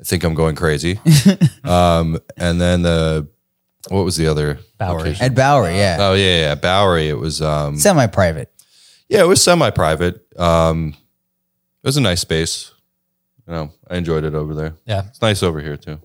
I 0.00 0.02
think 0.04 0.24
I'm 0.24 0.34
going 0.34 0.56
crazy. 0.56 0.98
um, 1.64 2.18
and 2.36 2.60
then 2.60 2.82
the, 2.82 3.28
what 3.88 4.04
was 4.04 4.16
the 4.16 4.26
other? 4.26 4.58
Bowery. 4.78 4.98
location? 4.98 5.24
At 5.26 5.34
Bowery, 5.34 5.76
yeah. 5.76 5.96
Oh, 6.00 6.14
yeah, 6.14 6.40
yeah. 6.40 6.54
Bowery. 6.56 7.08
It 7.08 7.18
was, 7.18 7.40
um, 7.40 7.76
Semi 7.76 8.06
private. 8.08 8.50
yeah, 9.08 9.20
it 9.22 9.26
was 9.26 9.42
semi 9.42 9.70
private. 9.70 10.26
Um, 10.38 10.94
it 11.82 11.86
was 11.88 11.96
a 11.96 12.00
nice 12.00 12.20
space. 12.20 12.72
You 13.46 13.52
know, 13.54 13.70
I 13.88 13.96
enjoyed 13.96 14.24
it 14.24 14.34
over 14.34 14.54
there. 14.54 14.74
Yeah. 14.86 15.04
It's 15.08 15.20
nice 15.20 15.42
over 15.42 15.60
here 15.60 15.76
too. 15.76 16.00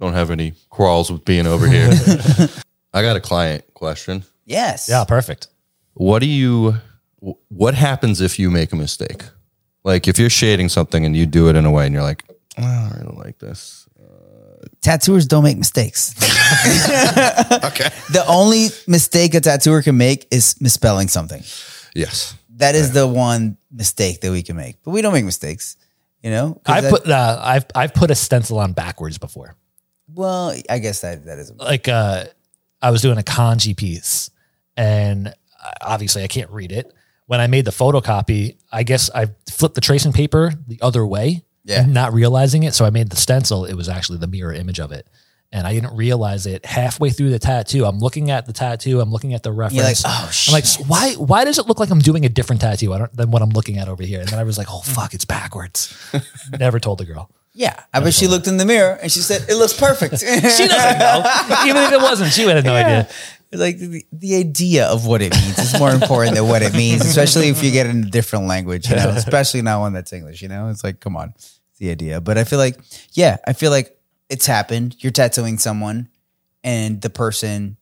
Don't 0.00 0.12
have 0.14 0.30
any 0.32 0.54
quarrels 0.68 1.10
with 1.12 1.24
being 1.24 1.46
over 1.46 1.68
here. 1.68 1.88
I 2.92 3.02
got 3.02 3.16
a 3.16 3.20
client 3.20 3.64
question. 3.74 4.24
Yes. 4.44 4.88
Yeah. 4.88 5.04
Perfect. 5.04 5.46
What 5.94 6.18
do 6.18 6.26
you 6.26 6.72
wh- 7.24 7.38
what 7.50 7.74
happens 7.74 8.20
if 8.20 8.38
you 8.40 8.50
make 8.50 8.72
a 8.72 8.76
mistake? 8.76 9.22
Like 9.84 10.08
if 10.08 10.18
you're 10.18 10.28
shading 10.30 10.68
something 10.68 11.04
and 11.06 11.16
you 11.16 11.24
do 11.24 11.48
it 11.48 11.54
in 11.54 11.64
a 11.64 11.70
way 11.70 11.86
and 11.86 11.94
you're 11.94 12.02
like, 12.02 12.24
"Oh, 12.28 12.33
I 12.58 12.88
don't 12.90 13.00
really 13.06 13.16
like 13.24 13.38
this. 13.38 13.88
Tattooers 14.80 15.26
don't 15.26 15.44
make 15.44 15.58
mistakes. 15.58 16.14
Okay. 17.64 17.88
the 18.12 18.24
only 18.28 18.68
mistake 18.86 19.34
a 19.34 19.40
tattooer 19.40 19.82
can 19.82 19.96
make 19.96 20.26
is 20.30 20.60
misspelling 20.60 21.08
something. 21.08 21.42
Yes. 21.94 22.34
That 22.56 22.74
is 22.74 22.92
the 22.92 23.06
one 23.06 23.56
mistake 23.72 24.20
that 24.20 24.30
we 24.30 24.42
can 24.42 24.56
make. 24.56 24.82
But 24.84 24.90
we 24.92 25.00
don't 25.02 25.12
make 25.12 25.24
mistakes, 25.24 25.76
you 26.22 26.30
know? 26.30 26.60
'Cause 26.64 26.76
I've 26.76 26.82
that- 26.84 26.90
put 26.90 27.08
uh, 27.10 27.40
I've 27.42 27.64
I've 27.74 27.94
put 27.94 28.10
a 28.10 28.14
stencil 28.14 28.58
on 28.58 28.72
backwards 28.72 29.18
before. 29.18 29.56
well, 30.12 30.54
I 30.68 30.78
guess 30.78 31.00
that 31.00 31.24
that 31.24 31.38
is 31.38 31.50
like 31.52 31.88
uh 31.88 32.24
I 32.82 32.90
was 32.90 33.00
doing 33.02 33.18
a 33.18 33.22
kanji 33.22 33.74
piece 33.76 34.30
and 34.76 35.28
uh, 35.28 35.32
obviously 35.80 36.22
I 36.22 36.28
can't 36.28 36.50
read 36.50 36.70
it. 36.72 36.92
When 37.26 37.40
I 37.40 37.46
made 37.46 37.64
the 37.64 37.70
photocopy, 37.72 38.58
I 38.70 38.82
guess 38.82 39.08
I 39.14 39.28
flipped 39.50 39.74
the 39.74 39.80
tracing 39.80 40.12
paper 40.12 40.52
the 40.68 40.78
other 40.82 41.06
way, 41.06 41.42
Yeah. 41.64 41.86
not 41.86 42.12
realizing 42.12 42.62
it. 42.62 42.74
So 42.74 42.84
I 42.84 42.90
made 42.90 43.10
the 43.10 43.16
stencil. 43.16 43.64
It 43.64 43.74
was 43.74 43.88
actually 43.88 44.18
the 44.18 44.26
mirror 44.26 44.52
image 44.52 44.80
of 44.80 44.92
it. 44.92 45.06
And 45.52 45.66
I 45.68 45.72
didn't 45.72 45.96
realize 45.96 46.46
it 46.46 46.66
halfway 46.66 47.10
through 47.10 47.30
the 47.30 47.38
tattoo. 47.38 47.84
I'm 47.84 48.00
looking 48.00 48.30
at 48.32 48.46
the 48.46 48.52
tattoo. 48.52 49.00
I'm 49.00 49.12
looking 49.12 49.34
at 49.34 49.44
the 49.44 49.52
reference. 49.52 50.04
Like, 50.04 50.12
oh, 50.12 50.30
I'm 50.48 50.52
like, 50.52 50.64
why? 50.88 51.12
Why 51.14 51.44
does 51.44 51.58
it 51.60 51.68
look 51.68 51.78
like 51.78 51.90
I'm 51.90 52.00
doing 52.00 52.24
a 52.24 52.28
different 52.28 52.60
tattoo 52.60 53.06
than 53.12 53.30
what 53.30 53.40
I'm 53.40 53.50
looking 53.50 53.78
at 53.78 53.88
over 53.88 54.02
here? 54.02 54.18
And 54.20 54.28
then 54.28 54.40
I 54.40 54.42
was 54.42 54.58
like, 54.58 54.66
oh 54.68 54.80
fuck, 54.84 55.14
it's 55.14 55.24
backwards. 55.24 55.96
Never 56.58 56.80
told 56.80 56.98
the 56.98 57.04
girl. 57.04 57.30
Yeah. 57.52 57.78
I 57.92 58.00
bet 58.00 58.14
she 58.14 58.26
looked 58.26 58.48
in 58.48 58.56
the 58.56 58.64
mirror 58.64 58.98
and 59.00 59.12
she 59.12 59.20
said, 59.20 59.48
it 59.48 59.54
looks 59.54 59.72
perfect. 59.72 60.14
She 60.24 60.66
doesn't 60.66 60.98
know. 60.98 61.22
Even 61.66 61.82
if 61.84 61.92
it 61.92 62.00
wasn't, 62.00 62.32
she 62.32 62.44
would 62.44 62.56
have 62.56 62.64
no 62.64 62.74
idea. 62.74 63.08
Like 63.54 63.78
the, 63.78 64.04
the 64.12 64.36
idea 64.36 64.86
of 64.86 65.06
what 65.06 65.22
it 65.22 65.34
means 65.34 65.58
is 65.58 65.78
more 65.78 65.90
important 65.90 66.36
than 66.36 66.46
what 66.46 66.62
it 66.62 66.74
means, 66.74 67.00
especially 67.06 67.48
if 67.48 67.62
you 67.62 67.70
get 67.70 67.86
in 67.86 68.04
a 68.04 68.10
different 68.10 68.46
language, 68.46 68.88
you 68.88 68.96
know, 68.96 69.10
especially 69.10 69.62
not 69.62 69.80
one 69.80 69.92
that's 69.92 70.12
English, 70.12 70.42
you 70.42 70.48
know, 70.48 70.68
it's 70.68 70.84
like, 70.84 71.00
come 71.00 71.16
on, 71.16 71.32
it's 71.36 71.60
the 71.78 71.90
idea. 71.90 72.20
But 72.20 72.38
I 72.38 72.44
feel 72.44 72.58
like, 72.58 72.78
yeah, 73.12 73.38
I 73.46 73.52
feel 73.52 73.70
like 73.70 73.98
it's 74.28 74.46
happened. 74.46 74.96
You're 74.98 75.12
tattooing 75.12 75.58
someone 75.58 76.08
and 76.62 77.00
the 77.00 77.10
person 77.10 77.76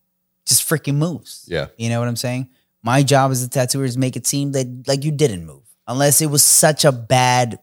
just 0.46 0.68
freaking 0.68 0.96
moves. 0.96 1.46
Yeah. 1.48 1.68
You 1.76 1.88
know 1.88 1.98
what 2.00 2.08
I'm 2.08 2.16
saying? 2.16 2.48
My 2.82 3.02
job 3.02 3.30
as 3.30 3.42
a 3.42 3.48
tattooer 3.48 3.84
is 3.84 3.96
make 3.96 4.16
it 4.16 4.26
seem 4.26 4.52
that 4.52 4.84
like 4.86 5.04
you 5.04 5.12
didn't 5.12 5.46
move 5.46 5.62
unless 5.86 6.20
it 6.20 6.26
was 6.26 6.42
such 6.42 6.84
a 6.84 6.92
bad, 6.92 7.60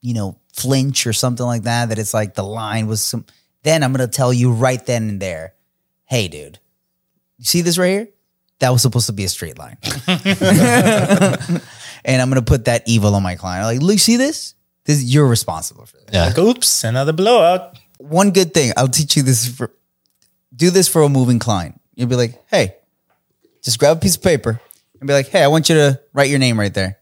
you 0.00 0.14
know, 0.14 0.38
flinch 0.52 1.06
or 1.06 1.12
something 1.12 1.44
like 1.44 1.62
that, 1.64 1.88
that 1.88 1.98
it's 1.98 2.14
like 2.14 2.34
the 2.34 2.44
line 2.44 2.86
was 2.86 3.02
some, 3.02 3.26
then 3.62 3.82
I'm 3.82 3.92
going 3.92 4.08
to 4.08 4.16
tell 4.16 4.32
you 4.32 4.52
right 4.52 4.84
then 4.84 5.08
and 5.08 5.20
there, 5.20 5.54
hey, 6.04 6.28
dude, 6.28 6.58
you 7.38 7.44
see 7.44 7.62
this 7.62 7.78
right 7.78 7.90
here? 7.90 8.08
That 8.60 8.70
was 8.70 8.82
supposed 8.82 9.06
to 9.06 9.12
be 9.12 9.24
a 9.24 9.28
straight 9.28 9.58
line. 9.58 9.76
and 12.04 12.22
I'm 12.22 12.28
gonna 12.28 12.42
put 12.42 12.66
that 12.66 12.82
evil 12.86 13.14
on 13.14 13.22
my 13.22 13.34
client. 13.34 13.66
Like, 13.66 13.80
look, 13.80 13.98
see 13.98 14.16
this? 14.16 14.54
This 14.84 15.02
you're 15.02 15.26
responsible 15.26 15.86
for 15.86 15.96
this. 15.96 16.06
Yeah. 16.12 16.26
Like, 16.26 16.38
oops, 16.38 16.84
another 16.84 17.12
blowout. 17.12 17.78
One 17.98 18.30
good 18.30 18.52
thing, 18.54 18.72
I'll 18.76 18.88
teach 18.88 19.16
you 19.16 19.22
this 19.22 19.48
for 19.48 19.72
do 20.54 20.70
this 20.70 20.88
for 20.88 21.02
a 21.02 21.08
moving 21.08 21.38
client. 21.38 21.80
You'll 21.94 22.08
be 22.08 22.16
like, 22.16 22.42
hey, 22.48 22.76
just 23.62 23.78
grab 23.78 23.96
a 23.96 24.00
piece 24.00 24.16
of 24.16 24.22
paper 24.22 24.60
and 25.00 25.08
be 25.08 25.14
like, 25.14 25.28
hey, 25.28 25.42
I 25.42 25.48
want 25.48 25.68
you 25.68 25.74
to 25.76 26.00
write 26.12 26.30
your 26.30 26.38
name 26.38 26.58
right 26.58 26.72
there. 26.72 26.98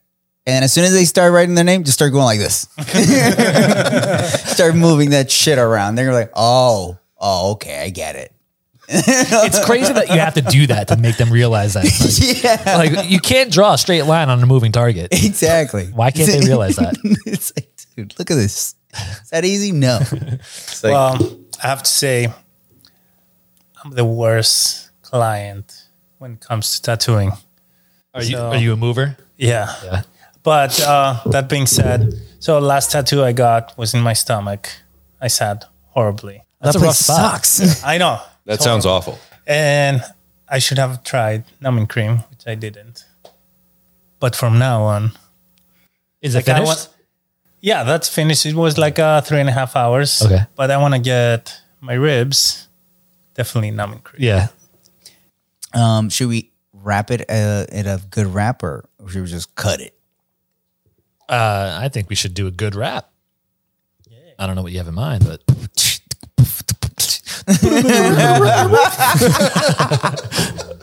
And 0.47 0.65
as 0.65 0.73
soon 0.73 0.85
as 0.85 0.93
they 0.93 1.05
start 1.05 1.33
writing 1.33 1.55
their 1.55 1.65
name, 1.65 1.85
just 1.85 1.97
start 1.97 2.13
going 2.13 2.25
like 2.25 2.41
this. 2.41 2.69
start 4.53 4.75
moving 4.75 5.11
that 5.11 5.31
shit 5.31 5.59
around. 5.59 5.95
They're 5.95 6.13
like, 6.13 6.33
oh, 6.35 6.99
oh, 7.19 7.53
okay, 7.53 7.81
I 7.81 7.91
get 7.91 8.17
it. 8.17 8.32
It's 8.95 9.65
crazy 9.65 9.93
that 9.93 10.09
you 10.09 10.19
have 10.19 10.35
to 10.35 10.43
do 10.43 10.67
that 10.69 10.89
to 10.89 10.97
make 10.97 11.17
them 11.17 11.31
realize 11.31 11.75
that. 11.75 11.85
Like, 12.73 12.95
yeah, 12.95 12.99
like, 13.01 13.11
you 13.11 13.19
can't 13.21 13.51
draw 13.51 13.75
a 13.75 13.79
straight 13.79 14.03
line 14.03 14.29
on 14.29 14.43
a 14.43 14.47
moving 14.47 14.73
target. 14.73 15.09
exactly. 15.13 15.87
Why 15.87 16.11
can't 16.11 16.31
they 16.31 16.41
realize 16.47 16.77
that? 16.77 16.95
it's 17.27 17.53
like, 17.57 17.71
dude, 17.97 18.15
look 18.19 18.31
at 18.31 18.35
this. 18.35 18.75
Is 19.23 19.31
that 19.31 19.45
easy? 19.45 19.73
No. 19.73 19.99
It's 20.11 20.83
like, 20.85 20.93
Well, 20.93 21.39
I 21.63 21.67
have 21.69 21.83
to 21.83 21.91
say, 21.91 22.29
I'm 23.83 23.91
the 23.93 24.05
worst 24.05 24.91
client 25.03 25.87
when 26.19 26.33
it 26.35 26.41
comes 26.41 26.77
to 26.77 26.83
tattooing. 26.83 27.33
Are 28.15 28.23
you 28.23 28.37
So- 28.37 28.49
are 28.51 28.57
you 28.57 28.73
a 28.73 28.77
mover? 28.77 29.17
Yeah. 29.37 29.75
Yeah. 29.85 30.03
But 30.43 30.81
uh, 30.81 31.21
that 31.27 31.49
being 31.49 31.67
said, 31.67 32.15
so 32.41 32.59
last 32.59 32.91
tattoo 32.91 33.23
I 33.23 33.33
got 33.33 33.77
was 33.79 33.95
in 33.95 34.01
my 34.01 34.13
stomach. 34.13 34.69
I 35.21 35.29
sad 35.29 35.65
horribly. 35.91 36.43
That's 36.61 36.75
that 36.75 36.83
a 36.83 36.87
rough 36.87 36.97
place 36.97 37.07
spot. 37.07 37.45
sucks. 37.47 37.85
I 37.85 37.99
know. 37.99 38.21
That 38.45 38.61
sounds 38.63 38.87
awful. 38.87 39.19
And 39.47 40.03
I 40.49 40.59
should 40.59 40.79
have 40.79 41.03
tried 41.05 41.45
numbing 41.61 41.87
cream, 41.87 42.19
which 42.31 42.47
I 42.47 42.55
didn't. 42.55 43.05
But 44.21 44.35
from 44.37 44.59
now 44.59 44.83
on, 44.83 45.13
Is 46.21 46.35
it 46.35 46.39
Like, 46.39 46.49
I 46.49 46.55
finished? 46.55 46.67
want- 46.67 46.89
yeah, 47.61 47.85
that's 47.85 48.09
finished. 48.09 48.45
It 48.47 48.55
was 48.55 48.77
like 48.79 48.99
uh, 48.99 49.21
three 49.21 49.39
and 49.41 49.49
a 49.49 49.53
half 49.53 49.77
hours. 49.77 50.21
Okay. 50.23 50.43
But 50.57 50.71
I 50.71 50.77
want 50.79 50.95
to 50.95 51.01
get 51.01 51.61
my 51.81 51.95
ribs 51.95 52.69
definitely 53.35 53.71
numbing 53.71 54.01
cream. 54.01 54.23
yeah. 54.23 54.49
um, 55.75 56.11
should 56.11 56.29
we 56.29 56.51
wrap 56.73 57.11
it 57.11 57.23
uh, 57.31 57.67
at 57.73 57.87
a 57.87 58.01
good 58.11 58.27
wrap 58.27 58.63
or 58.63 58.85
should 59.09 59.23
we 59.23 59.29
just 59.29 59.55
cut 59.55 59.81
it? 59.81 59.95
Uh, 61.29 61.79
I 61.81 61.89
think 61.89 62.09
we 62.11 62.15
should 62.17 62.35
do 62.35 62.47
a 62.47 62.51
good 62.51 62.75
rap. 62.75 63.09
I 64.39 64.47
don't 64.47 64.57
know 64.57 64.63
what 64.63 64.73
you 64.73 64.79
have 64.79 64.89
in 64.89 64.95
mind, 64.95 65.25
but 65.25 65.41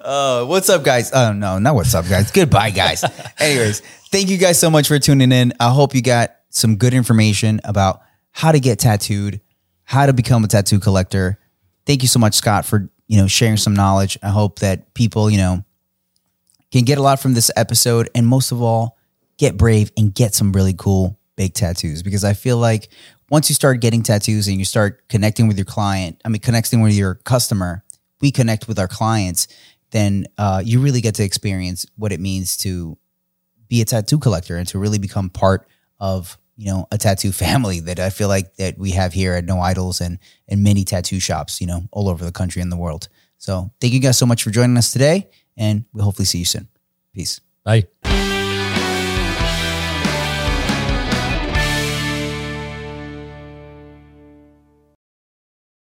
Uh, 0.00 0.44
what's 0.44 0.68
up, 0.68 0.84
guys? 0.84 1.10
Oh 1.12 1.32
no, 1.32 1.58
not 1.58 1.74
what's 1.74 1.92
up, 1.92 2.08
guys. 2.08 2.30
Goodbye, 2.30 2.70
guys. 2.70 3.02
Anyways, 3.40 3.80
thank 4.12 4.30
you 4.30 4.38
guys 4.38 4.56
so 4.56 4.70
much 4.70 4.86
for 4.86 5.00
tuning 5.00 5.32
in. 5.32 5.52
I 5.58 5.70
hope 5.70 5.96
you 5.96 6.02
got 6.02 6.36
some 6.50 6.76
good 6.76 6.94
information 6.94 7.60
about 7.64 8.02
how 8.30 8.52
to 8.52 8.60
get 8.60 8.78
tattooed, 8.78 9.40
how 9.82 10.06
to 10.06 10.12
become 10.12 10.44
a 10.44 10.46
tattoo 10.46 10.78
collector. 10.78 11.40
Thank 11.86 12.02
you 12.02 12.08
so 12.08 12.20
much, 12.20 12.34
Scott, 12.34 12.64
for 12.64 12.88
you 13.08 13.20
know 13.20 13.26
sharing 13.26 13.56
some 13.56 13.74
knowledge. 13.74 14.16
I 14.22 14.28
hope 14.28 14.60
that 14.60 14.94
people 14.94 15.28
you 15.28 15.38
know 15.38 15.64
can 16.70 16.84
get 16.84 16.98
a 16.98 17.02
lot 17.02 17.18
from 17.18 17.34
this 17.34 17.50
episode, 17.56 18.08
and 18.14 18.28
most 18.28 18.52
of 18.52 18.62
all, 18.62 18.96
get 19.38 19.56
brave 19.56 19.90
and 19.96 20.14
get 20.14 20.36
some 20.36 20.52
really 20.52 20.74
cool 20.74 21.18
big 21.34 21.52
tattoos 21.52 22.04
because 22.04 22.22
I 22.22 22.34
feel 22.34 22.58
like 22.58 22.90
once 23.30 23.48
you 23.48 23.54
start 23.54 23.80
getting 23.80 24.02
tattoos 24.02 24.48
and 24.48 24.58
you 24.58 24.64
start 24.64 25.08
connecting 25.08 25.48
with 25.48 25.56
your 25.56 25.64
client, 25.64 26.20
I 26.24 26.28
mean, 26.28 26.40
connecting 26.40 26.80
with 26.80 26.94
your 26.94 27.16
customer, 27.16 27.84
we 28.20 28.30
connect 28.30 28.68
with 28.68 28.78
our 28.78 28.88
clients, 28.88 29.48
then 29.90 30.26
uh, 30.38 30.62
you 30.64 30.80
really 30.80 31.00
get 31.00 31.14
to 31.16 31.24
experience 31.24 31.86
what 31.96 32.12
it 32.12 32.20
means 32.20 32.56
to 32.58 32.96
be 33.68 33.80
a 33.80 33.84
tattoo 33.84 34.18
collector 34.18 34.56
and 34.56 34.68
to 34.68 34.78
really 34.78 34.98
become 34.98 35.28
part 35.28 35.68
of 35.98 36.38
you 36.56 36.66
know 36.66 36.86
a 36.92 36.98
tattoo 36.98 37.32
family 37.44 37.80
that 37.80 37.98
I 37.98 38.10
feel 38.10 38.28
like 38.28 38.56
that 38.56 38.78
we 38.78 38.92
have 38.92 39.12
here 39.12 39.34
at 39.34 39.44
No 39.44 39.60
Idols 39.60 40.00
and 40.00 40.18
and 40.48 40.62
many 40.62 40.84
tattoo 40.84 41.20
shops 41.20 41.60
you 41.60 41.66
know 41.66 41.82
all 41.92 42.08
over 42.08 42.24
the 42.24 42.32
country 42.32 42.62
and 42.62 42.70
the 42.70 42.76
world. 42.76 43.08
So 43.38 43.70
thank 43.80 43.92
you 43.92 44.00
guys 44.00 44.16
so 44.16 44.26
much 44.26 44.42
for 44.42 44.50
joining 44.50 44.76
us 44.76 44.92
today, 44.92 45.28
and 45.56 45.84
we'll 45.92 46.04
hopefully 46.04 46.26
see 46.26 46.38
you 46.38 46.44
soon. 46.44 46.68
Peace. 47.12 47.40
Bye. 47.64 47.86